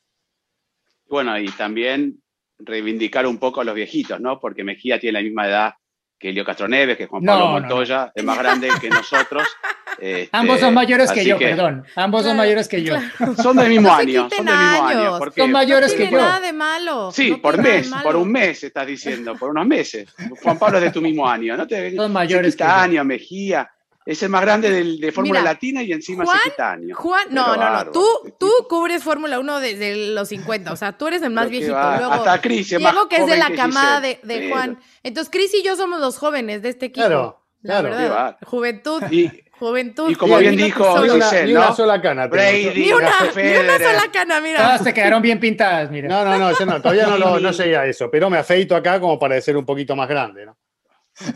Bueno, 1.11 1.39
y 1.39 1.51
también 1.51 2.23
reivindicar 2.59 3.27
un 3.27 3.37
poco 3.37 3.61
a 3.61 3.65
los 3.65 3.75
viejitos, 3.75 4.19
¿no? 4.19 4.41
Porque 4.41 4.65
Mejía 4.65 4.99
tiene 4.99 5.19
la 5.19 5.25
misma 5.25 5.47
edad 5.47 5.75
que 6.19 6.31
Elio 6.31 6.45
Castroneves, 6.45 6.97
que 6.97 7.07
Juan 7.07 7.25
Pablo 7.25 7.49
Montoya, 7.49 8.12
es 8.14 8.25
más 8.25 8.39
grande 8.39 8.69
que 8.81 8.91
nosotros. 8.91 9.45
Este, 10.01 10.29
Ambos 10.31 10.61
son 10.61 10.75
mayores 10.75 11.11
que 11.11 11.25
yo, 11.25 11.37
perdón. 11.37 11.85
Ambos 11.97 12.23
son 12.23 12.37
mayores 12.37 12.69
que 12.69 12.85
yo. 12.85 12.95
Son 13.43 13.57
del 13.57 13.69
mismo 13.69 13.93
año. 13.93 14.29
Son 14.31 14.47
del 14.47 14.57
mismo 14.57 14.87
año. 14.87 15.19
Son 15.37 15.51
mayores 15.51 15.93
que 15.93 16.09
yo. 16.09 16.19
nada 16.19 16.39
de 16.39 16.53
malo. 16.53 17.11
Sí, 17.11 17.35
por 17.35 17.61
mes, 17.61 17.91
por 18.05 18.14
un 18.14 18.31
mes 18.31 18.62
estás 18.62 18.87
diciendo, 18.87 19.35
por 19.35 19.51
unos 19.51 19.66
meses. 19.66 20.09
Juan 20.41 20.57
Pablo 20.57 20.79
es 20.79 20.85
de 20.85 20.91
tu 20.93 21.03
mismo 21.03 21.29
año. 21.29 21.57
¿no? 21.57 21.66
Te, 21.66 21.97
son 21.97 22.12
mayores 22.12 22.55
que 22.55 22.62
año, 22.62 23.05
Mejía. 23.05 23.69
Es 24.09 24.23
el 24.23 24.31
más 24.31 24.41
grande 24.41 24.71
del, 24.71 25.01
de 25.01 25.13
Fórmula 25.13 25.43
Latina 25.43 25.83
y 25.83 25.93
encima 25.93 26.25
Juan, 26.25 26.39
se 26.57 26.63
años. 26.63 26.97
Juan, 26.97 27.27
no, 27.31 27.55
no, 27.57 27.85
no. 27.85 27.93
Tú, 27.93 28.03
tú 28.41 28.51
cubres 28.67 29.05
Fórmula 29.05 29.39
1 29.39 29.61
desde 29.61 30.15
los 30.15 30.31
50. 30.31 30.73
O 30.73 30.77
sea, 30.77 30.97
tú 30.97 31.09
eres 31.09 31.21
el 31.21 31.29
más 31.29 31.51
viejito. 31.51 31.75
Luego, 31.75 32.13
Hasta 32.15 32.41
Cris 32.41 32.73
es 32.73 32.79
Diego, 32.79 33.07
que 33.07 33.17
es 33.17 33.27
de 33.27 33.37
la 33.37 33.51
camada 33.51 34.01
de, 34.01 34.19
de 34.23 34.49
Juan. 34.49 34.81
Entonces, 35.03 35.31
Cris 35.31 35.53
y 35.53 35.63
yo 35.63 35.77
somos 35.77 36.01
los 36.01 36.17
jóvenes 36.17 36.63
de 36.63 36.71
este 36.71 36.87
equipo. 36.87 37.07
Claro. 37.07 37.45
La 37.61 37.81
claro. 37.81 37.97
verdad, 37.97 38.39
juventud. 38.47 39.03
Y, 39.11 39.31
juventud. 39.51 40.09
Y 40.09 40.15
como 40.15 40.39
bien 40.39 40.57
dijo 40.57 41.03
Giselle, 41.03 41.45
ni 41.45 41.53
una, 41.53 41.67
¿no? 41.67 41.77
sola 41.77 42.01
cana. 42.01 42.29
Brady, 42.29 42.71
ni, 42.75 42.91
una, 42.91 43.13
ni 43.37 43.57
una 43.57 43.79
sola 43.79 44.11
cana, 44.11 44.41
mira. 44.41 44.59
Todas 44.63 44.85
te 44.85 44.95
quedaron 44.95 45.21
bien 45.21 45.39
pintadas, 45.39 45.91
mira. 45.91 46.09
No, 46.09 46.25
no, 46.25 46.39
no, 46.39 46.59
yo 46.59 46.65
no, 46.65 46.81
todavía 46.81 47.07
no, 47.09 47.19
lo, 47.19 47.39
no 47.39 47.51
llegué 47.53 47.77
a 47.77 47.85
eso, 47.85 48.11
pero 48.11 48.31
me 48.31 48.39
afeito 48.39 48.75
acá 48.75 48.99
como 48.99 49.19
para 49.19 49.39
ser 49.43 49.55
un 49.59 49.67
poquito 49.67 49.95
más 49.95 50.09
grande, 50.09 50.47
¿no? 50.47 50.57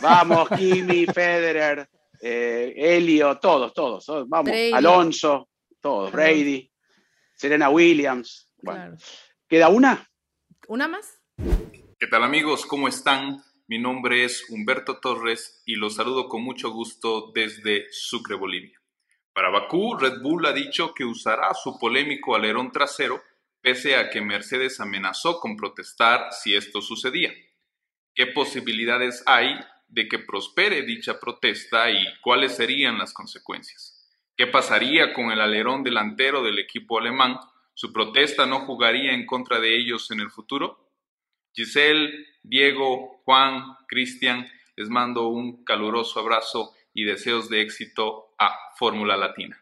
Vamos, 0.01 0.49
Kimi, 0.57 1.05
Federer, 1.05 1.87
eh, 2.23 2.73
Elio, 2.77 3.39
todos, 3.39 3.75
todos. 3.75 4.29
Vamos, 4.29 4.53
Alonso, 4.73 5.49
todos, 5.81 6.13
Brady, 6.13 6.71
Serena 7.35 7.69
Williams. 7.69 8.55
Bueno, 8.63 8.97
¿queda 9.49 9.69
una? 9.69 10.09
¿Una 10.69 10.87
más? 10.87 11.21
¿Qué 11.99 12.07
tal 12.07 12.23
amigos? 12.23 12.65
¿Cómo 12.65 12.87
están? 12.87 13.43
Mi 13.67 13.79
nombre 13.79 14.25
es 14.25 14.49
Humberto 14.51 15.01
Torres 15.01 15.63
y 15.67 15.75
los 15.75 15.97
saludo 15.97 16.29
con 16.29 16.43
mucho 16.43 16.71
gusto 16.71 17.33
desde 17.35 17.87
Sucre, 17.91 18.37
Bolivia. 18.37 18.79
Para 19.33 19.51
Bakú, 19.51 19.97
Red 19.97 20.21
Bull 20.23 20.47
ha 20.47 20.53
dicho 20.53 20.95
que 20.95 21.05
usará 21.05 21.53
su 21.55 21.79
polémico 21.79 22.37
alerón 22.37 22.71
trasero 22.71 23.21
pese 23.61 23.97
a 23.97 24.11
que 24.11 24.21
Mercedes 24.21 24.79
amenazó 24.79 25.41
con 25.41 25.57
protestar 25.57 26.33
si 26.33 26.55
esto 26.55 26.83
sucedía. 26.83 27.33
¿Qué 28.15 28.27
posibilidades 28.27 29.23
hay 29.27 29.59
de 29.93 30.09
que 30.09 30.19
prospere 30.19 30.83
dicha 30.83 31.21
protesta 31.21 31.91
y 31.91 32.03
cuáles 32.23 32.57
serían 32.57 32.99
las 32.99 33.13
consecuencias? 33.13 34.11
¿Qué 34.37 34.47
pasaría 34.47 35.13
con 35.13 35.31
el 35.31 35.41
alerón 35.41 35.85
delantero 35.85 36.43
del 36.43 36.59
equipo 36.59 36.99
alemán? 36.99 37.39
¿Su 37.75 37.93
protesta 37.93 38.47
no 38.47 38.61
jugaría 38.61 39.13
en 39.13 39.27
contra 39.27 39.61
de 39.61 39.77
ellos 39.77 40.11
en 40.11 40.21
el 40.21 40.31
futuro? 40.31 40.91
Giselle, 41.53 42.11
Diego, 42.43 43.21
Juan, 43.25 43.77
Cristian, 43.87 44.51
les 44.77 44.89
mando 44.89 45.29
un 45.29 45.63
caluroso 45.65 46.21
abrazo 46.21 46.73
y 46.95 47.05
deseos 47.05 47.51
de 47.51 47.61
éxito 47.61 48.35
a 48.39 48.57
Fórmula 48.77 49.19
Latina. 49.19 49.62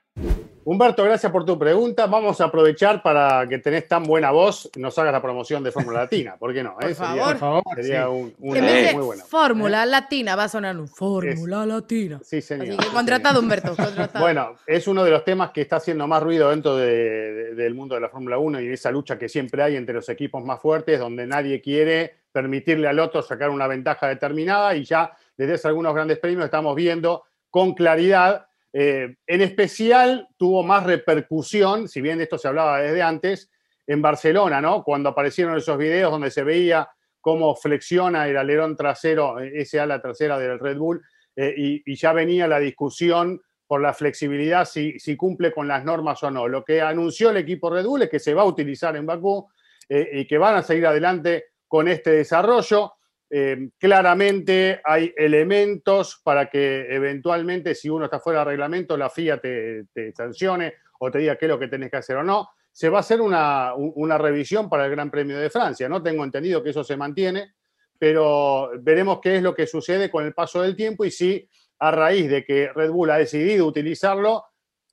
Humberto, 0.63 1.03
gracias 1.05 1.33
por 1.33 1.47
tu 1.47 1.59
pregunta. 1.59 2.07
Vamos 2.07 2.41
a 2.41 2.45
aprovechar 2.45 3.03
para 3.03 3.47
que 3.49 3.59
tenés 3.59 3.89
tan 3.89 4.03
buena 4.03 4.31
voz, 4.31 4.71
nos 4.77 4.99
hagas 4.99 5.13
la 5.13 5.23
promoción 5.23 5.65
de 5.65 5.73
Fórmula 5.73 6.01
Latina. 6.01 6.37
¿Por 6.39 6.53
qué 6.53 6.63
no? 6.63 6.77
Por, 6.77 6.95
favor. 6.95 7.63
Sería 7.75 8.11
un, 8.11 8.35
una 8.39 8.61
muy 8.93 9.05
buena. 9.05 9.25
Fórmula 9.25 9.87
Latina, 9.87 10.37
va 10.37 10.45
a 10.45 10.49
sonar 10.49 10.77
un 10.77 10.87
Fórmula 10.87 11.65
Latina. 11.65 12.21
Sí, 12.23 12.43
señor. 12.43 12.79
Así 12.79 12.89
que 12.89 12.95
contratado, 12.95 13.41
Humberto. 13.41 13.75
Contratado. 13.75 14.23
Bueno, 14.23 14.57
es 14.67 14.87
uno 14.87 15.03
de 15.03 15.11
los 15.11 15.25
temas 15.25 15.51
que 15.51 15.63
está 15.63 15.77
haciendo 15.77 16.07
más 16.07 16.23
ruido 16.23 16.51
dentro 16.51 16.77
del 16.77 17.75
mundo 17.75 17.95
de 17.95 18.03
la 18.03 18.11
Fórmula 18.11 18.37
1 18.37 18.61
y 18.61 18.69
esa 18.69 18.91
lucha 18.91 19.19
que 19.19 19.29
siempre 19.29 19.63
hay 19.63 19.77
entre 19.77 19.95
los 19.95 20.09
equipos 20.11 20.45
más 20.45 20.61
fuertes, 20.61 20.99
donde 20.99 21.27
nadie 21.27 21.63
quiere 21.63 22.21
permitirle 22.33 22.87
al 22.87 22.99
otro 22.99 23.23
sacar 23.23 23.51
una 23.51 23.67
ventaja 23.67 24.09
determinada 24.09 24.77
y 24.77 24.85
ya 24.85 25.17
desde 25.37 25.55
hace 25.55 25.69
algunos 25.69 25.95
grandes 25.95 26.19
premios 26.19 26.45
estamos 26.45 26.77
viendo 26.77 27.25
con 27.51 27.75
claridad 27.75 28.47
eh, 28.73 29.17
en 29.27 29.41
especial 29.41 30.29
tuvo 30.37 30.63
más 30.63 30.85
repercusión, 30.85 31.89
si 31.89 32.01
bien 32.01 32.19
de 32.19 32.25
esto 32.25 32.39
se 32.39 32.49
hablaba 32.49 32.81
desde 32.81 33.03
antes, 33.03 33.51
en 33.87 34.01
Barcelona, 34.01 34.61
¿no? 34.61 34.85
Cuando 34.85 35.09
aparecieron 35.09 35.57
esos 35.57 35.77
videos 35.77 36.13
donde 36.13 36.31
se 36.31 36.45
veía 36.45 36.89
cómo 37.21 37.57
flexiona 37.57 38.29
el 38.29 38.37
alerón 38.37 38.77
trasero, 38.77 39.41
eh, 39.41 39.53
ese 39.55 39.81
ala 39.81 40.01
trasera 40.01 40.39
del 40.39 40.59
Red 40.59 40.79
Bull, 40.79 41.03
eh, 41.35 41.55
y, 41.57 41.97
ya 41.97 42.13
venía 42.13 42.47
la 42.47 42.59
discusión 42.59 43.41
por 43.67 43.81
la 43.81 43.93
flexibilidad, 43.93 44.65
si, 44.65 44.99
si, 44.99 45.17
cumple 45.17 45.53
con 45.53 45.69
las 45.69 45.85
normas 45.85 46.23
o 46.23 46.31
no. 46.31 46.49
Lo 46.49 46.65
que 46.65 46.81
anunció 46.81 47.31
el 47.31 47.39
equipo 47.39 47.71
Red 47.71 47.87
Bull 47.87 48.03
es 48.03 48.11
que 48.11 48.19
se 48.19 48.35
va 48.35 48.43
a 48.43 48.47
utilizar 48.47 48.97
en 48.97 49.07
Bakú 49.07 49.49
y 49.89 50.25
que 50.27 50.39
van 50.39 50.57
a 50.57 50.63
seguir 50.63 50.87
adelante 50.87 51.47
con 51.67 51.89
este 51.89 52.11
desarrollo. 52.11 52.95
Eh, 53.33 53.71
claramente 53.79 54.81
hay 54.83 55.15
elementos 55.17 56.21
para 56.25 56.51
que 56.51 56.87
eventualmente, 56.91 57.77
si 57.77 57.89
uno 57.89 58.07
está 58.07 58.19
fuera 58.19 58.41
de 58.41 58.47
reglamento, 58.47 58.97
la 58.97 59.09
FIA 59.09 59.39
te, 59.41 59.87
sancione 60.17 60.75
o 60.99 61.11
te 61.13 61.21
diga 61.21 61.37
qué 61.37 61.45
es 61.47 61.51
lo 61.51 61.59
que 61.59 61.69
tenés 61.69 61.91
que 61.91 61.99
hacer 61.99 62.17
o 62.17 62.25
no. 62.25 62.49
Se 62.73 62.89
va 62.89 62.99
a 62.99 63.01
hacer 63.01 63.21
una, 63.21 63.73
revisión 64.19 64.69
para 64.69 64.87
el 64.87 64.91
Gran 64.91 65.11
Premio 65.11 65.39
de 65.39 65.49
Francia. 65.49 65.89
No 65.89 66.03
tengo 66.03 66.25
entendido 66.25 66.63
que 66.63 66.71
eso 66.71 66.83
se 66.83 66.97
mantiene, 66.97 67.55
pero 67.99 68.71
veremos 68.81 69.21
qué 69.23 69.37
es 69.37 69.43
lo 69.43 69.55
que 69.55 69.67
sucede 69.67 70.11
con 70.11 70.27
el 70.27 70.35
paso 70.35 70.63
del 70.63 70.75
tiempo 70.75 71.05
y 71.05 71.11
si 71.13 71.49
a 71.79 71.91
raíz 71.93 72.29
de 72.29 72.45
que 72.45 72.71
Red 72.75 72.91
Bull 72.91 73.11
ha 73.11 73.19
decidido 73.19 73.67
utilizarlo, 73.67 74.45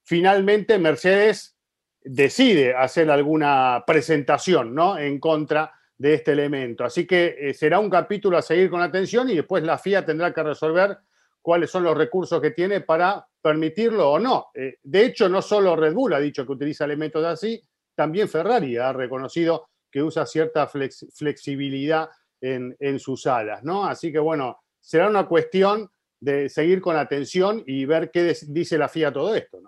finalmente 0.04 0.78
Mercedes 0.78 1.58
decide 2.02 2.76
hacer 2.76 3.10
alguna 3.10 3.84
presentación 3.86 4.74
¿no? 4.74 4.98
en 4.98 5.20
contra 5.20 5.77
de 5.98 6.14
este 6.14 6.32
elemento. 6.32 6.84
Así 6.84 7.06
que 7.08 7.36
eh, 7.40 7.54
será 7.54 7.80
un 7.80 7.90
capítulo 7.90 8.38
a 8.38 8.42
seguir 8.42 8.70
con 8.70 8.82
atención 8.82 9.30
y 9.30 9.36
después 9.36 9.64
la 9.64 9.78
FIA 9.78 10.06
tendrá 10.06 10.34
que 10.34 10.44
resolver 10.44 10.98
cuáles 11.42 11.70
son 11.70 11.84
los 11.84 11.98
recursos 11.98 12.42
que 12.42 12.52
tiene 12.52 12.82
para 12.82 13.26
permitirlo 13.42 14.12
o 14.12 14.20
no. 14.20 14.48
Eh, 14.54 14.78
de 14.84 15.06
hecho, 15.06 15.30
no 15.30 15.42
solo 15.42 15.76
Red 15.76 15.94
Bull 15.94 16.14
ha 16.14 16.20
dicho 16.20 16.46
que 16.46 16.52
utiliza 16.52 16.86
elementos 16.86 17.24
así, 17.24 17.62
también 17.96 18.30
Ferrari 18.30 18.78
ha 18.78 18.94
reconocido 18.94 19.70
que 19.90 20.04
usa 20.04 20.26
cierta 20.26 20.68
flexibilidad 20.68 22.10
en, 22.40 23.00
sus 23.00 23.26
alas, 23.26 23.64
¿no? 23.64 23.86
Así 23.86 24.12
que 24.12 24.20
bueno, 24.20 24.60
será 24.80 25.08
una 25.08 25.26
cuestión 25.26 25.90
de 26.20 26.50
seguir 26.50 26.82
con 26.82 26.96
atención 26.96 27.64
y 27.66 27.86
ver 27.86 28.12
qué 28.12 28.36
dice 28.48 28.78
la 28.78 28.90
FIA 28.90 29.12
todo 29.12 29.34
esto. 29.34 29.60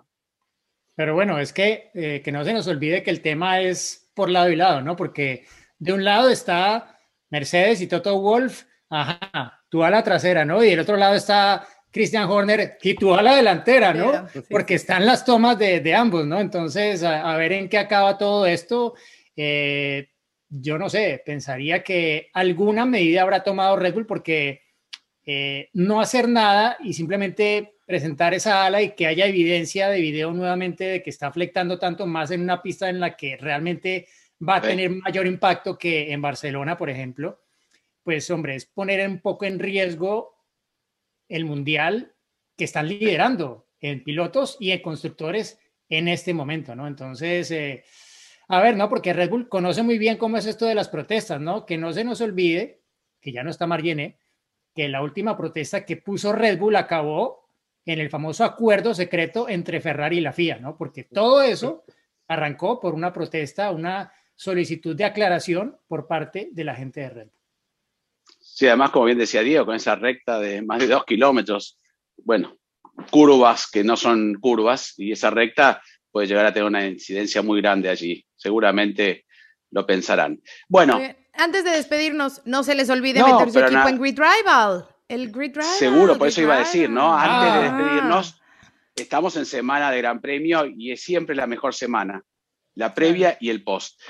Pero 0.94 1.14
bueno, 1.14 1.38
es 1.38 1.52
que, 1.52 1.90
eh, 1.94 2.20
que 2.22 2.30
no 2.30 2.44
se 2.44 2.52
nos 2.52 2.68
olvide 2.68 3.02
que 3.02 3.10
el 3.10 3.22
tema 3.22 3.60
es 3.60 4.10
por 4.14 4.28
lado 4.28 4.50
y 4.50 4.56
lado, 4.56 4.82
¿no? 4.82 4.94
Porque 4.94 5.46
de 5.80 5.92
un 5.92 6.04
lado 6.04 6.28
está 6.28 7.00
Mercedes 7.30 7.80
y 7.80 7.88
Toto 7.88 8.20
Wolf, 8.20 8.64
ajá, 8.90 9.60
tú 9.68 9.82
a 9.82 9.90
la 9.90 10.04
trasera, 10.04 10.44
¿no? 10.44 10.62
Y 10.62 10.70
del 10.70 10.80
otro 10.80 10.96
lado 10.96 11.14
está 11.14 11.66
Christian 11.90 12.30
Horner 12.30 12.78
y 12.82 12.94
tú 12.94 13.14
a 13.14 13.22
la 13.22 13.34
delantera, 13.34 13.92
¿no? 13.92 14.26
Porque 14.48 14.74
están 14.74 15.06
las 15.06 15.24
tomas 15.24 15.58
de, 15.58 15.94
ambos, 15.94 16.26
¿no? 16.26 16.38
Entonces, 16.38 17.02
a, 17.02 17.36
ver 17.36 17.52
en 17.52 17.68
qué 17.68 17.78
acaba 17.78 18.18
todo 18.18 18.46
esto. 18.46 18.94
Eh, 19.34 20.10
yo 20.50 20.78
no 20.78 20.90
sé, 20.90 21.22
pensaría 21.24 21.82
que 21.82 22.28
alguna 22.34 22.84
medida 22.84 23.22
habrá 23.22 23.42
tomado 23.42 23.76
Red 23.76 23.94
Bull 23.94 24.06
porque 24.06 24.62
eh, 25.24 25.70
no 25.72 26.00
hacer 26.00 26.28
nada 26.28 26.76
y 26.80 26.92
simplemente 26.92 27.76
presentar 27.86 28.34
esa 28.34 28.66
ala 28.66 28.82
y 28.82 28.94
que 28.94 29.06
haya 29.06 29.26
evidencia 29.26 29.88
de 29.88 30.00
video 30.00 30.32
nuevamente 30.32 30.84
de 30.84 31.02
que 31.02 31.10
está 31.10 31.32
flectando 31.32 31.78
tanto 31.78 32.06
más 32.06 32.30
en 32.30 32.42
una 32.42 32.62
pista 32.62 32.88
en 32.88 33.00
la 33.00 33.16
que 33.16 33.36
realmente 33.36 34.06
va 34.46 34.56
a 34.56 34.62
tener 34.62 34.90
mayor 34.90 35.26
impacto 35.26 35.76
que 35.78 36.12
en 36.12 36.22
Barcelona, 36.22 36.76
por 36.76 36.90
ejemplo, 36.90 37.40
pues 38.02 38.30
hombre, 38.30 38.56
es 38.56 38.66
poner 38.66 39.06
un 39.08 39.20
poco 39.20 39.44
en 39.44 39.58
riesgo 39.58 40.34
el 41.28 41.44
mundial 41.44 42.14
que 42.56 42.64
están 42.64 42.88
liderando 42.88 43.66
en 43.80 44.02
pilotos 44.02 44.56
y 44.60 44.72
en 44.72 44.82
constructores 44.82 45.58
en 45.88 46.08
este 46.08 46.34
momento, 46.34 46.74
¿no? 46.74 46.86
Entonces, 46.86 47.50
eh, 47.50 47.84
a 48.48 48.60
ver, 48.60 48.76
¿no? 48.76 48.88
Porque 48.88 49.12
Red 49.12 49.30
Bull 49.30 49.48
conoce 49.48 49.82
muy 49.82 49.98
bien 49.98 50.16
cómo 50.16 50.36
es 50.36 50.46
esto 50.46 50.66
de 50.66 50.74
las 50.74 50.88
protestas, 50.88 51.40
¿no? 51.40 51.66
Que 51.66 51.78
no 51.78 51.92
se 51.92 52.04
nos 52.04 52.20
olvide, 52.20 52.82
que 53.20 53.32
ya 53.32 53.42
no 53.42 53.50
está 53.50 53.66
Margené, 53.66 54.18
que 54.74 54.88
la 54.88 55.02
última 55.02 55.36
protesta 55.36 55.84
que 55.84 55.96
puso 55.96 56.32
Red 56.32 56.58
Bull 56.58 56.76
acabó 56.76 57.48
en 57.84 57.98
el 57.98 58.10
famoso 58.10 58.44
acuerdo 58.44 58.94
secreto 58.94 59.48
entre 59.48 59.80
Ferrari 59.80 60.18
y 60.18 60.20
la 60.20 60.32
FIA, 60.32 60.58
¿no? 60.58 60.76
Porque 60.76 61.04
todo 61.04 61.42
eso 61.42 61.84
arrancó 62.28 62.78
por 62.78 62.94
una 62.94 63.12
protesta, 63.12 63.70
una 63.70 64.12
solicitud 64.40 64.96
de 64.96 65.04
aclaración 65.04 65.76
por 65.86 66.06
parte 66.06 66.48
de 66.50 66.64
la 66.64 66.74
gente 66.74 67.00
de 67.00 67.10
Red 67.10 67.28
Sí, 68.38 68.66
además, 68.66 68.90
como 68.90 69.04
bien 69.04 69.18
decía 69.18 69.42
Diego, 69.42 69.66
con 69.66 69.74
esa 69.74 69.96
recta 69.96 70.38
de 70.38 70.62
más 70.62 70.78
de 70.78 70.86
dos 70.86 71.04
kilómetros, 71.04 71.78
bueno, 72.24 72.56
curvas 73.10 73.70
que 73.70 73.84
no 73.84 73.98
son 73.98 74.34
curvas, 74.40 74.94
y 74.96 75.12
esa 75.12 75.28
recta 75.28 75.82
puede 76.10 76.26
llegar 76.26 76.46
a 76.46 76.54
tener 76.54 76.66
una 76.66 76.86
incidencia 76.86 77.42
muy 77.42 77.60
grande 77.60 77.90
allí. 77.90 78.24
Seguramente 78.34 79.26
lo 79.72 79.84
pensarán. 79.86 80.40
Bueno. 80.68 80.98
antes 81.34 81.62
de 81.62 81.72
despedirnos, 81.72 82.40
no 82.46 82.62
se 82.62 82.74
les 82.74 82.88
olvide 82.88 83.22
meter 83.22 83.50
su 83.50 83.58
equipo 83.58 83.88
en 83.88 84.00
Grid 84.00 84.18
Rival. 84.18 84.88
El 85.06 85.30
Grid 85.30 85.56
Rival. 85.56 85.76
Seguro, 85.78 86.16
por 86.16 86.28
eso 86.28 86.40
iba 86.40 86.56
a 86.56 86.60
decir, 86.60 86.88
¿no? 86.88 87.14
Antes 87.14 87.52
de 87.52 87.58
ah. 87.58 87.62
despedirnos, 87.62 88.40
estamos 88.96 89.36
en 89.36 89.44
semana 89.44 89.90
de 89.90 89.98
Gran 89.98 90.20
Premio 90.20 90.64
y 90.64 90.92
es 90.92 91.02
siempre 91.02 91.36
la 91.36 91.46
mejor 91.46 91.74
semana, 91.74 92.22
la 92.74 92.94
previa 92.94 93.36
y 93.40 93.50
el 93.50 93.62
post. 93.62 94.00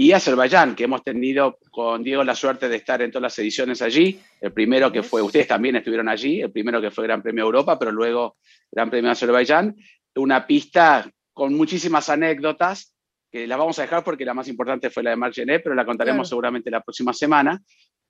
Y 0.00 0.12
Azerbaiyán, 0.12 0.76
que 0.76 0.84
hemos 0.84 1.02
tenido 1.02 1.58
con 1.72 2.04
Diego 2.04 2.22
la 2.22 2.36
suerte 2.36 2.68
de 2.68 2.76
estar 2.76 3.02
en 3.02 3.10
todas 3.10 3.22
las 3.24 3.38
ediciones 3.40 3.82
allí. 3.82 4.16
El 4.40 4.52
primero 4.52 4.92
que 4.92 5.02
fue, 5.02 5.20
ustedes 5.20 5.48
también 5.48 5.74
estuvieron 5.74 6.08
allí, 6.08 6.40
el 6.40 6.52
primero 6.52 6.80
que 6.80 6.92
fue 6.92 7.02
Gran 7.02 7.20
Premio 7.20 7.42
Europa, 7.42 7.76
pero 7.76 7.90
luego 7.90 8.36
Gran 8.70 8.90
Premio 8.90 9.10
Azerbaiyán. 9.10 9.74
Una 10.14 10.46
pista 10.46 11.10
con 11.32 11.52
muchísimas 11.54 12.08
anécdotas, 12.10 12.94
que 13.28 13.48
la 13.48 13.56
vamos 13.56 13.76
a 13.80 13.82
dejar 13.82 14.04
porque 14.04 14.24
la 14.24 14.34
más 14.34 14.46
importante 14.46 14.88
fue 14.88 15.02
la 15.02 15.10
de 15.10 15.16
Marc 15.16 15.34
Genet, 15.34 15.62
pero 15.64 15.74
la 15.74 15.84
contaremos 15.84 16.18
Claro. 16.18 16.28
seguramente 16.28 16.70
la 16.70 16.80
próxima 16.80 17.12
semana. 17.12 17.60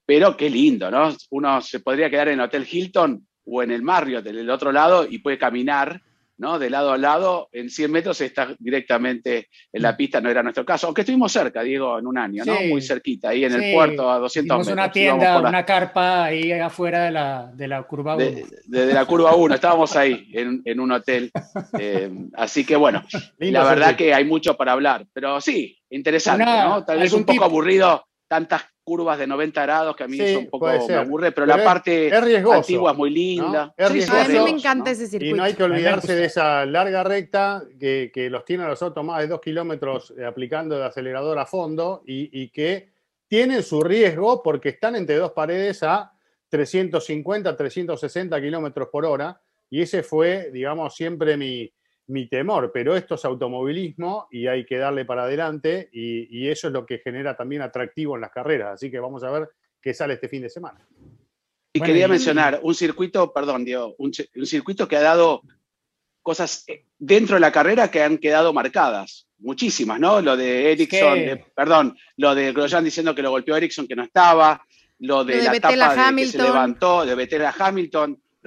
Pero 0.05 0.37
qué 0.37 0.51
lindo, 0.51 0.91
¿no? 0.91 1.17
Uno 1.31 1.63
se 1.63 1.81
podría 1.81 2.11
quedar 2.11 2.29
en 2.29 2.35
el 2.35 2.45
Hotel 2.45 2.69
Hilton 2.71 3.27
o 3.47 3.63
en 3.63 3.71
el 3.71 3.81
Marriott 3.83 4.25
del 4.25 4.51
otro 4.51 4.73
lado 4.73 5.07
y 5.09 5.21
puede 5.21 5.39
caminar, 5.39 6.03
¿no? 6.39 6.59
De 6.59 6.71
lado 6.71 6.93
a 6.93 6.99
lado, 6.99 7.49
en 7.53 7.69
100 7.69 7.91
metros 7.93 8.21
está 8.21 8.55
directamente 8.59 9.49
en 9.73 9.83
la 9.83 9.97
pista, 9.97 10.21
no 10.21 10.31
era 10.31 10.43
nuestro 10.43 10.65
caso. 10.65 10.87
Aunque 10.87 11.03
estuvimos 11.03 11.31
cerca, 11.33 11.63
Diego, 11.63 11.99
en 11.99 12.07
un 12.07 12.17
año, 12.17 12.45
¿no? 12.45 12.57
Sí. 12.57 12.69
Muy 12.69 12.81
cerquita, 12.81 13.31
ahí 13.31 13.45
en 13.45 13.53
Sí, 13.53 13.65
el 13.65 13.75
puerto 13.75 14.11
a 14.11 14.19
200 14.19 14.47
Hicimos 14.47 14.67
metros. 14.67 14.73
una 14.85 14.93
tienda, 14.93 15.41
la- 15.43 15.49
una 15.49 15.67
carpa 15.67 16.25
ahí 16.25 16.53
afuera 16.53 17.05
de 17.05 17.11
la, 17.11 17.51
de 17.55 17.69
la 17.69 17.83
curva 17.83 18.15
1. 18.17 18.25
de, 18.25 18.47
de- 18.67 18.87
de 18.87 18.95
la 18.95 19.05
curva 19.05 19.35
1, 19.35 19.55
estábamos 19.55 19.95
ahí 19.97 20.31
en, 20.33 20.63
en 20.65 20.81
un 20.81 20.93
hotel. 20.93 21.31
eh, 21.79 22.11
así 22.35 22.65
que 22.65 22.77
bueno, 22.77 23.03
Lindo 23.39 23.59
la 23.61 23.69
verdad 23.69 23.89
circuito. 23.89 23.97
que 24.05 24.15
hay 24.15 24.25
mucho 24.25 24.57
para 24.57 24.73
hablar, 24.73 25.07
pero 25.13 25.41
sí, 25.41 25.77
interesante, 25.91 26.45
Una- 26.45 26.65
¿no? 26.65 26.85
Tal 26.85 26.99
vez 27.01 27.13
un 27.13 27.25
poco 27.25 27.33
tip. 27.33 27.43
aburrido, 27.43 28.05
tantas 28.29 28.63
curvas 28.89 29.19
de 29.19 29.27
90 29.27 29.63
grados 29.63 29.95
que 29.95 30.05
a 30.05 30.09
mí 30.09 30.17
Sí, 30.17 30.23
eso 30.23 30.39
un 30.39 30.47
poco 30.49 30.67
me 30.67 30.95
aburre, 30.95 31.33
pero, 31.33 31.47
Pero 31.47 31.47
la 31.47 31.57
es- 31.57 31.63
parte 31.63 32.07
es 32.09 32.13
antigua 32.47 32.93
es 32.93 32.97
muy 32.97 33.11
linda. 33.11 33.67
¿no? 33.67 33.75
Es 33.77 34.05
Sí. 34.07 34.11
A 34.11 34.25
mí 34.27 34.39
me 34.45 34.51
encanta 34.51 34.85
¿no? 34.87 34.91
ese 34.91 35.05
Y 35.05 35.07
circuito. 35.09 35.37
no 35.37 35.43
hay 35.43 35.55
que 35.55 35.63
A 35.63 35.67
olvidarse 35.67 36.15
de 36.15 36.25
esa 36.25 36.65
larga 36.65 37.05
recta 37.05 37.63
que, 37.79 38.11
que 38.13 38.31
los 38.31 38.45
tienen 38.47 38.67
los 38.67 38.81
autos 38.83 39.05
más 39.05 39.21
de 39.21 39.29
dos 39.29 39.41
kilómetros 39.41 40.15
eh, 40.19 40.25
aplicando 40.25 40.77
el 40.77 40.83
acelerador 40.83 41.39
a 41.39 41.45
fondo 41.45 42.03
y, 42.07 42.31
y 42.43 42.49
que 42.49 42.89
tienen 43.27 43.63
su 43.63 43.83
riesgo 43.83 44.43
porque 44.43 44.71
están 44.71 44.97
entre 44.97 45.17
dos 45.17 45.33
paredes 45.33 45.83
a 45.83 46.13
350, 46.49 47.57
360 47.57 48.41
kilómetros 48.41 48.89
por 48.91 49.05
hora. 49.05 49.41
Y 49.71 49.83
ese 49.83 50.03
fue, 50.03 50.51
digamos, 50.51 50.95
siempre 50.97 51.37
mi, 51.37 51.71
mi 52.09 52.29
temor. 52.29 52.71
Pero 52.73 52.95
esto 52.97 53.15
es 53.15 53.25
automovilismo 53.25 54.29
y 54.31 54.47
hay 54.47 54.67
que 54.67 54.77
darle 54.77 55.05
para 55.05 55.25
adelante 55.25 55.89
y, 55.93 56.27
y 56.39 56.49
eso 56.49 56.67
es 56.67 56.73
lo 56.73 56.85
que 56.85 56.99
genera 56.99 57.37
también 57.37 57.63
atractivo 57.63 58.17
en 58.17 58.21
las 58.23 58.31
carreras. 58.31 58.75
Así 58.75 58.91
que 58.91 58.99
vamos 58.99 59.23
a 59.25 59.31
ver 59.31 59.49
qué 59.81 59.95
sale 59.95 60.15
este 60.15 60.29
fin 60.29 60.43
de 60.43 60.51
semana. 60.51 60.87
Y 61.73 61.79
Bueno, 61.79 61.93
quería 61.93 62.07
y- 62.07 62.11
mencionar 62.11 62.61
un 62.63 62.75
circuito, 62.75 63.33
perdón, 63.33 63.65
Diego, 63.65 63.95
un, 63.99 64.11
ci- 64.11 64.29
un 64.35 64.47
circuito 64.47 64.89
que 64.89 64.97
ha 64.97 65.03
dado 65.03 65.43
cosas 66.23 66.65
eh, 66.67 66.85
dentro 66.99 67.35
de 67.37 67.41
la 67.41 67.53
carrera 67.53 67.91
que 67.91 68.03
han 68.03 68.19
quedado 68.19 68.53
marcadas, 68.53 69.29
muchísimas, 69.39 70.01
¿no? 70.01 70.21
Lo 70.21 70.37
de 70.37 70.73
Ericsson, 70.73 71.15
de- 71.19 71.45
perdón, 71.55 71.97
lo 72.17 72.35
de 72.35 72.53
Grosjean 72.53 72.85
diciendo 72.85 73.15
que 73.15 73.23
lo 73.23 73.31
golpeó 73.31 73.57
Ericsson 73.57 73.87
que 73.87 73.97
no 73.97 74.03
estaba, 74.03 74.63
lo 75.01 75.25
de, 75.25 75.35
Lo 75.35 75.39
de 75.39 75.45
la 75.45 75.53
Vettel 75.53 75.79
tapa 75.79 75.85
a 75.87 75.89
de 75.91 75.95
que 75.95 76.01
se 76.03 76.09
Hamilton. 76.09 76.43
levantó, 76.47 77.07
de 77.07 77.15
Vettel 77.15 77.45
a 77.47 77.55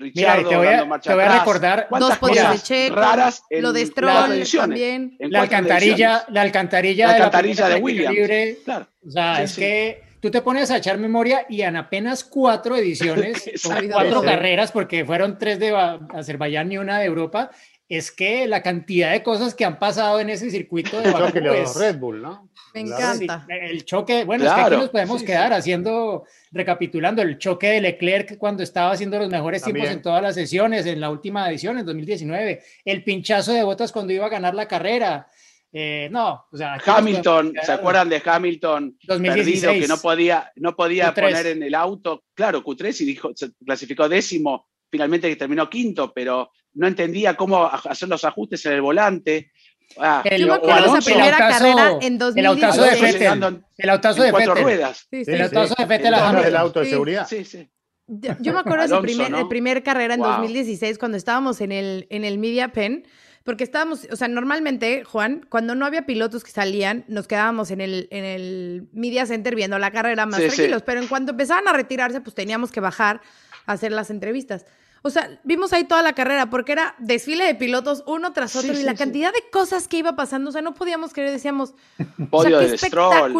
Hamilton, 0.01 0.11
Mira, 0.15 0.35
Richardo 0.35 0.49
te 0.49 0.55
voy 0.57 0.67
a, 0.67 0.85
marcha 0.85 1.09
te 1.09 1.13
voy 1.13 1.23
a 1.23 1.25
atrás. 1.27 1.39
recordar 1.41 1.87
¿Cuántas 1.89 2.09
Dos 2.09 2.17
podios 2.19 2.37
de 2.37 2.43
cosas 2.51 2.63
Checo, 2.63 2.95
raras 2.95 3.43
en 3.49 3.61
lo 3.63 3.73
de 3.73 3.85
Stroll 3.85 4.43
también. 4.57 5.17
La 5.19 5.41
alcantarilla, 5.41 6.25
la 6.29 6.41
alcantarilla, 6.41 7.07
La 7.07 7.13
de 7.13 7.19
la 7.19 7.25
alcantarilla 7.25 7.69
de 7.69 7.75
Williams. 7.81 8.15
libre. 8.15 8.57
Claro. 8.65 8.87
O 9.07 9.11
sea, 9.11 9.35
Sí, 9.37 9.43
es 9.43 9.51
sí. 9.51 9.61
que 9.61 10.03
tú 10.19 10.29
te 10.29 10.41
pones 10.41 10.69
a 10.71 10.77
echar 10.77 10.97
memoria 10.99 11.45
y 11.49 11.61
en 11.61 11.75
apenas 11.77 12.23
cuatro 12.23 12.75
ediciones, 12.77 13.43
cuatro 13.91 14.21
carreras, 14.21 14.71
porque 14.71 15.03
fueron 15.05 15.37
tres 15.37 15.59
de 15.59 15.71
Ba- 15.71 15.99
Azerbaiyán 16.13 16.71
y 16.71 16.77
una 16.77 16.99
de 16.99 17.05
Europa, 17.05 17.49
es 17.97 18.09
que 18.11 18.47
la 18.47 18.61
cantidad 18.63 19.11
de 19.11 19.21
cosas 19.21 19.53
que 19.53 19.65
han 19.65 19.77
pasado 19.77 20.19
en 20.21 20.29
ese 20.29 20.49
circuito 20.49 20.97
de 20.99 21.07
El 21.07 21.11
Bakú 21.13 21.25
choque 21.27 21.41
de 21.41 21.61
es- 21.61 21.67
los 21.69 21.75
Red 21.77 21.97
Bull, 21.97 22.21
¿no? 22.21 22.49
Me 22.73 22.79
encanta. 22.81 23.45
el 23.49 23.83
choque, 23.83 24.23
bueno, 24.23 24.45
es 24.45 24.49
que 24.49 24.55
Claro, 24.55 24.75
aquí 24.77 24.81
nos 24.83 24.89
podemos 24.91 25.19
sí, 25.19 25.25
quedar 25.25 25.49
sí. 25.51 25.59
haciendo, 25.59 26.23
recapitulando, 26.53 27.21
el 27.21 27.37
choque 27.37 27.67
de 27.67 27.81
Leclerc 27.81 28.37
cuando 28.37 28.63
estaba 28.63 28.91
haciendo 28.91 29.19
los 29.19 29.29
mejores 29.29 29.61
tiempos 29.61 29.81
También. 29.81 29.97
en 29.97 30.01
todas 30.01 30.21
las 30.23 30.35
sesiones, 30.35 30.85
en 30.85 31.01
la 31.01 31.09
última 31.09 31.49
edición, 31.49 31.79
en 31.79 31.85
2019, 31.85 32.61
el 32.85 33.03
pinchazo 33.03 33.51
de 33.51 33.63
botas 33.63 33.91
cuando 33.91 34.13
iba 34.13 34.25
a 34.25 34.29
ganar 34.29 34.55
la 34.55 34.69
carrera. 34.69 35.27
Eh, 35.73 36.07
no, 36.11 36.45
o 36.49 36.57
sea, 36.57 36.77
Hamilton, 36.85 37.53
¿se 37.61 37.71
acuerdan 37.73 38.07
de 38.07 38.21
Hamilton 38.23 38.97
2016. 39.03 39.61
perdido 39.65 39.81
que 39.81 39.87
no 39.89 39.97
podía, 39.97 40.51
no 40.55 40.75
podía 40.75 41.13
Q3. 41.13 41.21
poner 41.21 41.47
en 41.47 41.63
el 41.63 41.75
auto? 41.75 42.23
Claro, 42.33 42.63
Q3 42.63 43.01
y 43.01 43.05
dijo, 43.05 43.31
se 43.35 43.51
clasificó 43.65 44.07
décimo, 44.07 44.67
finalmente 44.89 45.27
que 45.29 45.35
terminó 45.35 45.69
quinto, 45.69 46.11
pero 46.13 46.51
no 46.73 46.87
entendía 46.87 47.35
cómo 47.35 47.65
hacer 47.65 48.09
los 48.09 48.23
ajustes 48.25 48.65
en 48.65 48.73
el 48.73 48.81
volante. 48.81 49.51
Ah, 49.97 50.21
El- 50.23 50.41
Yo 50.41 50.47
me 50.47 50.53
acuerdo 50.53 50.81
de 50.81 50.87
esa 50.87 50.97
el 50.99 51.03
primera 51.03 51.37
autazo- 51.37 51.59
carrera 51.59 51.97
en 52.01 52.13
el 52.37 52.45
autazo 52.45 52.81
de 52.83 52.91
2016. 52.91 53.01
Vettel. 53.01 53.19
llegando 53.19 53.47
en- 53.49 53.65
El 53.77 53.89
autazo 53.89 54.23
de 54.23 54.31
ruedas. 54.31 55.07
Sí, 55.09 55.25
sí. 55.25 55.31
El 55.31 55.41
autazo 55.41 55.75
de 55.77 55.85
del 55.97 56.13
Hamilton. 56.13 56.55
auto 56.55 56.79
de 56.79 56.85
Sí. 56.85 56.91
seguridad. 56.91 57.27
Sí, 57.27 57.43
sí. 57.45 57.69
Yo, 58.07 58.31
yo 58.39 58.53
me 58.53 58.59
acuerdo 58.59 58.79
de 58.79 58.85
ese 58.85 58.93
Alonso, 58.95 59.01
primer, 59.07 59.31
¿no? 59.31 59.39
el 59.39 59.47
primer 59.47 59.83
carrera 59.83 60.13
en 60.15 60.19
Wow. 60.21 60.29
2016 60.31 60.97
cuando 60.97 61.17
estábamos 61.17 61.61
en 61.61 61.71
el, 61.71 62.07
en 62.09 62.23
el 62.25 62.37
Media 62.39 62.69
Pen, 62.69 63.05
porque 63.43 63.63
estábamos, 63.63 64.07
o 64.11 64.15
sea, 64.15 64.27
normalmente, 64.27 65.03
Juan, 65.03 65.45
cuando 65.49 65.75
no 65.75 65.85
había 65.85 66.05
pilotos 66.05 66.43
que 66.43 66.51
salían, 66.51 67.05
nos 67.07 67.27
quedábamos 67.27 67.71
en 67.71 67.81
el, 67.81 68.07
en 68.11 68.23
el 68.25 68.87
Media 68.93 69.25
Center 69.25 69.55
viendo 69.55 69.77
la 69.79 69.91
carrera 69.91 70.25
más 70.25 70.39
Sí, 70.41 70.49
sí. 70.49 70.55
tranquilos, 70.57 70.83
pero 70.85 71.01
en 71.01 71.07
cuanto 71.07 71.31
empezaban 71.31 71.67
a 71.67 71.73
retirarse, 71.73 72.21
pues 72.21 72.35
teníamos 72.35 72.71
que 72.71 72.79
bajar 72.81 73.21
a 73.65 73.73
hacer 73.73 73.91
las 73.91 74.09
entrevistas. 74.09 74.65
O 75.03 75.09
sea, 75.09 75.39
vimos 75.43 75.73
ahí 75.73 75.83
toda 75.83 76.03
la 76.03 76.13
carrera 76.13 76.49
porque 76.49 76.73
era 76.73 76.95
desfile 76.99 77.45
de 77.45 77.55
pilotos 77.55 78.03
uno 78.05 78.33
tras 78.33 78.51
Sí, 78.51 78.59
otro 78.59 78.73
y 78.73 78.77
sí, 78.77 78.83
la 78.83 78.91
sí. 78.91 78.97
cantidad 78.99 79.33
de 79.33 79.43
cosas 79.51 79.87
que 79.87 79.97
iba 79.97 80.15
pasando, 80.15 80.49
o 80.49 80.53
sea, 80.53 80.61
no 80.61 80.73
podíamos 80.75 81.11
creer, 81.13 81.31
decíamos, 81.31 81.73
o 82.19 82.25
Podio 82.29 82.59
sea, 82.59 82.69
qué 82.69 82.77
Stroll. 82.77 83.33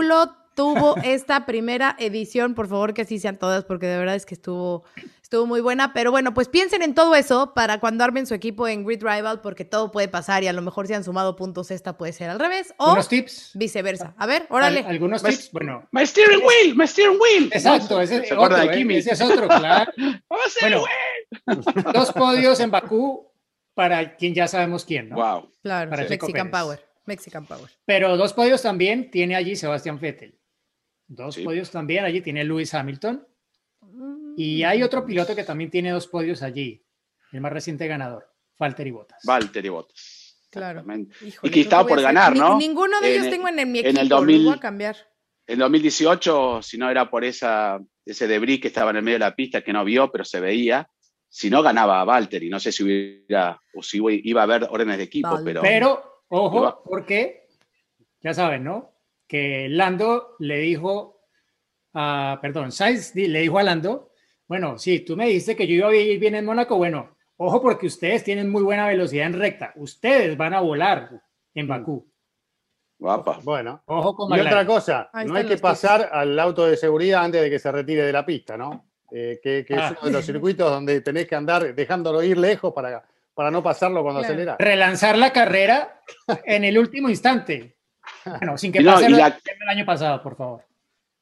Tuvo 0.56 0.95
esta 1.04 1.45
primera 1.45 1.95
edición. 1.99 2.56
Por 2.56 2.68
favor, 2.68 2.93
que 2.93 3.04
así 3.04 3.20
sean 3.20 3.38
todas, 3.38 3.64
porque 3.66 3.88
de 3.88 3.97
verdad 3.97 4.16
es 4.16 4.26
que 4.26 4.34
estuvo, 4.36 4.84
estuvo 5.22 5.45
muy 5.45 5.62
buena. 5.62 5.93
Pero 5.93 6.12
bueno, 6.12 6.34
pues 6.34 6.47
piensen 6.49 6.82
en 6.82 6.93
todo 6.93 7.16
eso 7.16 7.54
para 7.54 7.80
cuando 7.80 8.04
armen 8.04 8.26
su 8.28 8.34
equipo 8.34 8.68
en 8.68 8.86
Grid 8.86 9.02
Rival, 9.04 9.41
porque 9.41 9.66
todo 9.66 9.91
puede 9.91 10.08
pasar 10.08 10.43
y 10.43 10.47
a 10.47 10.54
lo 10.54 10.62
mejor 10.62 10.88
si 10.88 10.93
han 10.93 11.04
sumado 11.04 11.36
puntos, 11.36 11.72
esta 11.72 11.97
puede 11.97 12.14
ser 12.14 12.30
al 12.30 12.39
revés 12.39 12.74
o 12.78 12.91
Unos 12.93 13.08
tips. 13.08 13.52
viceversa. 13.56 14.14
A 14.18 14.26
ver, 14.26 14.43
Al- 14.43 14.47
órale. 14.56 14.80
algunos 14.88 15.24
tips. 15.24 15.52
Bueno, 15.52 15.88
My 15.91 16.06
steering 16.06 16.41
wheel, 16.45 16.76
my 16.76 16.88
steering 16.88 17.20
wheel. 17.20 17.49
exacto, 17.54 17.99
ese 18.02 18.20
¿Se 18.20 18.26
es 18.26 18.32
otro, 18.34 18.58
de 18.58 18.66
¿eh? 18.66 18.72
Kimi? 18.72 18.95
ese 18.97 19.12
es 19.14 19.22
otro, 19.22 19.47
claro. 19.47 19.91
Bueno, 20.62 20.84
dos 21.93 22.12
podios 22.12 22.60
en 22.60 22.72
Bakú 22.72 23.32
para 23.74 24.16
quien 24.18 24.34
ya 24.34 24.47
sabemos 24.47 24.84
quién, 24.86 25.10
¿no? 25.10 25.16
Wow. 25.16 25.49
Claro, 25.64 25.89
para 25.89 26.04
Mexican 26.04 26.49
Pérez. 26.49 26.52
Power. 26.52 26.86
Mexican 27.06 27.45
Power. 27.45 27.70
Pero 27.86 28.18
dos 28.18 28.34
podios 28.34 28.62
también 28.62 29.10
tiene 29.10 29.36
allí 29.36 29.56
Sebastián 29.56 29.99
Vettel. 29.99 30.38
Dos 31.14 31.36
Sí. 31.36 31.43
podios 31.43 31.70
también 31.72 32.05
allí 32.05 32.22
tiene 32.22 32.43
Lewis 32.45 32.74
Hamilton. 32.74 33.28
Mm. 33.82 34.34
Y 34.38 34.64
hay 34.64 34.82
otro 34.82 35.05
piloto 35.05 35.36
que 35.36 35.43
también 35.43 35.70
tiene 35.70 35.91
dos 35.91 36.07
podios 36.07 36.41
allí. 36.41 36.82
El 37.34 37.41
más 37.41 37.51
reciente 37.51 37.86
ganador, 37.88 38.30
Valtteri 38.57 38.91
Bottas. 38.91 39.22
Valtteri 39.26 39.68
Bottas. 39.70 40.47
Claro. 40.49 40.82
Híjole, 40.82 41.34
Y 41.43 41.49
que 41.49 41.62
estaba 41.62 41.86
por 41.88 42.01
ganar, 42.01 42.32
Ni- 42.34 42.39
¿no? 42.39 42.57
ninguno 42.57 42.99
de 43.01 43.07
En 43.07 43.14
ellos 43.14 43.26
el- 43.26 43.32
tengo 43.32 43.47
en, 43.49 43.59
en 43.59 43.72
mi 43.72 43.80
en 43.80 43.86
equipo, 43.88 44.01
el 44.01 44.09
los 44.09 44.20
2000 44.20 44.45
voy 44.45 44.53
a 44.53 44.59
cambiar. 44.59 44.95
En 45.47 45.59
2018, 45.59 46.62
si 46.62 46.78
no 46.78 46.89
era 46.89 47.09
por 47.09 47.26
esa, 47.26 47.80
ese 48.05 48.28
debris 48.28 48.62
que 48.62 48.68
estaba 48.68 48.91
en 48.91 48.97
el 48.97 49.03
medio 49.03 49.16
de 49.16 49.20
la 49.26 49.36
pista 49.36 49.62
que 49.62 49.74
no 49.74 49.84
vio, 49.84 50.09
pero 50.12 50.24
se 50.24 50.39
veía, 50.39 50.89
si 51.28 51.49
no 51.49 51.62
ganaba 51.62 51.99
a 51.99 52.05
Valtteri, 52.05 52.49
no 52.49 52.59
sé 52.59 52.72
si 52.72 52.84
hubiera 52.84 53.59
o 53.74 53.84
si 53.84 54.01
iba 54.24 54.41
a 54.41 54.43
haber 54.43 54.64
órdenes 54.70 54.97
de 54.97 55.03
equipo, 55.03 55.30
Vale. 55.32 55.43
pero, 55.45 55.62
Pero, 55.62 56.22
ojo, 56.30 56.57
Iba- 56.59 56.84
porque 56.84 57.47
ya 58.22 58.34
saben, 58.34 58.64
¿no? 58.64 58.91
Que 59.32 59.67
Lando 59.69 60.36
le 60.39 60.57
dijo 60.57 61.21
a, 61.93 62.38
perdón, 62.41 62.73
Sainz 62.73 63.13
di- 63.13 63.27
le 63.29 63.39
dijo 63.39 63.57
a 63.59 63.63
Lando, 63.63 64.11
bueno, 64.45 64.77
sí, 64.77 64.99
tú 64.99 65.15
me 65.15 65.25
dijiste 65.27 65.55
que 65.55 65.65
yo 65.65 65.73
iba 65.75 65.88
a 65.88 65.95
ir 65.95 66.19
bien 66.19 66.36
en 66.36 66.43
Mónaco, 66.45 66.75
bueno, 66.75 67.15
ojo 67.38 67.61
porque 67.61 67.88
ustedes 67.88 68.25
tienen 68.25 68.49
muy 68.49 68.61
buena 68.61 68.88
velocidad 68.88 69.27
en 69.27 69.39
recta, 69.39 69.71
ustedes 69.77 70.36
van 70.36 70.53
a 70.53 70.59
volar 70.59 71.09
en 71.53 71.65
Bakú. 71.65 72.05
guapa. 72.99 73.39
Bueno. 73.43 73.82
Ojo 73.86 74.15
con 74.15 74.38
Y 74.38 74.41
otra 74.41 74.65
cosa, 74.65 75.09
Ahí 75.13 75.25
no 75.27 75.36
hay 75.36 75.45
que 75.47 75.55
pasar 75.57 76.09
al 76.11 76.38
auto 76.38 76.65
de 76.65 76.75
seguridad 76.75 77.23
antes 77.23 77.41
de 77.41 77.49
que 77.49 77.57
se 77.57 77.71
retire 77.71 78.03
de 78.03 78.11
la 78.11 78.25
pista, 78.25 78.57
¿no? 78.57 78.86
Eh, 79.13 79.39
que 79.41 79.63
que 79.65 79.75
Ah. 79.75 79.88
es 79.88 79.97
uno 80.01 80.07
de 80.07 80.11
los 80.11 80.25
circuitos 80.25 80.69
donde 80.69 80.99
tenés 80.99 81.25
que 81.25 81.36
andar 81.36 81.73
dejándolo 81.73 82.21
ir 82.21 82.38
lejos 82.38 82.73
para, 82.73 83.01
para 83.34 83.49
no 83.49 83.63
pasarlo 83.63 84.03
cuando 84.03 84.19
Claro. 84.19 84.34
acelera. 84.34 84.55
Relanzar 84.59 85.17
la 85.17 85.32
carrera 85.32 86.01
en 86.43 86.65
el 86.65 86.77
último 86.77 87.07
instante. 87.09 87.77
Bueno, 88.26 88.57
sin 88.57 88.72
que 88.72 88.80
Y 88.82 88.84
no, 88.84 88.93
pase 88.93 89.09
la- 89.09 89.28
el 89.61 89.69
año 89.69 89.86
pasado, 89.86 90.22
por 90.22 90.36
favor. 90.38 90.63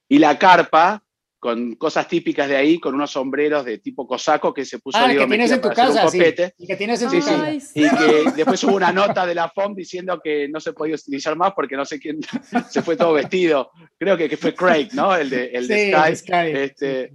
Y 0.08 0.18
la 0.20 0.38
carpa, 0.39 1.04
con 1.41 1.76
cosas 1.76 2.06
típicas 2.08 2.50
de 2.50 2.58
ahí, 2.58 2.80
con 2.82 2.93
unos 2.95 3.12
sombreros 3.12 3.64
de 3.64 3.78
tipo 3.78 4.06
cosaco 4.06 4.54
que 4.54 4.66
se 4.66 4.80
puso 4.80 4.97
Ah, 4.97 5.08
Diego 5.08 5.24
que 5.24 5.30
tienes 5.30 5.52
en 5.52 5.62
tu 5.62 5.70
casa, 5.70 6.06
sí. 6.10 6.22
Y 6.58 6.68
que 6.68 6.76
tienes 6.76 7.02
en 7.02 7.10
Sí, 7.10 7.18
tu 7.20 7.24
sí. 7.24 7.30
casa. 7.32 7.43
Ay, 7.45 7.62
sí. 7.62 7.80
Y 7.82 7.89
que 7.89 8.32
después 8.36 8.62
hubo 8.66 8.76
una 8.76 8.91
nota 8.91 9.26
de 9.26 9.36
la 9.36 9.47
FOM 9.50 9.74
diciendo 9.74 10.20
que 10.22 10.50
no 10.50 10.60
se 10.60 10.74
podía 10.74 10.95
utilizar 10.95 11.38
más 11.38 11.54
porque 11.56 11.78
no 11.78 11.86
sé 11.86 11.97
quién 12.00 12.20
se 12.70 12.82
fue 12.82 12.97
todo 12.97 13.14
vestido. 13.14 13.72
Creo 13.97 14.18
que, 14.18 14.28
que 14.28 14.36
fue 14.36 14.54
Craig, 14.54 14.89
¿no? 14.93 15.16
El 15.16 15.30
de, 15.30 15.45
el 15.54 15.68
de 15.68 16.16
Sky, 16.18 16.34
Este, 16.54 17.14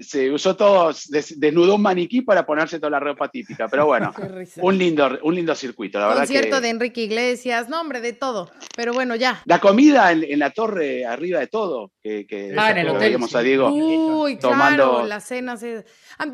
se, 0.00 0.30
usó 0.30 0.56
todo, 0.56 0.92
desnudó 1.08 1.76
un 1.76 1.82
maniquí 1.82 2.22
para 2.22 2.44
ponerse 2.44 2.78
toda 2.78 2.90
la 2.90 3.00
ropa 3.00 3.28
típica, 3.28 3.68
pero 3.68 3.86
bueno, 3.86 4.12
un 4.56 4.76
lindo, 4.76 5.18
un 5.22 5.34
lindo 5.34 5.54
circuito, 5.54 5.98
la 5.98 6.06
Concierto 6.06 6.20
verdad. 6.20 6.42
Concierto 6.42 6.60
de 6.60 6.68
Enrique 6.68 7.02
Iglesias, 7.02 7.68
nombre 7.68 8.00
de 8.00 8.12
todo, 8.12 8.50
pero 8.76 8.92
bueno, 8.92 9.14
ya. 9.14 9.40
La 9.44 9.60
comida 9.60 10.10
en, 10.12 10.38
la 10.38 10.50
torre, 10.50 11.06
arriba 11.06 11.38
de 11.38 11.46
todo, 11.46 11.92
que, 12.02 12.26
que 12.26 12.54
ah, 12.56 12.70
en 12.72 12.78
el 12.78 12.88
hotel, 12.88 13.16
a 13.34 13.40
Diego. 13.40 13.68
Uy, 13.70 14.36
tomando... 14.36 14.90
claro, 14.90 15.06
las 15.06 15.24
cenas. 15.24 15.64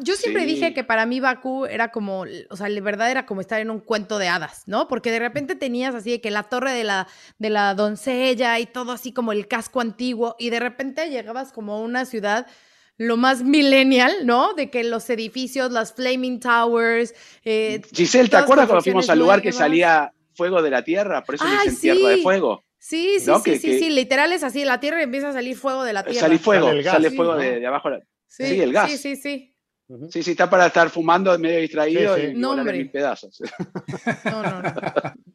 Yo 0.01 0.15
siempre 0.15 0.47
dije 0.47 0.73
que 0.73 0.85
para 0.85 1.07
mí 1.07 1.21
Bakú 1.21 1.67
era 1.67 1.91
como, 1.91 2.25
o 2.51 2.57
sea, 2.57 2.69
la 2.69 2.81
verdad 2.81 3.11
era 3.11 3.27
como 3.27 3.41
estar 3.41 3.61
en 3.61 3.71
un 3.71 3.81
cuento 3.81 4.19
de 4.19 4.29
hadas, 4.29 4.63
¿no? 4.67 4.89
Porque 4.89 5.11
de 5.11 5.19
repente 5.19 5.55
tenías 5.55 5.95
así 5.95 6.11
de 6.11 6.21
que 6.21 6.31
la 6.31 6.45
torre 6.45 6.73
de 6.73 6.85
la, 6.85 7.09
de 7.39 7.51
la 7.51 7.75
doncella 7.75 8.59
y 8.59 8.67
todo 8.67 8.93
así 8.93 9.13
como 9.13 9.33
el 9.33 9.49
casco 9.49 9.81
antiguo, 9.81 10.37
y 10.39 10.51
de 10.51 10.61
repente 10.61 11.09
llegabas 11.11 11.53
como 11.53 11.75
a 11.75 11.81
una 11.81 12.05
ciudad 12.05 12.47
lo 12.99 13.17
más 13.17 13.43
millennial, 13.43 14.13
¿no? 14.25 14.55
De 14.55 14.71
que 14.71 14.85
los 14.85 15.09
edificios, 15.09 15.71
las 15.71 15.95
Flaming 15.95 16.41
Towers. 16.41 17.15
Eh, 17.45 17.81
Giselle, 17.95 18.29
¿te 18.29 18.37
acuerdas 18.37 18.67
cuando 18.67 18.83
fuimos 18.83 19.09
al 19.09 19.21
lugar 19.21 19.41
que 19.41 19.53
salía 19.53 20.13
fuego 20.35 20.61
de 20.61 20.71
la 20.71 20.83
tierra? 20.83 21.25
Por 21.25 21.37
eso 21.37 21.45
le 21.47 21.53
dicen 21.53 21.81
tierra 21.81 22.09
de 22.11 22.19
fuego. 22.19 22.65
Sí, 22.81 23.19
sí, 23.21 23.33
sí, 23.45 23.59
sí, 23.59 23.79
sí, 23.79 23.91
literal 23.91 24.33
es 24.33 24.45
así, 24.45 24.65
la 24.65 24.79
tierra 24.79 25.03
empieza 25.03 25.31
a 25.31 25.33
salir 25.33 25.57
fuego 25.57 25.85
de 25.85 25.93
la 25.93 26.05
tierra. 26.05 26.21
Sale 26.21 26.39
fuego, 26.39 26.71
sale, 26.83 27.11
fuego 27.11 27.37
de, 27.37 27.67
abajo. 27.67 27.91
Sí, 28.27 28.61
el 28.61 28.73
gas. 28.73 28.91
Sí, 28.91 28.99
sí, 28.99 29.17
sí. 29.17 29.55
Sí, 30.11 30.23
sí, 30.23 30.33
está 30.33 30.51
para 30.51 30.67
estar 30.67 30.91
fumando 30.91 31.37
medio 31.39 31.61
distraído 31.61 32.19
y 32.19 32.35
no, 32.35 32.59
en 32.61 32.91
pedazos. 32.91 33.41
No, 34.25 34.43
no, 34.43 34.63
no. 34.63 34.73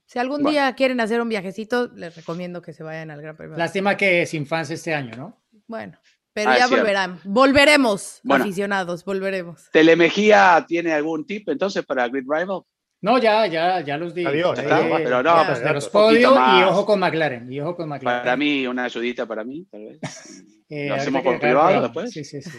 Si 0.05 0.19
algún 0.19 0.43
día 0.43 0.73
quieren 0.75 0.99
hacer 0.99 1.21
un 1.21 1.29
viajecito, 1.29 1.87
les 1.95 2.15
recomiendo 2.15 2.61
que 2.61 2.71
se 2.71 2.83
vayan 2.83 3.09
al 3.09 3.21
Gran 3.21 3.35
Premio. 3.35 3.57
Lástima 3.57 3.97
que 3.97 4.21
es 4.21 4.33
infancia 4.35 4.75
este 4.75 4.93
año, 4.93 5.15
¿no? 5.17 5.43
Bueno. 5.65 5.97
Pero 6.33 6.49
ah, 6.49 6.57
ya 6.57 6.67
volverán. 6.67 7.19
Volveremos, 7.23 8.21
aficionados, 8.27 9.05
volveremos. 9.05 9.69
Telemejía 9.71 10.65
tiene 10.67 10.91
algún 10.91 11.25
tip 11.25 11.47
entonces 11.49 11.85
para 11.85 12.07
Grid 12.07 12.25
Rival? 12.27 12.63
No, 13.01 13.19
ya, 13.19 13.45
ya, 13.47 13.81
ya 13.81 13.97
los 13.97 14.15
di. 14.15 14.25
Adiós. 14.25 14.57
Eh, 14.57 14.65
pero 15.03 15.21
no, 15.21 15.45
pues, 15.45 15.61
los 15.61 15.89
podio 15.89 16.33
y 16.33 16.63
ojo 16.63 16.85
con 16.85 17.01
McLaren. 17.01 17.51
Y 17.51 17.59
ojo 17.59 17.75
con 17.75 17.89
McLaren. 17.89 18.21
Para 18.21 18.37
mí, 18.37 18.65
una 18.65 18.85
ayudita 18.85 19.25
para 19.25 19.43
mí, 19.43 19.65
tal 19.71 19.85
vez. 19.85 19.99
Eh, 20.69 20.87
¿Lo 20.87 20.95
hacemos 20.95 21.21
por 21.21 21.39
privado 21.39 21.83
después? 21.83 22.09
Sí, 22.09 22.23
sí, 22.23 22.41
sí. 22.41 22.49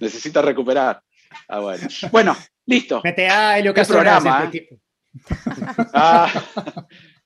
Necesita 0.00 0.42
recuperar. 0.42 1.02
Ah, 1.48 1.58
bueno. 1.58 1.88
Bueno, 2.12 2.36
listo. 2.66 3.00
Mete 3.02 3.26
a 3.26 3.58
Helio 3.58 3.74
Castro 3.74 3.96
programa. 3.96 4.48
¿eh? 4.52 4.68
ah, 5.92 6.30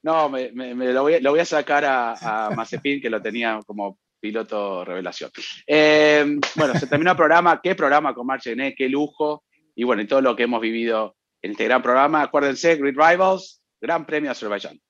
no, 0.02 0.30
me, 0.30 0.52
me, 0.52 0.74
me 0.74 0.92
lo, 0.92 1.02
voy, 1.02 1.20
lo, 1.20 1.32
voy, 1.32 1.40
a 1.40 1.44
sacar 1.44 1.84
a, 1.84 2.46
a 2.46 2.50
Mazepin, 2.50 3.02
que 3.02 3.10
lo 3.10 3.20
tenía 3.20 3.60
como 3.66 3.98
piloto 4.20 4.84
revelación. 4.84 5.30
Eh, 5.66 6.38
bueno, 6.54 6.74
se 6.74 6.86
terminó 6.86 7.12
el 7.12 7.16
programa. 7.16 7.60
¿Qué 7.62 7.74
programa 7.74 8.14
con 8.14 8.26
Marchené? 8.26 8.74
¿Qué 8.74 8.88
lujo? 8.88 9.44
Y 9.74 9.84
bueno, 9.84 10.02
y 10.02 10.06
todo 10.06 10.20
lo 10.20 10.34
que 10.34 10.44
hemos 10.44 10.60
vivido 10.60 11.16
en 11.42 11.52
este 11.52 11.64
gran 11.64 11.82
programa. 11.82 12.22
Acuérdense, 12.22 12.76
Grid 12.76 12.96
Rivals, 12.96 13.62
Gran 13.80 14.04
Premio 14.06 14.30
Azerbaiyán. 14.30 14.80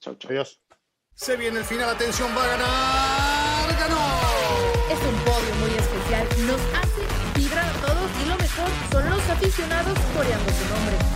Chau, 0.00 0.14
chau. 0.16 0.30
Adiós. 0.30 0.60
Se 1.14 1.36
viene 1.36 1.58
el 1.58 1.64
final, 1.64 1.90
atención, 1.90 2.30
va 2.36 2.44
a 2.44 2.46
ganar. 2.46 3.78
¡Ganó! 3.78 4.09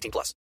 18 0.00 0.10
plus. 0.10 0.34